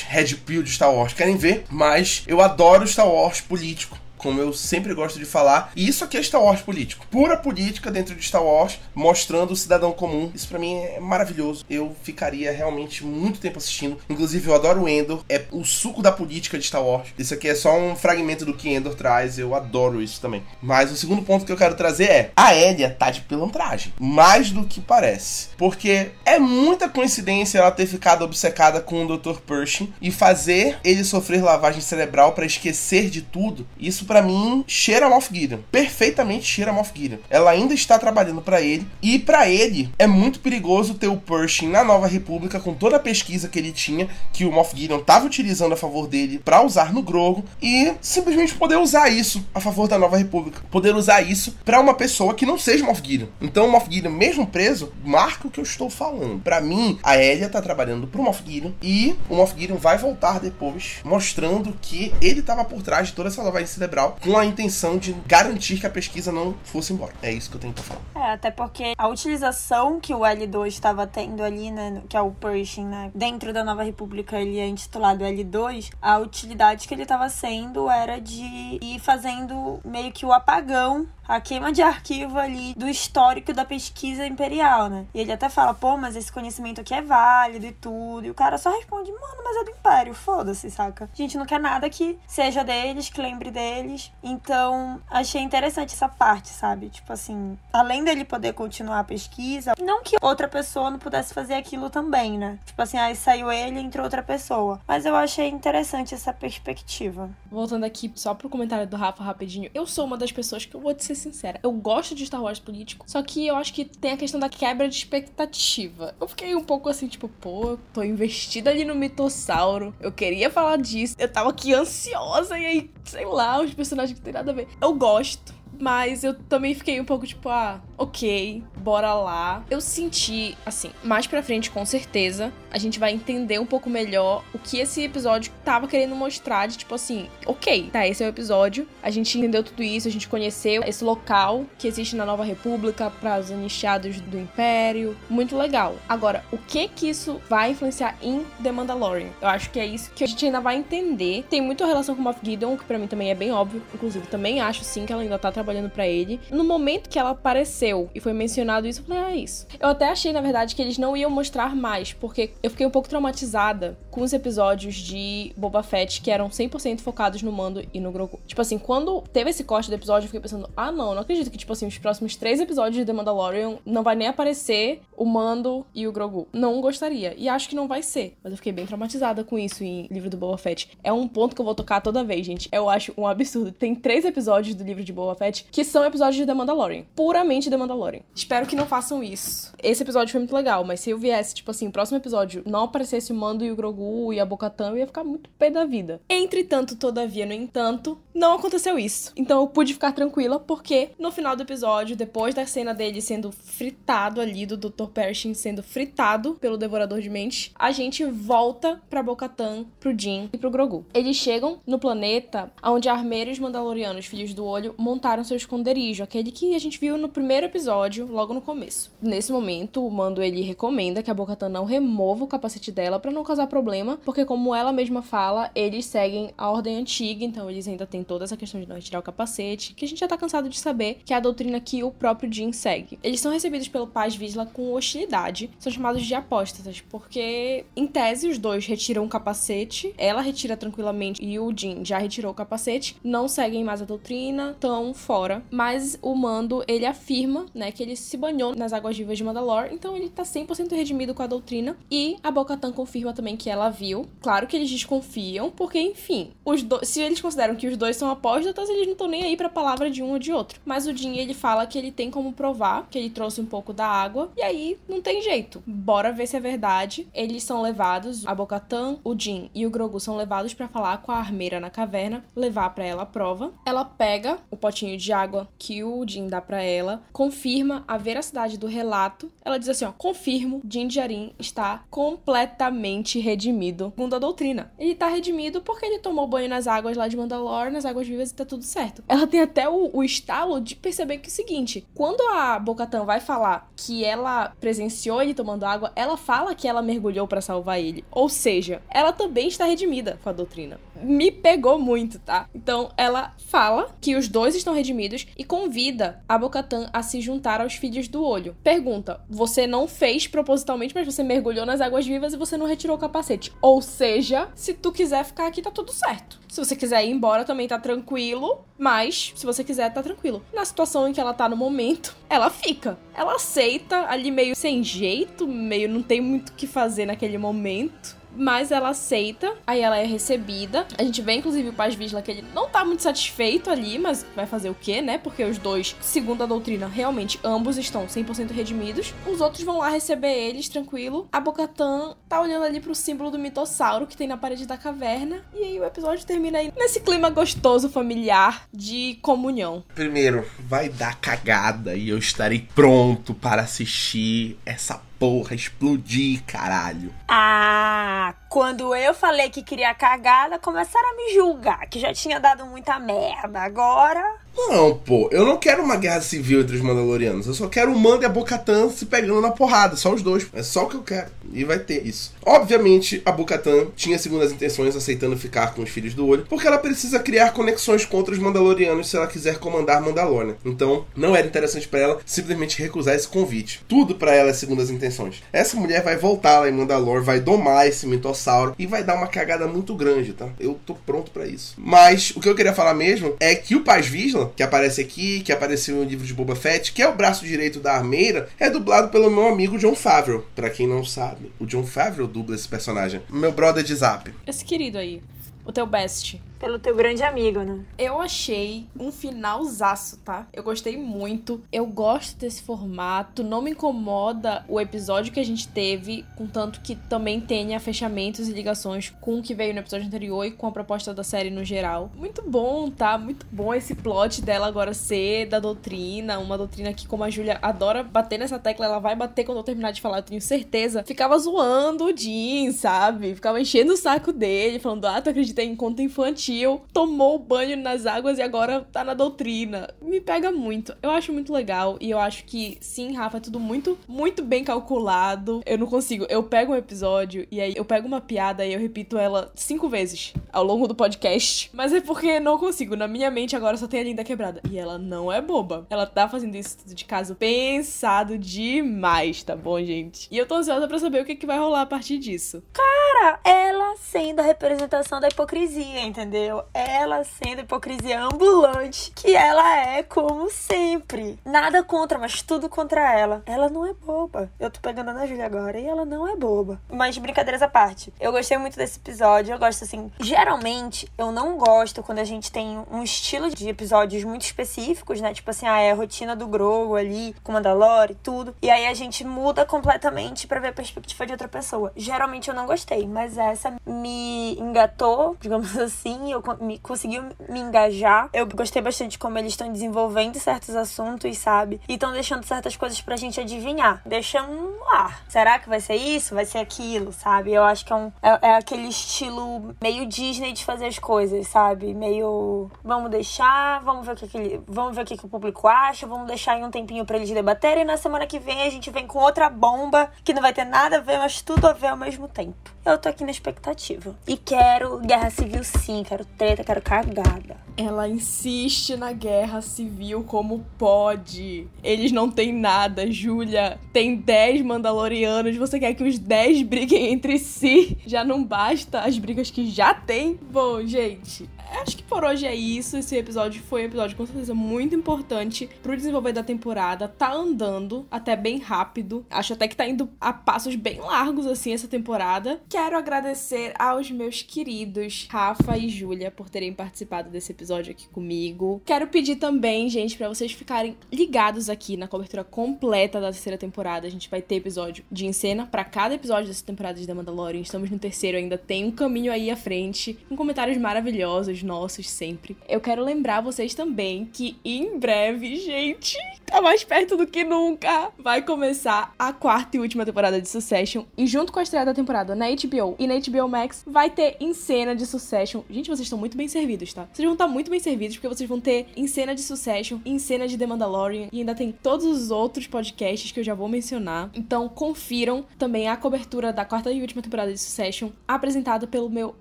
Red 0.09 0.35
Pill 0.45 0.63
de 0.63 0.71
Star 0.71 0.93
Wars 0.93 1.13
querem 1.13 1.37
ver, 1.37 1.65
mas 1.71 2.23
eu 2.27 2.41
adoro 2.41 2.87
Star 2.87 3.09
Wars 3.09 3.41
político 3.41 3.99
como 4.27 4.41
eu 4.41 4.53
sempre 4.53 4.93
gosto 4.93 5.21
de 5.21 5.25
falar. 5.25 5.71
E 5.77 5.87
isso 5.87 6.03
aqui 6.03 6.17
é 6.17 6.23
Star 6.23 6.43
Wars 6.43 6.61
político. 6.61 7.07
Pura 7.09 7.37
política 7.37 7.93
dentro 7.93 8.13
de 8.13 8.25
Star 8.25 8.43
Wars, 8.43 8.77
mostrando 8.93 9.53
o 9.53 9.57
cidadão 9.57 9.93
comum. 9.93 10.33
Isso 10.35 10.49
para 10.49 10.59
mim 10.59 10.75
é 10.75 10.99
maravilhoso. 10.99 11.65
Eu 11.71 11.95
ficaria 12.03 12.51
realmente 12.51 13.05
muito 13.05 13.39
tempo 13.39 13.59
assistindo. 13.59 13.99
Inclusive, 14.11 14.49
eu 14.49 14.57
adoro 14.57 14.83
o 14.83 14.89
Endor. 14.89 15.23
É 15.29 15.45
o 15.53 15.65
suco 15.65 16.03
da 16.03 16.11
política 16.11 16.59
de 16.59 16.67
Star 16.67 16.83
Wars. 16.83 17.11
Isso 17.17 17.35
aqui 17.35 17.47
é 17.47 17.55
só 17.55 17.79
um 17.79 17.95
fragmento 17.95 18.45
do 18.45 18.53
que 18.53 18.69
Endor 18.69 18.97
traz. 18.97 19.39
Eu 19.39 19.55
adoro 19.55 20.03
isso 20.03 20.21
também. 20.21 20.43
Mas 20.61 20.91
o 20.91 20.97
segundo 20.97 21.23
ponto 21.23 21.47
que 21.47 21.53
eu 21.53 21.57
quero 21.57 21.77
trazer 21.77 22.11
é: 22.11 22.31
a 22.35 22.53
Elia 22.53 22.91
tá 22.91 23.13
de 23.13 23.21
pilantragem. 23.21 23.95
Mais 24.01 24.51
do 24.51 24.65
que 24.65 24.81
parece. 24.81 25.51
Porque 25.57 26.11
é 26.25 26.41
muita 26.41 26.89
coincidência 26.89 27.59
ela 27.59 27.71
ter 27.71 27.87
ficado 27.87 28.25
obcecada 28.25 28.81
com 28.81 29.05
o 29.05 29.17
Dr. 29.17 29.39
Pershing 29.47 29.95
e 30.03 30.11
fazer 30.11 30.79
ele 30.83 31.05
sofrer 31.05 31.45
lavagem 31.45 31.81
cerebral 31.81 32.33
para 32.33 32.45
esquecer 32.45 33.09
de 33.09 33.23
tudo. 33.23 33.65
Isso 33.79 34.05
para 34.05 34.16
mim 34.23 34.65
cheira 34.67 35.09
Moff 35.09 35.29
Gideon. 35.33 35.59
Perfeitamente 35.71 36.47
cheira 36.47 36.73
Moff 36.73 36.93
Gideon. 36.95 37.19
Ela 37.29 37.51
ainda 37.51 37.75
está 37.75 37.99
trabalhando 37.99 38.41
para 38.41 38.61
ele 38.61 38.87
e 39.03 39.19
para 39.19 39.49
ele 39.49 39.91
é 39.99 40.07
muito 40.07 40.41
perigoso 40.41 40.95
ter 40.95 41.09
o 41.09 41.17
Pershing 41.17 41.69
na 41.69 41.85
Nova 41.85 42.07
República 42.07 42.61
com 42.61 42.75
toda 42.75 42.97
a 42.97 43.01
pesquisa 43.01 43.49
que 43.49 43.59
ele 43.59 43.73
tinha 43.73 44.09
que 44.33 44.45
o 44.45 44.53
Moff 44.53 44.77
Gideon 44.77 44.99
estava 44.99 45.27
utilizando 45.27 45.73
a 45.73 45.77
favor 45.77 46.07
dele 46.07 46.41
para 46.45 46.63
usar 46.63 46.93
no 46.93 47.03
Grogu 47.03 47.45
e 47.61 47.93
simplesmente 48.01 48.55
poder 48.55 48.77
usar 48.77 49.09
isso 49.09 49.45
a 49.55 49.61
favor 49.61 49.89
da 49.89 49.99
Nova 49.99 50.17
República, 50.17 50.63
poder 50.71 50.95
usar 50.95 51.23
isso 51.23 51.57
para 51.65 51.81
uma 51.81 51.95
pessoa 51.95 52.35
que 52.35 52.47
não 52.47 52.59
seja 52.59 52.85
Moff 52.85 53.03
Gideon. 53.05 53.29
Então 53.41 53.69
Moff 53.69 53.93
Gideon 53.93 54.13
mesmo 54.13 54.47
preso 54.47 54.93
marca 55.05 55.49
o 55.49 55.51
que 55.51 55.61
eu 55.61 55.65
estou 55.65 55.91
falando. 55.91 56.43
Para 56.43 56.61
mim, 56.61 56.99
a 57.03 57.17
Elia 57.17 57.49
tá 57.49 57.61
trabalhando 57.61 58.07
pro 58.07 58.23
Moff 58.23 58.43
Gideon 58.47 58.73
e 58.83 59.17
o 59.29 59.37
Moff 59.37 59.59
Gideon 59.59 59.77
vai 59.77 59.99
voltar 59.99 60.41
depois 60.41 61.01
mostrando 61.05 61.77
que 61.81 62.13
ele 62.21 62.41
estava 62.41 62.65
por 62.65 62.83
trás 62.83 63.09
de 63.09 63.15
toda 63.15 63.29
essa 63.29 63.43
lavagem 63.43 63.67
cerebral 63.67 63.96
cerebral 63.97 64.17
com 64.23 64.37
a 64.37 64.45
intenção 64.45 64.99
de 64.99 65.13
garantir 65.27 65.81
que 65.81 65.87
a 65.87 65.91
pesquisa 65.91 66.31
não 66.31 66.55
fosse 66.65 66.93
embora. 66.93 67.13
É 67.23 67.33
isso 67.33 67.49
que 67.49 67.57
eu 67.57 67.61
tenho 67.61 67.73
pra 67.73 67.83
falar. 67.83 68.01
É, 68.15 68.33
até 68.33 68.51
porque 68.51 68.93
a 68.97 69.09
utilização 69.09 69.99
que 69.99 70.13
o 70.13 70.21
L2 70.21 70.69
estava 70.69 71.07
tendo 71.07 71.43
ali, 71.43 71.71
né, 71.71 72.03
que 72.09 72.17
é 72.17 72.21
o 72.21 72.31
Pershing, 72.31 72.85
né, 72.85 73.11
dentro 73.15 73.53
da 73.53 73.65
Nova 73.65 73.83
República, 73.83 74.39
ele 74.39 74.59
é 74.59 74.67
intitulado 74.67 75.25
L2, 75.25 75.93
a 76.01 76.19
utilidade 76.19 76.87
que 76.87 76.95
ele 76.95 77.03
estava 77.03 77.29
sendo 77.29 77.91
era 77.91 78.21
de 78.21 78.79
ir 78.81 79.01
fazendo 79.01 79.81
meio 79.85 80.13
que 80.13 80.27
o 80.27 80.33
apagão 80.33 81.07
a 81.29 81.41
queima 81.41 81.73
de 81.73 81.83
arquivo 81.83 82.39
ali 82.39 82.75
do 82.75 82.89
histórico 82.89 83.53
da 83.53 83.65
pesquisa 83.65 84.27
imperial, 84.27 84.89
né? 84.89 85.07
E 85.15 85.21
ele 85.21 85.33
até 85.33 85.49
fala, 85.49 85.75
pô, 85.75 85.97
mas 85.97 86.17
esse 86.17 86.33
conhecimento 86.33 86.81
aqui 86.81 86.95
é 86.95 87.03
válido 87.03 87.67
e 87.67 87.73
tudo. 87.73 88.27
E 88.27 88.31
o 88.31 88.35
cara 88.35 88.59
só 88.59 88.71
responde, 88.71 89.11
mano, 89.11 89.43
mas 89.45 89.57
é 89.57 89.65
do 89.65 89.71
Império, 89.71 90.15
foda-se, 90.15 90.71
saca? 90.71 91.11
A 91.13 91.17
gente 91.17 91.37
não 91.37 91.47
quer 91.47 91.61
nada 91.61 91.89
que 91.91 92.19
seja 92.27 92.63
deles, 92.63 93.09
que 93.09 93.21
lembre 93.21 93.51
deles. 93.51 94.13
Então, 94.23 95.01
achei 95.11 95.43
interessante 95.43 95.95
essa 95.95 96.09
parte, 96.09 96.49
sabe? 96.49 96.89
Tipo 96.89 97.13
assim, 97.13 97.59
além 97.73 98.05
dele 98.05 98.25
poder 98.25 98.53
continuar 98.55 99.01
a 99.01 99.05
pesquisa, 99.05 99.75
não 99.81 100.03
que 100.03 100.17
outra 100.21 100.49
pessoa 100.49 100.91
não 100.91 100.99
pudesse 100.99 101.35
fazer 101.35 101.55
aquilo 101.55 101.91
também, 101.91 102.39
né? 102.39 102.59
Tipo 102.65 102.83
assim, 102.83 102.99
aí 102.99 103.17
saiu 103.17 103.51
ele 103.51 103.81
entrou 103.81 104.05
outra 104.05 104.23
pessoa. 104.23 104.81
Mas 104.87 105.05
eu 105.05 105.17
achei 105.17 105.49
interessante 105.49 106.15
essa 106.15 106.33
perspectiva. 106.33 107.31
Voltando 107.51 107.85
aqui 107.85 108.13
só 108.15 108.35
pro 108.35 108.49
comentário 108.49 108.87
do 108.87 108.97
Rafa 108.97 109.23
rapidinho, 109.23 109.71
eu 109.75 109.87
sou 109.87 110.05
uma 110.05 110.17
das 110.17 110.31
pessoas 110.31 110.65
que 110.65 110.75
eu 110.75 110.81
vou 110.81 110.95
ser 110.99 111.16
sincera, 111.17 111.59
eu 111.63 111.73
gosto 111.73 112.15
de 112.15 112.27
Star 112.27 112.43
Wars 112.43 112.59
político, 112.59 113.05
só 113.09 113.23
que 113.23 113.47
eu 113.47 113.57
acho 113.57 113.73
que 113.73 113.85
tem 113.85 114.13
a 114.13 114.17
questão 114.17 114.39
da 114.39 114.49
quebra 114.49 114.89
de 114.89 114.95
expectativa. 114.95 116.15
Eu 116.21 116.29
fiquei 116.29 116.55
um 116.55 116.63
pouco 116.63 116.89
assim, 116.89 117.09
tipo, 117.09 117.29
pô, 117.29 117.79
tô 117.93 118.03
investida 118.03 118.71
ali 118.71 118.85
no 118.85 118.95
mitossauro, 118.95 119.95
eu 120.01 120.13
queria 120.13 120.51
falar 120.51 120.77
disso, 120.77 121.17
eu 121.19 121.31
tava 121.31 121.51
aqui 121.51 121.73
ansiosa 121.73 122.59
e 122.59 122.67
aí, 122.67 122.91
sei 123.05 123.25
lá, 123.25 123.61
os 123.61 123.73
personagens 123.75 124.19
que 124.19 124.25
tem 124.25 124.33
nada 124.33 124.51
a 124.51 124.55
ver. 124.55 124.69
Eu 124.81 124.95
gosto, 124.95 125.55
mas 125.79 126.25
eu 126.25 126.35
também 126.35 126.75
fiquei 126.75 127.01
um 127.01 127.05
pouco 127.05 127.27
tipo, 127.27 127.49
ah, 127.49 127.81
ok, 127.99 128.63
bora 128.77 129.13
lá. 129.15 129.65
Eu 129.71 129.81
senti, 129.81 130.57
assim, 130.65 130.91
mais 131.03 131.27
pra 131.27 131.43
frente, 131.43 131.71
com 131.71 131.85
certeza, 131.85 132.53
a 132.71 132.79
gente 132.79 132.99
vai 132.99 133.13
entender 133.13 133.59
um 133.59 133.67
pouco 133.67 133.89
melhor 133.89 134.45
o 134.53 134.59
que 134.59 134.79
esse 134.79 135.03
episódio 135.03 135.53
tava 135.65 135.87
querendo 135.87 136.15
mostrar. 136.15 136.67
De 136.67 136.79
tipo 136.79 136.95
assim, 136.95 137.29
ok, 137.47 137.91
tá, 137.93 138.07
esse 138.07 138.23
é 138.23 138.27
o 138.27 138.31
episódio. 138.31 138.87
A 139.03 139.11
gente 139.11 139.39
entendeu 139.39 139.63
tudo 139.63 139.83
isso, 139.83 140.09
a 140.09 140.11
gente 140.11 140.29
conheceu 140.29 140.83
esse 140.85 141.05
local 141.05 141.65
que 141.79 141.87
existe 141.87 142.17
na 142.17 142.25
Nova 142.25 142.45
República 142.45 143.11
para 143.11 143.39
os 143.39 143.51
iniciados 143.51 144.21
do 144.21 144.39
Império. 144.39 145.17
Muito 145.29 145.57
legal. 145.57 145.97
Agora, 146.09 146.45
o 146.53 146.59
que 146.59 146.89
que 146.89 147.09
isso 147.09 147.41
vai 147.49 147.71
influenciar 147.71 148.17
em 148.23 148.45
The 148.63 148.73
Mandalorian? 148.73 149.31
Eu 149.41 149.49
acho 149.49 149.71
que 149.71 149.79
é 149.81 149.87
isso 149.87 150.11
que 150.15 150.25
a 150.25 150.27
gente 150.27 150.45
ainda 150.45 150.61
vai 150.61 150.77
entender. 150.77 151.45
Tem 151.49 151.61
muita 151.61 151.87
relação 151.87 152.15
com 152.15 152.23
Moff 152.23 152.41
Gideon, 152.43 152.77
que 152.77 152.85
para 152.85 152.99
mim 152.99 153.07
também 153.07 153.31
é 153.31 153.35
bem 153.35 153.53
óbvio. 153.53 153.83
Inclusive, 153.95 154.27
também 154.27 154.61
acho 154.61 154.85
sim 154.85 155.07
que 155.07 155.13
ela 155.13 155.23
ainda 155.23 155.39
tá 155.39 155.51
trabalhando 155.51 155.66
para 155.91 156.07
ele. 156.07 156.41
No 156.51 156.65
momento 156.65 157.09
que 157.09 157.19
ela 157.19 157.31
apareceu 157.31 158.11
e 158.15 158.21
foi 158.21 158.33
mencionado 158.33 158.87
isso, 158.87 159.01
eu 159.01 159.05
falei, 159.05 159.23
ah, 159.23 159.33
é 159.33 159.37
isso. 159.37 159.67
Eu 159.79 159.89
até 159.89 160.09
achei, 160.09 160.33
na 160.33 160.41
verdade, 160.41 160.75
que 160.75 160.83
eles 160.83 160.99
não 160.99 161.17
iam 161.17 161.31
mostrar 161.31 161.75
mais, 161.75 162.13
porque 162.13 162.51
eu 162.63 162.71
fiquei 162.71 162.87
um 162.87 162.91
pouco 162.91 163.09
traumatizada 163.09 163.99
com 164.11 164.23
os 164.23 164.33
episódios 164.33 164.95
de 164.95 165.53
Boba 165.57 165.83
Fett 165.83 166.21
que 166.21 166.31
eram 166.31 166.49
100% 166.49 167.01
focados 167.01 167.43
no 167.43 167.53
Mando 167.53 167.85
e 167.93 168.01
no 168.01 168.11
Grogu. 168.11 168.41
Tipo 168.47 168.61
assim, 168.61 168.79
quando 168.79 169.23
teve 169.33 169.51
esse 169.51 169.65
corte 169.65 169.89
do 169.89 169.95
episódio, 169.95 170.25
eu 170.25 170.29
fiquei 170.29 170.41
pensando, 170.41 170.69
ah, 170.77 170.91
não, 170.91 171.15
não 171.15 171.23
acredito 171.23 171.51
que, 171.51 171.59
tipo 171.59 171.73
assim, 171.73 171.87
os 171.87 171.99
próximos 171.99 172.37
três 172.37 172.61
episódios 172.61 172.97
de 172.97 173.05
The 173.05 173.13
Mandalorian 173.13 173.79
não 173.85 174.03
vai 174.03 174.15
nem 174.15 174.29
aparecer 174.29 175.03
o 175.17 175.25
Mando 175.25 175.87
e 175.95 176.07
o 176.07 176.13
Grogu. 176.13 176.49
Não 176.53 176.81
gostaria. 176.81 177.35
E 177.37 177.49
acho 177.49 177.69
que 177.69 177.75
não 177.75 177.89
vai 177.89 178.03
ser. 178.03 178.37
Mas 178.43 178.53
eu 178.53 178.57
fiquei 178.57 178.73
bem 178.73 178.87
traumatizada 178.87 179.45
com 179.45 179.59
isso 179.59 179.85
em 179.85 180.07
livro 180.11 180.31
do 180.31 180.37
Boba 180.37 180.59
Fett. 180.59 180.91
É 181.03 181.13
um 181.13 181.27
ponto 181.29 181.55
que 181.55 181.61
eu 181.61 181.65
vou 181.65 181.75
tocar 181.75 182.01
toda 182.01 182.25
vez, 182.25 182.45
gente. 182.45 182.69
Eu 182.73 182.89
acho 182.89 183.13
um 183.17 183.27
absurdo. 183.27 183.73
Tem 183.73 183.95
três 183.95 184.25
episódios 184.25 184.75
do 184.75 184.85
livro 184.85 185.05
de 185.05 185.13
Boba 185.13 185.35
Fett 185.35 185.56
que 185.71 185.85
são 185.85 186.05
episódios 186.05 186.37
de 186.37 186.47
The 186.47 186.55
Mandalorian. 186.55 187.05
Puramente 187.15 187.71
The 187.71 187.77
Mandalorian. 187.77 188.23
Espero 188.35 188.67
que 188.67 188.77
não 188.77 188.87
façam 188.87 189.23
isso. 189.23 189.73
Esse 189.83 190.03
episódio 190.03 190.33
foi 190.33 190.41
muito 190.41 190.55
legal, 190.55 190.85
mas 190.85 191.01
se 191.01 191.11
eu 191.11 191.19
viesse, 191.19 191.55
tipo 191.55 191.71
assim, 191.71 191.91
próximo 191.91 192.19
episódio 192.19 192.63
não 192.67 192.85
aparecesse 192.85 193.33
o 193.33 193.35
Mando 193.35 193.65
e 193.65 193.71
o 193.71 193.77
Grogu 193.77 194.33
e 194.33 194.41
a 194.41 194.47
Bocatan, 194.47 194.91
eu 194.91 194.99
ia 194.99 195.07
ficar 195.07 195.25
muito 195.25 195.51
pé 195.59 195.71
da 195.71 195.85
vida. 195.85 196.21
Entretanto, 196.29 196.97
todavia, 196.97 197.47
no 197.47 197.53
entanto, 197.53 198.19
não 198.35 198.55
aconteceu 198.55 198.99
isso. 198.99 199.33
Então 199.37 199.61
eu 199.61 199.67
pude 199.67 199.95
ficar 199.95 200.13
tranquila, 200.13 200.59
porque 200.59 201.11
no 201.19 201.33
final 201.33 201.57
do 201.57 201.63
episódio, 201.63 202.17
depois 202.17 202.55
da 202.55 202.67
cena 202.67 202.95
dele 202.95 203.21
sendo 203.21 203.53
fritado 203.53 204.41
ali, 204.41 204.67
do 204.67 204.77
Dr. 204.77 205.07
Pershing 205.13 205.55
sendo 205.55 205.83
fritado 205.83 206.55
pelo 206.55 206.77
Devorador 206.77 207.21
de 207.21 207.31
Mentes, 207.31 207.71
a 207.75 207.91
gente 207.91 208.25
volta 208.25 209.01
pra 209.09 209.23
Bocatan, 209.23 209.85
pro 210.01 210.19
Jin 210.19 210.49
e 210.53 210.59
pro 210.59 210.71
Grogu. 210.71 211.07
Eles 211.15 211.37
chegam 211.37 211.81
no 211.87 211.99
planeta 211.99 212.73
onde 212.83 213.09
armeiros 213.09 213.59
mandalorianos, 213.59 214.27
filhos 214.27 214.55
do 214.55 214.65
olho, 214.65 214.95
montaram 214.99 215.36
seu 215.45 215.57
esconderijo, 215.57 216.23
aquele 216.23 216.51
que 216.51 216.75
a 216.75 216.79
gente 216.79 216.99
viu 216.99 217.17
no 217.19 217.29
primeiro 217.29 217.67
episódio, 217.67 218.27
logo 218.27 218.55
no 218.55 218.61
começo. 218.61 219.11
Nesse 219.21 219.53
momento, 219.53 220.07
o 220.07 220.11
Mando 220.11 220.43
ele 220.43 220.63
recomenda 220.63 221.23
que 221.23 221.31
a 221.31 221.35
Bocatan 221.35 221.69
não 221.69 221.85
remova 221.85 222.45
o 222.45 222.47
capacete 222.47 222.91
dela 222.91 223.19
para 223.19 223.31
não 223.31 223.45
causar 223.45 223.67
problema, 223.67 224.19
porque 224.25 224.45
como 224.45 224.75
ela 224.75 224.93
mesma 224.93 225.23
fala, 225.23 225.71
eles 225.75 226.07
seguem 226.07 226.51
a 226.57 226.71
ordem 226.71 226.97
antiga, 226.97 227.45
então 227.45 227.71
eles 227.71 227.87
ainda 227.89 228.07
têm 228.07 228.23
toda 228.23 228.45
essa 228.45 228.57
questão 228.57 228.81
de 228.81 228.89
não 228.89 228.97
retirar 228.97 229.19
o 229.19 229.23
capacete, 229.23 229.95
que 229.95 230.05
a 230.05 230.09
gente 230.09 230.21
já 230.21 230.29
tá 230.29 230.37
cansado 230.37 230.69
de 230.69 230.79
saber 230.79 231.19
que 231.25 231.33
é 231.33 231.37
a 231.37 231.41
doutrina 231.41 231.81
que 231.81 232.03
o 232.03 232.11
próprio 232.11 232.53
Jin 232.53 232.73
segue. 232.73 233.19
Eles 233.23 233.41
são 233.41 233.53
recebidos 233.53 233.89
pelo 233.89 234.07
Paz 234.07 234.35
Vizsla 234.35 234.67
com 234.67 234.93
hostilidade, 234.93 235.71
são 235.79 235.93
chamados 235.93 236.25
de 236.25 236.35
apóstatas, 236.35 237.01
porque 237.01 237.85
em 237.95 238.07
tese 238.07 238.49
os 238.49 238.59
dois 238.59 238.87
retiram 238.87 239.25
o 239.25 239.29
capacete, 239.29 240.15
ela 240.17 240.41
retira 240.41 240.77
tranquilamente 240.77 241.45
e 241.45 241.59
o 241.59 241.73
Jin 241.77 242.05
já 242.05 242.19
retirou 242.19 242.53
o 242.53 242.55
capacete, 242.55 243.17
não 243.23 243.49
seguem 243.49 243.85
mais 243.85 244.03
a 244.03 244.05
doutrina, 244.05 244.71
estão 244.73 245.13
fora, 245.27 245.61
mas 245.73 246.17
o 246.23 246.35
Mando, 246.37 246.85
ele 246.87 247.05
afirma, 247.05 247.67
né, 247.75 247.91
que 247.91 248.01
ele 248.01 248.15
se 248.15 248.37
banhou 248.37 248.77
nas 248.77 248.93
águas 248.93 249.19
vivas 249.19 249.37
de 249.37 249.43
Mandalore, 249.43 249.93
então 249.93 250.17
ele 250.17 250.29
tá 250.29 250.45
100% 250.45 250.93
redimido 250.93 251.35
com 251.35 251.43
a 251.43 251.49
doutrina, 251.49 251.97
e 252.09 252.37
a 252.45 252.51
Bo-Katan 252.51 252.93
confirma 252.93 253.33
também 253.33 253.57
que 253.57 253.69
ela 253.69 253.91
viu. 253.91 254.27
Claro 254.41 254.69
que 254.69 254.77
eles 254.77 254.89
desconfiam, 254.89 255.69
porque, 255.71 256.01
enfim, 256.01 256.53
os 256.65 256.83
dois, 256.83 257.09
se 257.09 257.21
eles 257.21 257.41
consideram 257.41 257.75
que 257.75 257.89
os 257.89 257.97
dois 257.97 258.17
são 258.17 258.31
apóstatas, 258.31 258.89
eles 258.89 259.07
não 259.07 259.13
estão 259.13 259.27
nem 259.27 259.43
aí 259.43 259.57
pra 259.57 259.69
palavra 259.69 260.09
de 260.09 260.23
um 260.23 260.31
ou 260.31 260.39
de 260.39 260.53
outro. 260.53 260.81
Mas 260.85 261.09
o 261.09 261.17
Jin, 261.17 261.37
ele 261.37 261.55
fala 261.55 261.87
que 261.87 261.99
ele 261.99 262.13
tem 262.13 262.31
como 262.31 262.53
provar 262.53 263.09
que 263.11 263.19
ele 263.19 263.31
trouxe 263.31 263.61
um 263.61 263.67
pouco 263.67 263.93
da 263.93 264.07
água, 264.07 264.53
e 264.57 264.63
aí 264.63 264.97
não 265.09 265.21
tem 265.21 265.43
jeito. 265.43 265.83
Bora 265.85 266.31
ver 266.31 266.47
se 266.47 266.57
é 266.57 266.61
verdade. 266.61 267.27
Eles 267.35 267.65
são 267.65 267.83
levados, 267.83 268.47
a 268.47 268.55
Bo-Katan, 268.55 269.19
o 269.25 269.37
Jin 269.37 269.71
e 269.75 269.85
o 269.85 269.91
Grogu 269.91 270.21
são 270.21 270.37
levados 270.37 270.73
para 270.73 270.87
falar 270.87 271.19
com 271.19 271.33
a 271.33 271.37
armeira 271.37 271.81
na 271.81 271.91
caverna, 271.91 272.45
levar 272.55 272.91
para 272.91 273.05
ela 273.05 273.23
a 273.23 273.27
prova. 273.27 273.73
Ela 273.85 274.05
pega 274.05 274.59
o 274.71 274.77
potinho 274.77 275.16
de 275.17 275.33
água 275.33 275.69
que 275.79 276.05
o 276.05 276.27
Jin 276.27 276.49
dá 276.49 276.61
para 276.61 276.83
ela, 276.83 277.23
confirma 277.33 278.05
a 278.07 278.17
veracidade 278.17 278.79
do 278.79 278.87
relato. 278.87 279.51
Ela 279.65 279.79
diz 279.79 279.89
assim, 279.89 280.05
ó, 280.05 280.13
confirmo, 280.13 280.81
Jin 280.89 281.09
Djarin 281.09 281.53
está 281.59 282.05
completamente 282.11 283.39
redimido, 283.39 284.13
segundo 284.15 284.37
a 284.37 284.39
doutrina. 284.39 284.93
Ele 284.99 285.15
tá 285.15 285.29
redimido 285.29 285.81
porque 285.81 286.05
ele 286.05 286.19
tomou 286.19 286.47
banho 286.47 286.69
nas 286.69 286.87
águas 286.87 287.17
lá 287.17 287.29
de 287.29 287.37
Mandalore, 287.37 287.91
nas 287.91 288.05
águas 288.05 288.27
vivas 288.27 288.51
e 288.51 288.55
tá 288.55 288.65
tudo 288.65 288.83
certo. 288.83 289.23
Ela 289.29 289.47
tem 289.47 289.61
até 289.61 289.89
o, 289.89 290.11
o 290.13 290.23
estalo 290.23 290.81
de 290.81 290.97
perceber 290.97 291.39
que 291.39 291.49
é 291.49 291.51
o 291.51 291.53
seguinte, 291.53 292.07
quando 292.15 292.41
a 292.53 292.79
Bocatan 292.79 293.25
vai 293.25 293.41
falar 293.41 293.91
que 293.97 294.25
ela 294.25 294.73
presenciou 294.81 295.43
ele 295.43 295.55
tomando 295.55 295.85
água, 295.85 296.13
ela 296.17 296.37
fala 296.37 296.75
que 296.75 296.89
ela 296.89 297.03
mergulhou 297.03 297.47
para 297.47 297.61
salvar 297.61 298.01
ele. 298.01 298.25
Ou 298.31 298.49
seja, 298.49 299.03
ela 299.11 299.33
também 299.33 299.69
está 299.69 299.85
redimida 299.85 300.39
com 300.43 300.49
a 300.49 300.53
doutrina. 300.53 300.99
Me 301.23 301.51
pegou 301.51 301.99
muito, 301.99 302.39
tá? 302.39 302.69
Então 302.75 303.11
ela 303.17 303.55
fala 303.59 304.15
que 304.21 304.37
os 304.37 304.49
dois 304.49 304.75
estão 304.75 304.95
redimidos 304.95 305.47
e 305.57 305.65
convida 305.65 306.43
a 306.49 306.57
Bocatan 306.57 307.09
a 307.13 307.23
se 307.23 307.41
juntar 307.41 307.81
aos 307.81 307.95
filhos 307.95 308.29
do 308.29 308.43
olho. 308.43 308.77
Pergunta: 308.83 309.41
você 309.49 309.87
não 309.87 310.07
fez 310.07 310.47
propositalmente, 310.47 311.15
mas 311.15 311.27
você 311.27 311.43
mergulhou 311.43 311.87
nas 311.87 312.01
águas 312.01 312.27
vivas 312.27 312.55
e 312.55 312.57
você 312.57 312.77
não 312.77 312.87
retirou 312.87 313.17
o 313.17 313.21
capacete. 313.21 313.73
Ou 313.81 314.01
seja, 314.01 314.69
se 314.75 314.95
tu 314.95 315.13
quiser 315.13 315.45
ficar 315.45 315.67
aqui, 315.67 315.83
tá 315.83 315.91
tudo 315.91 316.13
certo. 316.13 316.61
Se 316.69 316.85
você 316.85 316.95
quiser 316.95 317.25
ir 317.25 317.31
embora, 317.31 317.65
também 317.65 317.89
tá 317.89 317.99
tranquilo. 317.99 318.85
Mas, 318.99 319.53
se 319.55 319.67
você 319.67 319.85
quiser, 319.85 320.13
tá 320.13 320.23
tranquilo. 320.23 320.63
Na 320.73 320.85
situação 320.85 321.29
em 321.29 321.33
que 321.33 321.41
ela 321.41 321.53
tá 321.53 321.69
no 321.69 321.77
momento, 321.77 322.35
ela 322.49 322.71
fica. 322.71 323.19
Ela 323.35 323.57
aceita 323.57 324.27
ali 324.29 324.51
meio 324.51 324.75
sem 324.75 325.03
jeito, 325.03 325.67
meio 325.67 326.09
não 326.09 326.23
tem 326.23 326.41
muito 326.41 326.71
o 326.71 326.73
que 326.73 326.87
fazer 326.87 327.27
naquele 327.27 327.59
momento 327.59 328.36
mas 328.57 328.91
ela 328.91 329.11
aceita, 329.11 329.75
aí 329.87 330.01
ela 330.01 330.17
é 330.17 330.25
recebida. 330.25 331.07
A 331.19 331.23
gente 331.23 331.43
vê, 331.43 331.55
inclusive, 331.55 331.89
o 331.89 331.93
Paz 331.93 332.15
Visla 332.15 332.43
que 332.43 332.51
ele 332.51 332.65
não 332.75 332.89
tá 332.89 333.05
muito 333.05 333.23
satisfeito 333.23 333.91
ali, 333.91 334.19
mas 334.19 334.47
vai 334.55 334.67
fazer 334.67 334.91
o 334.91 334.95
quê, 334.95 335.21
né? 335.21 335.39
Porque 335.39 335.65
os 335.65 335.79
dois, 335.79 336.17
segundo 336.21 336.63
a 336.63 336.67
doutrina, 336.67 337.07
realmente 337.07 337.59
ambos 337.63 337.99
estão 337.99 338.27
100% 338.27 338.71
redimidos. 338.73 339.35
Os 339.47 339.61
outros 339.61 339.83
vão 339.85 339.99
lá 339.99 340.09
receber 340.09 340.53
eles, 340.53 340.89
tranquilo. 340.89 341.49
A 341.53 341.61
Bocatan 341.61 342.37
tá 342.49 342.61
olhando 342.61 342.85
ali 342.85 343.01
pro 343.01 343.15
símbolo 343.15 343.51
do 343.51 343.59
mitossauro 343.59 344.27
que 344.27 344.37
tem 344.37 344.49
na 344.49 344.57
parede 344.57 344.87
da 344.87 344.97
caverna. 344.97 345.63
E 345.75 345.85
aí 345.85 346.01
o 346.01 346.05
episódio 346.05 346.47
termina 346.47 346.79
aí 346.79 346.93
nesse 346.97 347.21
clima 347.21 347.51
gostoso, 347.51 348.09
familiar, 348.09 348.87
de 348.93 349.39
comunhão. 349.43 350.05
Primeiro, 350.15 350.65
vai 350.79 351.09
dar 351.09 351.37
cagada 351.37 352.15
e 352.15 352.29
eu 352.29 352.39
estarei 352.39 352.87
pronto 352.95 353.55
para 353.55 353.83
assistir 353.83 354.79
essa 354.85 355.21
porra 355.39 355.75
explodir, 355.75 356.63
caralho. 356.67 357.33
Ah, 357.49 358.55
quando 358.77 359.15
eu 359.15 359.33
falei 359.33 359.71
que 359.71 359.83
queria 359.83 360.13
cagada, 360.13 360.79
começaram 360.79 361.31
a 361.31 361.35
me 361.35 361.55
julgar, 361.55 362.07
que 362.11 362.21
já 362.21 362.35
tinha 362.35 362.61
dado 362.61 362.85
muita 362.85 363.19
merda. 363.19 363.81
Agora. 363.81 364.67
Não, 364.77 365.17
pô, 365.17 365.49
eu 365.51 365.65
não 365.65 365.79
quero 365.79 366.03
uma 366.03 366.17
guerra 366.17 366.43
civil 366.43 366.83
entre 366.83 366.97
os 366.97 367.01
Mandalorianos. 367.01 367.67
Eu 367.67 367.73
só 367.73 367.89
quero 367.89 368.13
o 368.13 368.19
Mando 368.19 368.43
e 368.43 368.45
a 368.45 368.51
Bocatan 368.51 369.09
se 369.09 369.25
pegando 369.25 369.63
na 369.63 369.71
porrada, 369.71 370.17
só 370.17 370.35
os 370.35 370.43
dois. 370.43 370.67
É 370.75 370.83
só 370.83 371.05
o 371.05 371.09
que 371.09 371.17
eu 371.17 371.23
quero. 371.23 371.49
E 371.73 371.83
vai 371.83 371.99
ter 371.99 372.27
isso. 372.27 372.53
Obviamente, 372.65 373.41
a 373.47 373.51
Bocatan 373.51 374.09
tinha 374.15 374.39
segundas 374.39 374.71
intenções 374.71 375.17
aceitando 375.17 375.57
ficar 375.57 375.95
com 375.95 376.03
os 376.03 376.11
filhos 376.11 376.35
do 376.35 376.47
olho, 376.47 376.67
porque 376.69 376.87
ela 376.87 376.99
precisa 376.99 377.39
criar 377.39 377.73
conexões 377.73 378.27
contra 378.27 378.53
os 378.53 378.61
Mandalorianos 378.61 379.31
se 379.31 379.37
ela 379.39 379.47
quiser 379.47 379.79
comandar 379.79 380.21
Mandalor, 380.21 380.67
né? 380.67 380.75
Então, 380.85 381.25
não 381.35 381.57
era 381.57 381.67
interessante 381.67 382.07
para 382.07 382.21
ela 382.21 382.41
simplesmente 382.45 383.01
recusar 383.01 383.35
esse 383.35 383.49
convite. 383.49 384.05
Tudo 384.07 384.35
para 384.35 384.55
ela 384.55 384.69
é 384.69 384.75
segundas 384.75 385.09
intenções. 385.09 385.63
Essa 385.73 385.97
mulher 385.97 386.23
vai 386.23 386.37
voltar 386.37 386.81
lá 386.81 386.89
em 386.89 386.93
Mandalor, 386.93 387.43
vai 387.43 387.61
domar 387.61 388.07
esse 388.07 388.27
mitossauro 388.67 388.95
e 388.99 389.07
vai 389.07 389.23
dar 389.23 389.37
uma 389.37 389.47
cagada 389.47 389.87
muito 389.87 390.15
grande, 390.15 390.53
tá? 390.53 390.69
Eu 390.79 390.99
tô 391.07 391.15
pronto 391.15 391.51
para 391.51 391.67
isso. 391.67 391.95
Mas 391.97 392.51
o 392.51 392.61
que 392.61 392.69
eu 392.69 392.75
queria 392.75 392.93
falar 392.93 393.15
mesmo 393.15 393.57
é 393.61 393.75
que 393.75 393.95
o 393.95 394.03
Paz 394.03 394.27
Visla 394.27 394.73
que 394.77 394.83
aparece 394.83 395.21
aqui, 395.21 395.61
que 395.61 395.73
apareceu 395.73 396.17
no 396.17 396.25
livro 396.25 396.45
de 396.45 396.53
Boba 396.53 396.75
Fett, 396.75 397.13
que 397.13 397.23
é 397.23 397.29
o 397.29 397.37
braço 397.37 397.65
direito 397.65 398.01
da 398.01 398.15
armeira, 398.15 398.69
é 398.79 398.91
dublado 398.91 399.29
pelo 399.29 399.51
meu 399.51 399.69
amigo 399.69 399.99
John 399.99 400.15
Favreau. 400.15 400.65
Para 400.75 400.91
quem 400.91 401.07
não 401.07 401.25
sabe, 401.25 401.71
o 401.79 401.87
John 401.87 402.05
Favreau 402.05 402.49
dubla 402.49 402.75
esse 402.75 402.89
personagem. 402.89 403.41
Meu 403.49 403.73
brother 403.73 404.03
de 404.03 404.15
zap. 404.15 404.53
Esse 404.67 404.85
querido 404.85 405.19
aí, 405.19 405.43
o 405.85 405.93
teu 405.93 406.07
best. 406.07 406.61
Pelo 406.79 406.99
teu 406.99 407.17
grande 407.17 407.43
amigo, 407.43 407.81
né? 407.81 408.01
Eu 408.19 408.41
achei 408.41 409.07
um 409.19 409.33
finalzaço, 409.33 410.39
tá? 410.39 410.67
Eu 410.73 410.83
gostei 410.83 411.17
muito. 411.17 411.83
Eu 411.91 412.07
gosto 412.07 412.59
desse 412.59 412.83
formato. 412.83 413.65
Não 413.65 413.81
me 413.81 413.93
incomoda 413.93 414.85
o 414.87 415.01
episódio 415.01 415.53
que 415.53 415.61
a 415.61 415.65
gente 415.65 415.89
teve, 415.89 416.45
contanto 416.55 417.01
que 417.01 417.17
também 417.17 417.61
tenha 417.61 417.99
fechamentos 417.99 418.69
e 418.69 418.73
ligações 418.73 419.33
com 419.41 419.59
o 419.59 419.63
que 419.63 419.75
veio 419.75 419.95
no 419.95 420.01
episódio 420.01 420.27
anterior 420.27 420.67
e 420.67 420.71
com 420.71 420.87
a 420.87 420.93
proposta 420.93 421.33
da 421.33 421.43
série 421.43 421.71
no 421.71 421.83
geral. 421.83 422.31
Muito 422.37 422.63
bom, 422.63 423.11
tá? 423.11 423.39
Muito 423.39 423.65
bom 423.73 423.95
esse 423.95 424.15
plot 424.15 424.61
dela 424.61 424.87
agora 424.87 425.15
ser 425.15 425.67
da 425.67 425.81
doutrina. 425.81 426.59
Uma 426.59 426.77
doutrina 426.77 427.13
que, 427.15 427.27
como 427.27 427.43
a 427.43 427.51
Julia 427.51 427.79
adora 427.81 428.23
bater 428.23 428.59
nessa 428.59 428.79
tecla, 428.79 429.07
ela 429.07 429.19
vai 429.19 429.35
bater 429.35 429.65
quando 429.65 429.79
eu 429.79 429.85
terminar 429.85 430.13
de 430.13 430.21
falar, 430.21 430.39
eu 430.39 430.43
tenho 430.43 430.61
certeza. 430.61 431.25
Ficava 431.25 431.59
zoando 431.59 432.27
o 432.27 432.37
Jim, 432.37 432.93
sabe? 432.93 433.55
Ficava 433.55 433.81
enchendo 433.81 434.13
o 434.13 434.17
saco 434.17 434.53
dele, 434.53 434.99
falando: 434.99 435.25
ah, 435.25 435.41
tu 435.41 435.49
acredita 435.49 435.83
em 435.83 435.97
conto 435.97 436.21
infantil 436.21 436.67
infantil, 436.77 437.03
tomou 437.13 437.59
banho 437.59 437.97
nas 437.97 438.27
águas 438.27 438.59
e 438.59 438.63
agora 438.63 439.07
tá 439.13 439.25
na 439.25 439.35
doutrina. 439.35 440.09
Me 440.21 440.41
pega 440.41 440.71
muito. 440.71 441.17
Eu 441.23 441.31
acho 441.31 441.53
muito 441.53 441.73
legal 441.73 442.17
e 442.21 442.31
eu 442.31 442.39
acho 442.39 442.65
que 442.65 442.99
sim, 443.01 443.35
Rafa, 443.35 443.57
é 443.57 443.61
tudo 443.61 443.81
muito, 443.81 444.19
muito 444.29 444.63
bem 444.63 444.85
calculado. 444.85 445.83
Eu 445.87 445.99
não 445.99 446.07
consigo. 446.07 446.47
Eu 446.49 446.63
pego 446.63 446.93
um 446.93 446.97
episódio 446.97 447.67
e 447.71 447.81
aí 447.81 447.95
eu 447.97 448.05
pego 448.05 448.27
uma 448.27 448.41
piada 448.41 448.85
e 448.85 448.93
eu 448.93 449.01
repito 449.01 449.39
ela 449.39 449.73
cinco 449.75 450.09
vezes 450.09 450.53
ao 450.73 450.85
longo 450.85 451.09
do 451.09 451.15
podcast. 451.15 451.91
Mas 451.93 452.13
é 452.13 452.21
porque 452.21 452.61
não 452.61 452.79
consigo. 452.79 453.17
Na 453.17 453.27
minha 453.27 453.51
mente 453.51 453.75
agora 453.75 453.97
só 453.97 454.07
tem 454.07 454.21
a 454.21 454.25
linda 454.25 454.45
quebrada. 454.45 454.81
E 454.91 454.99
ela 454.99 455.19
não 455.19 455.51
é 455.51 455.61
boba. 455.61 456.07
Ela 456.11 456.27
tá 456.27 456.49
fazendo 456.49 456.75
isso 456.75 456.99
de 457.07 457.25
caso 457.25 457.55
pensado 457.55 458.59
demais, 458.59 459.63
tá 459.63 459.75
bom, 459.75 459.99
gente? 460.03 460.49
E 460.51 460.59
eu 460.59 460.67
tô 460.67 460.75
ansiosa 460.75 461.09
pra 461.09 461.19
saber 461.19 461.43
o 461.43 461.45
que, 461.45 461.57
que 461.57 461.67
vai 461.67 461.79
rolar 461.79 462.03
a 462.03 462.07
partir 462.07 462.39
disso. 462.39 462.83
Cara, 462.93 463.61
ela 463.65 464.17
sendo 464.17 464.61
a 464.61 464.63
representação 464.63 465.41
da 465.41 465.49
hipocrisia, 465.49 466.23
entendeu? 466.23 466.56
Entendeu? 466.57 466.85
Ela 466.95 467.45
sendo 467.45 467.83
hipocrisia 467.83 468.41
ambulante, 468.41 469.31
que 469.35 469.55
ela 469.55 469.99
é 469.99 470.23
como 470.23 470.71
sempre. 470.71 471.59
Nada 471.65 472.03
contra, 472.03 472.39
mas 472.39 472.63
tudo 472.63 472.89
contra 472.89 473.33
ela. 473.39 473.63
Ela 473.67 473.91
não 473.91 474.07
é 474.07 474.15
boba. 474.15 474.71
Eu 474.81 474.91
tô 474.91 475.01
pegando 475.01 475.31
a 475.31 475.47
Júlia 475.47 475.67
agora 475.67 475.99
e 475.99 476.07
ela 476.07 476.25
não 476.25 476.49
é 476.49 476.57
boba. 476.57 477.01
Mas 477.11 477.37
brincadeiras 477.37 477.83
à 477.83 477.89
parte. 477.89 478.33
Eu 478.41 478.53
gostei 478.53 478.79
muito 478.79 478.97
desse 478.97 479.19
episódio. 479.19 479.75
Eu 479.75 479.79
gosto 479.79 480.05
assim. 480.05 480.31
Geralmente, 480.41 481.31
eu 481.37 481.53
não 481.53 481.77
gosto 481.77 482.23
quando 482.23 482.39
a 482.39 482.45
gente 482.45 482.73
tem 482.73 483.05
um 483.11 483.23
estilo 483.23 483.71
de 483.71 483.89
episódios 483.89 484.43
muito 484.45 484.63
específicos, 484.63 485.41
né? 485.41 485.53
Tipo 485.53 485.71
assim, 485.71 485.87
ah, 485.87 486.01
é 486.01 486.11
a 486.11 486.15
rotina 486.15 486.57
do 486.57 486.67
Grogu 486.67 487.17
ali, 487.17 487.55
com 487.63 487.73
Mandalore 487.73 488.33
e 488.33 488.37
tudo. 488.37 488.75
E 488.81 488.91
aí 488.91 489.07
a 489.07 489.15
gente 489.15 489.45
muda 489.45 489.85
completamente 489.85 490.67
para 490.67 490.81
ver 490.81 490.89
a 490.89 490.93
perspectiva 490.93 491.47
de 491.47 491.53
outra 491.53 491.69
pessoa. 491.69 492.13
Geralmente 492.17 492.69
eu 492.69 492.75
não 492.75 492.87
gostei, 492.87 493.27
mas 493.27 493.59
essa 493.59 493.95
me 494.07 494.79
engatou, 494.79 495.57
digamos 495.61 495.97
assim, 495.99 496.46
eu 496.51 496.63
me, 496.81 496.99
consegui 496.99 497.41
me 497.69 497.81
engajar. 497.81 498.49
Eu 498.53 498.67
gostei 498.67 499.03
bastante 499.03 499.39
como 499.39 499.59
eles 499.59 499.73
estão 499.73 499.93
desenvolvendo 499.93 500.59
certos 500.59 500.95
assuntos, 500.95 501.57
sabe? 501.59 502.01
E 502.09 502.15
estão 502.15 502.33
deixando 502.33 502.65
certas 502.65 502.97
coisas 502.97 503.21
pra 503.21 503.37
gente 503.37 503.61
adivinhar. 503.61 504.23
Deixando 504.25 504.73
no 504.73 505.09
ar. 505.11 505.43
Será 505.49 505.79
que 505.79 505.89
vai 505.89 506.01
ser 506.01 506.17
isso? 506.17 506.55
Vai 506.55 506.65
ser 506.65 506.79
aquilo, 506.79 507.33
sabe? 507.33 507.73
Eu 507.73 507.85
acho 507.85 508.05
que 508.05 508.13
é, 508.13 508.17
um, 508.17 508.33
é, 508.43 508.59
é 508.63 508.77
aquele 508.77 509.09
estilo 509.09 509.95
meio 510.01 510.27
Disney 510.27 510.73
de 510.73 510.85
fazer 510.85 511.07
as 511.07 511.19
coisas, 511.19 511.67
sabe? 511.69 512.15
Meio. 512.15 512.91
Vamos 513.05 513.31
deixar, 513.31 514.01
vamos 514.03 514.27
ver 514.27 514.33
o 514.33 514.37
que, 514.37 514.49
que 514.49 514.81
vamos 514.87 515.15
ver 515.15 515.23
o 515.23 515.25
que, 515.25 515.37
que 515.37 515.47
o 515.47 515.49
público 515.49 515.87
acha, 515.89 516.27
vamos 516.27 516.47
deixar 516.47 516.73
aí 516.73 516.85
um 516.85 516.91
tempinho 516.91 517.25
para 517.25 517.37
eles 517.37 517.51
debaterem. 517.51 518.03
E 518.03 518.07
na 518.07 518.17
semana 518.17 518.47
que 518.47 518.59
vem 518.59 518.83
a 518.83 518.91
gente 518.91 519.11
vem 519.11 519.27
com 519.27 519.39
outra 519.39 519.69
bomba 519.69 520.31
que 520.45 520.53
não 520.53 520.63
vai 520.63 520.73
ter 520.73 520.85
nada 520.85 521.17
a 521.17 521.21
ver, 521.21 521.39
mas 521.39 521.63
tudo 521.63 521.87
a 521.87 521.93
ver 521.93 522.09
ao 522.09 522.17
mesmo 522.17 522.49
tempo. 522.49 522.97
Eu 523.05 523.19
tô 523.19 523.29
aqui 523.29 523.45
na 523.45 523.53
expectativa. 523.53 524.35
E 524.49 524.57
quero 524.57 525.21
guerra 525.21 525.49
civil 525.49 525.85
sim, 525.85 526.25
quero 526.37 526.45
treta, 526.45 526.85
quero 526.85 527.01
cagada. 527.01 527.77
Ela 527.97 528.29
insiste 528.29 529.17
na 529.17 529.33
guerra 529.33 529.81
civil 529.81 530.45
como 530.45 530.85
pode. 530.99 531.87
Eles 532.05 532.31
não 532.31 532.51
têm 532.51 532.73
nada, 532.73 533.31
Júlia. 533.31 533.99
Tem 534.13 534.37
10 534.37 534.83
Mandalorianos. 534.83 535.77
Você 535.77 535.99
quer 535.99 536.13
que 536.13 536.25
os 536.25 536.39
10 536.39 536.83
briguem 536.83 537.33
entre 537.33 537.59
si? 537.59 538.19
Já 538.27 538.45
não 538.45 538.63
basta 538.63 539.21
as 539.21 539.39
brigas 539.39 539.71
que 539.71 539.89
já 539.89 540.13
tem? 540.13 540.59
Bom, 540.71 541.07
gente, 541.07 541.69
acho 541.93 542.17
que 542.17 542.23
por 542.23 542.45
hoje 542.45 542.67
é 542.67 542.75
isso. 542.75 543.17
Esse 543.17 543.37
episódio 543.37 543.83
foi 543.83 544.03
um 544.03 544.07
episódio 544.07 544.37
com 544.37 544.47
certeza 544.47 544.75
muito 544.75 545.15
importante 545.15 545.89
pro 546.03 546.17
desenvolver 546.17 546.53
da 546.53 546.63
temporada. 546.63 547.29
Tá 547.29 547.53
andando 547.53 548.27
até 548.31 548.57
bem 548.57 548.79
rápido. 548.79 549.45
Acho 549.51 549.73
até 549.73 549.89
que 549.89 549.97
tá 549.97 550.07
indo 550.07 550.29
a 550.41 550.53
passos 550.53 550.95
bem 550.95 551.21
largos 551.21 551.67
assim 551.67 551.93
essa 551.93 552.09
temporada. 552.09 552.81
Quero 552.89 553.17
agradecer 553.17 553.93
aos 553.99 554.31
meus 554.31 554.63
queridos 554.63 555.47
Rafa 555.51 555.97
e 555.97 556.09
Júlia 556.09 556.51
por 556.51 556.69
terem 556.69 556.93
participado 556.93 557.51
desse 557.51 557.73
episódio 557.73 558.13
aqui 558.13 558.29
comigo. 558.29 559.01
Quero 559.05 559.27
pedir 559.29 559.57
também, 559.57 560.09
gente, 560.09 560.37
para 560.37 560.49
vocês 560.49 560.73
ficarem 560.73 561.17
ligados 561.33 561.89
aqui 561.89 562.17
na 562.17 562.29
cobertura 562.29 562.65
completa 562.65 563.41
da 563.41 563.53
terceira 563.53 563.79
temporada. 563.79 564.27
A 564.27 564.31
gente 564.31 564.51
vai 564.51 564.63
ter 564.63 564.77
episódio 564.77 565.25
de 565.31 565.47
encena 565.47 565.87
para 565.87 566.05
cada 566.05 566.35
episódio 566.35 566.69
dessa 566.69 566.85
temporada 566.85 567.19
de 567.19 567.27
The 567.27 567.35
Mandalorian. 567.35 567.81
Estamos 567.81 568.11
no 568.11 568.19
terceiro, 568.19 568.59
ainda 568.59 568.79
tem 568.79 569.05
um 569.05 569.11
caminho 569.11 569.53
aí 569.53 569.71
à 569.71 569.77
frente, 569.77 570.39
com 570.49 570.57
comentários 570.57 570.99
maravilhosos 570.99 571.76
nossos 571.83 572.29
sempre. 572.29 572.77
Eu 572.89 573.01
quero 573.01 573.23
lembrar 573.25 573.61
vocês 573.61 573.95
também 573.95 574.49
que 574.53 574.77
em 574.85 575.19
breve, 575.19 575.77
gente, 575.77 576.37
tá 576.67 576.81
mais 576.83 577.05
perto 577.05 577.37
do 577.37 577.47
que 577.47 577.65
nunca, 577.65 578.31
vai 578.39 578.63
começar 578.63 579.35
a 579.39 579.53
quarta 579.53 579.97
e 579.97 580.01
última 580.01 580.25
temporada 580.25 580.61
de 580.61 580.69
Succession 580.69 581.25
e 581.37 581.47
junto 581.47 581.73
com 581.73 581.79
a 581.79 581.83
estreia 581.83 582.05
da 582.05 582.15
temporada 582.15 582.55
na 582.55 582.67
HBO 582.69 583.17
e 583.19 583.27
na 583.27 583.35
HBO 583.39 583.69
Max 583.69 584.05
vai 584.07 584.31
ter 584.31 584.57
em 584.61 584.75
cena 584.75 585.15
de 585.15 585.27
Succession. 585.27 585.83
Gente, 585.89 586.09
vocês 586.09 586.27
estão 586.27 586.39
muito 586.39 586.57
bem 586.57 586.69
servidos, 586.69 587.13
tá? 587.13 587.29
Vocês 587.33 587.45
vão 587.45 587.55
estar 587.55 587.69
muito 587.69 587.91
bem 587.91 588.01
servidos 588.01 588.37
porque 588.37 588.49
vocês 588.49 588.69
vão 588.69 588.81
ter 588.81 589.07
em 589.17 589.27
cena 589.27 589.55
de 589.55 589.63
Succession, 589.63 590.19
em 590.25 590.39
cena 590.39 590.67
de 590.67 590.77
The 590.77 590.87
Mandalorian 590.87 591.49
e 591.53 591.61
ainda 591.61 591.75
tem 591.75 591.93
todos 591.93 592.27
os 592.27 592.51
outros 592.51 592.87
podcasts 592.87 593.53
que 593.53 593.61
eu 593.61 593.65
já 593.65 593.75
vou 593.75 593.89
mencionar. 593.89 594.51
Então 594.55 594.89
confiram 594.89 595.65
também 595.79 596.09
a 596.09 596.17
cobertura 596.17 596.73
da 596.73 596.85
quarta 596.85 597.11
e 597.13 597.21
última 597.21 597.43
temporada 597.43 597.73
de 597.73 597.79
Succession 597.79 598.31
apresentada 598.47 599.07
pelo 599.07 599.31
meu 599.31 599.55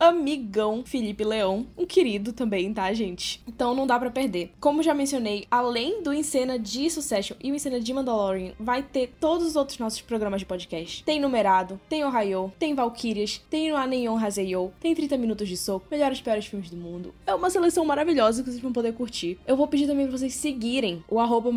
amigão 0.00 0.82
Felipe 0.84 1.22
Leão, 1.22 1.66
um 1.76 1.84
querido 1.84 2.32
também, 2.32 2.72
tá, 2.72 2.90
gente? 2.94 3.42
Então 3.46 3.74
não 3.74 3.86
dá 3.86 3.98
para 3.98 4.10
perder. 4.10 4.52
Como 4.58 4.82
já 4.82 4.94
mencionei, 4.94 5.46
além 5.50 6.02
do 6.02 6.14
Encena 6.14 6.58
de 6.58 6.88
Succession 6.88 7.36
e 7.42 7.52
o 7.52 7.54
Encena 7.54 7.78
de 7.78 7.92
Mandalorian, 7.92 8.52
vai 8.58 8.82
ter 8.82 9.12
todos 9.20 9.46
os 9.46 9.56
outros 9.56 9.78
nossos 9.78 10.00
programas 10.00 10.40
de 10.40 10.46
podcast. 10.46 11.04
Tem 11.04 11.20
Numerado, 11.20 11.78
tem 11.86 12.02
Ohio, 12.02 12.50
tem 12.58 12.74
Valkyrias, 12.74 13.42
tem 13.50 13.70
o 13.70 13.76
Aneon 13.76 14.16
Haseyo, 14.16 14.72
tem 14.80 14.94
30 14.94 15.18
Minutos 15.18 15.46
de 15.46 15.56
Soco, 15.56 15.86
melhores 15.90 16.18
e 16.18 16.22
piores 16.22 16.46
filmes 16.46 16.70
do 16.70 16.76
mundo. 16.78 17.14
É 17.26 17.34
uma 17.34 17.50
seleção 17.50 17.84
maravilhosa 17.84 18.42
que 18.42 18.48
vocês 18.48 18.62
vão 18.62 18.72
poder 18.72 18.94
curtir. 18.94 19.38
Eu 19.46 19.56
vou 19.56 19.68
pedir 19.68 19.86
também 19.86 20.06
pra 20.06 20.16
vocês 20.16 20.32
seguirem 20.32 21.04
o 21.10 21.20
arroba 21.20 21.50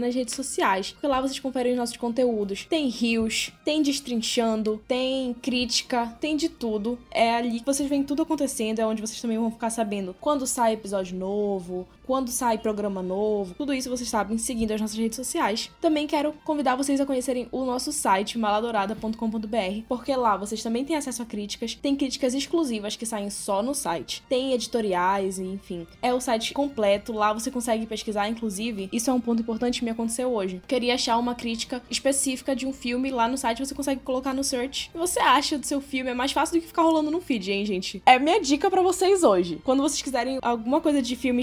nas 0.00 0.14
redes 0.14 0.34
sociais, 0.34 0.90
porque 0.90 1.06
lá 1.06 1.20
vocês 1.20 1.38
conferem 1.38 1.72
os 1.72 1.78
nossos 1.78 1.96
conteúdos. 1.96 2.64
Tem 2.64 2.88
rios, 2.88 3.52
tem 3.64 3.82
destrinchando, 3.82 4.82
tem 4.88 5.32
crítica, 5.34 6.16
tem 6.20 6.36
de 6.36 6.48
tudo. 6.48 6.98
É 7.10 7.36
ali 7.36 7.60
vocês 7.68 7.88
veem 7.88 8.02
tudo 8.02 8.22
acontecendo, 8.22 8.78
é 8.78 8.86
onde 8.86 9.02
vocês 9.02 9.20
também 9.20 9.36
vão 9.36 9.50
ficar 9.50 9.68
sabendo 9.68 10.16
quando 10.18 10.46
sai 10.46 10.72
episódio 10.72 11.16
novo, 11.16 11.86
quando 12.08 12.30
sai 12.30 12.56
programa 12.56 13.02
novo, 13.02 13.54
tudo 13.54 13.74
isso 13.74 13.90
vocês 13.90 14.08
sabem 14.08 14.38
seguindo 14.38 14.72
as 14.72 14.80
nossas 14.80 14.96
redes 14.96 15.14
sociais. 15.14 15.70
Também 15.78 16.06
quero 16.06 16.32
convidar 16.42 16.74
vocês 16.74 16.98
a 17.02 17.04
conhecerem 17.04 17.46
o 17.52 17.66
nosso 17.66 17.92
site 17.92 18.38
maladourada.com.br, 18.38 19.82
porque 19.86 20.16
lá 20.16 20.34
vocês 20.34 20.62
também 20.62 20.86
têm 20.86 20.96
acesso 20.96 21.20
a 21.20 21.26
críticas, 21.26 21.74
tem 21.74 21.94
críticas 21.94 22.32
exclusivas 22.32 22.96
que 22.96 23.04
saem 23.04 23.28
só 23.28 23.62
no 23.62 23.74
site, 23.74 24.22
tem 24.26 24.54
editoriais, 24.54 25.38
enfim. 25.38 25.86
É 26.00 26.14
o 26.14 26.18
site 26.18 26.54
completo, 26.54 27.12
lá 27.12 27.34
você 27.34 27.50
consegue 27.50 27.84
pesquisar, 27.84 28.26
inclusive, 28.26 28.88
isso 28.90 29.10
é 29.10 29.12
um 29.12 29.20
ponto 29.20 29.42
importante 29.42 29.80
que 29.80 29.84
me 29.84 29.90
aconteceu 29.90 30.32
hoje. 30.32 30.62
Queria 30.66 30.94
achar 30.94 31.18
uma 31.18 31.34
crítica 31.34 31.82
específica 31.90 32.56
de 32.56 32.64
um 32.64 32.72
filme 32.72 33.10
lá 33.10 33.28
no 33.28 33.36
site, 33.36 33.62
você 33.62 33.74
consegue 33.74 34.00
colocar 34.00 34.32
no 34.32 34.42
search. 34.42 34.90
Você 34.94 35.20
acha 35.20 35.58
do 35.58 35.66
seu 35.66 35.82
filme, 35.82 36.08
é 36.08 36.14
mais 36.14 36.32
fácil 36.32 36.56
do 36.56 36.62
que 36.62 36.68
ficar 36.68 36.84
rolando 36.84 37.10
no 37.10 37.20
feed, 37.20 37.52
hein, 37.52 37.66
gente? 37.66 38.02
É 38.06 38.18
minha 38.18 38.40
dica 38.40 38.70
para 38.70 38.80
vocês 38.80 39.22
hoje. 39.22 39.60
Quando 39.62 39.82
vocês 39.82 40.00
quiserem 40.00 40.38
alguma 40.40 40.80
coisa 40.80 41.02
de 41.02 41.14
filme 41.14 41.42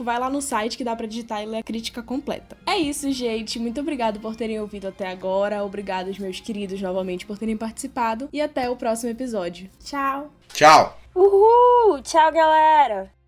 específico, 0.00 0.04
vai 0.04 0.18
lá 0.18 0.30
no 0.30 0.40
site 0.40 0.76
que 0.76 0.84
dá 0.84 0.96
para 0.96 1.06
digitar 1.06 1.42
e 1.42 1.46
ler 1.46 1.58
a 1.58 1.62
crítica 1.62 2.02
completa. 2.02 2.56
É 2.66 2.76
isso, 2.76 3.10
gente. 3.12 3.58
Muito 3.58 3.80
obrigado 3.80 4.20
por 4.20 4.34
terem 4.34 4.60
ouvido 4.60 4.88
até 4.88 5.08
agora. 5.08 5.62
Obrigado, 5.64 6.10
meus 6.18 6.40
queridos, 6.40 6.80
novamente 6.80 7.26
por 7.26 7.38
terem 7.38 7.56
participado. 7.56 8.28
E 8.32 8.40
até 8.40 8.68
o 8.68 8.76
próximo 8.76 9.10
episódio. 9.10 9.70
Tchau! 9.84 10.32
Tchau! 10.52 10.98
Uhul! 11.14 12.00
Tchau, 12.02 12.32
galera! 12.32 13.19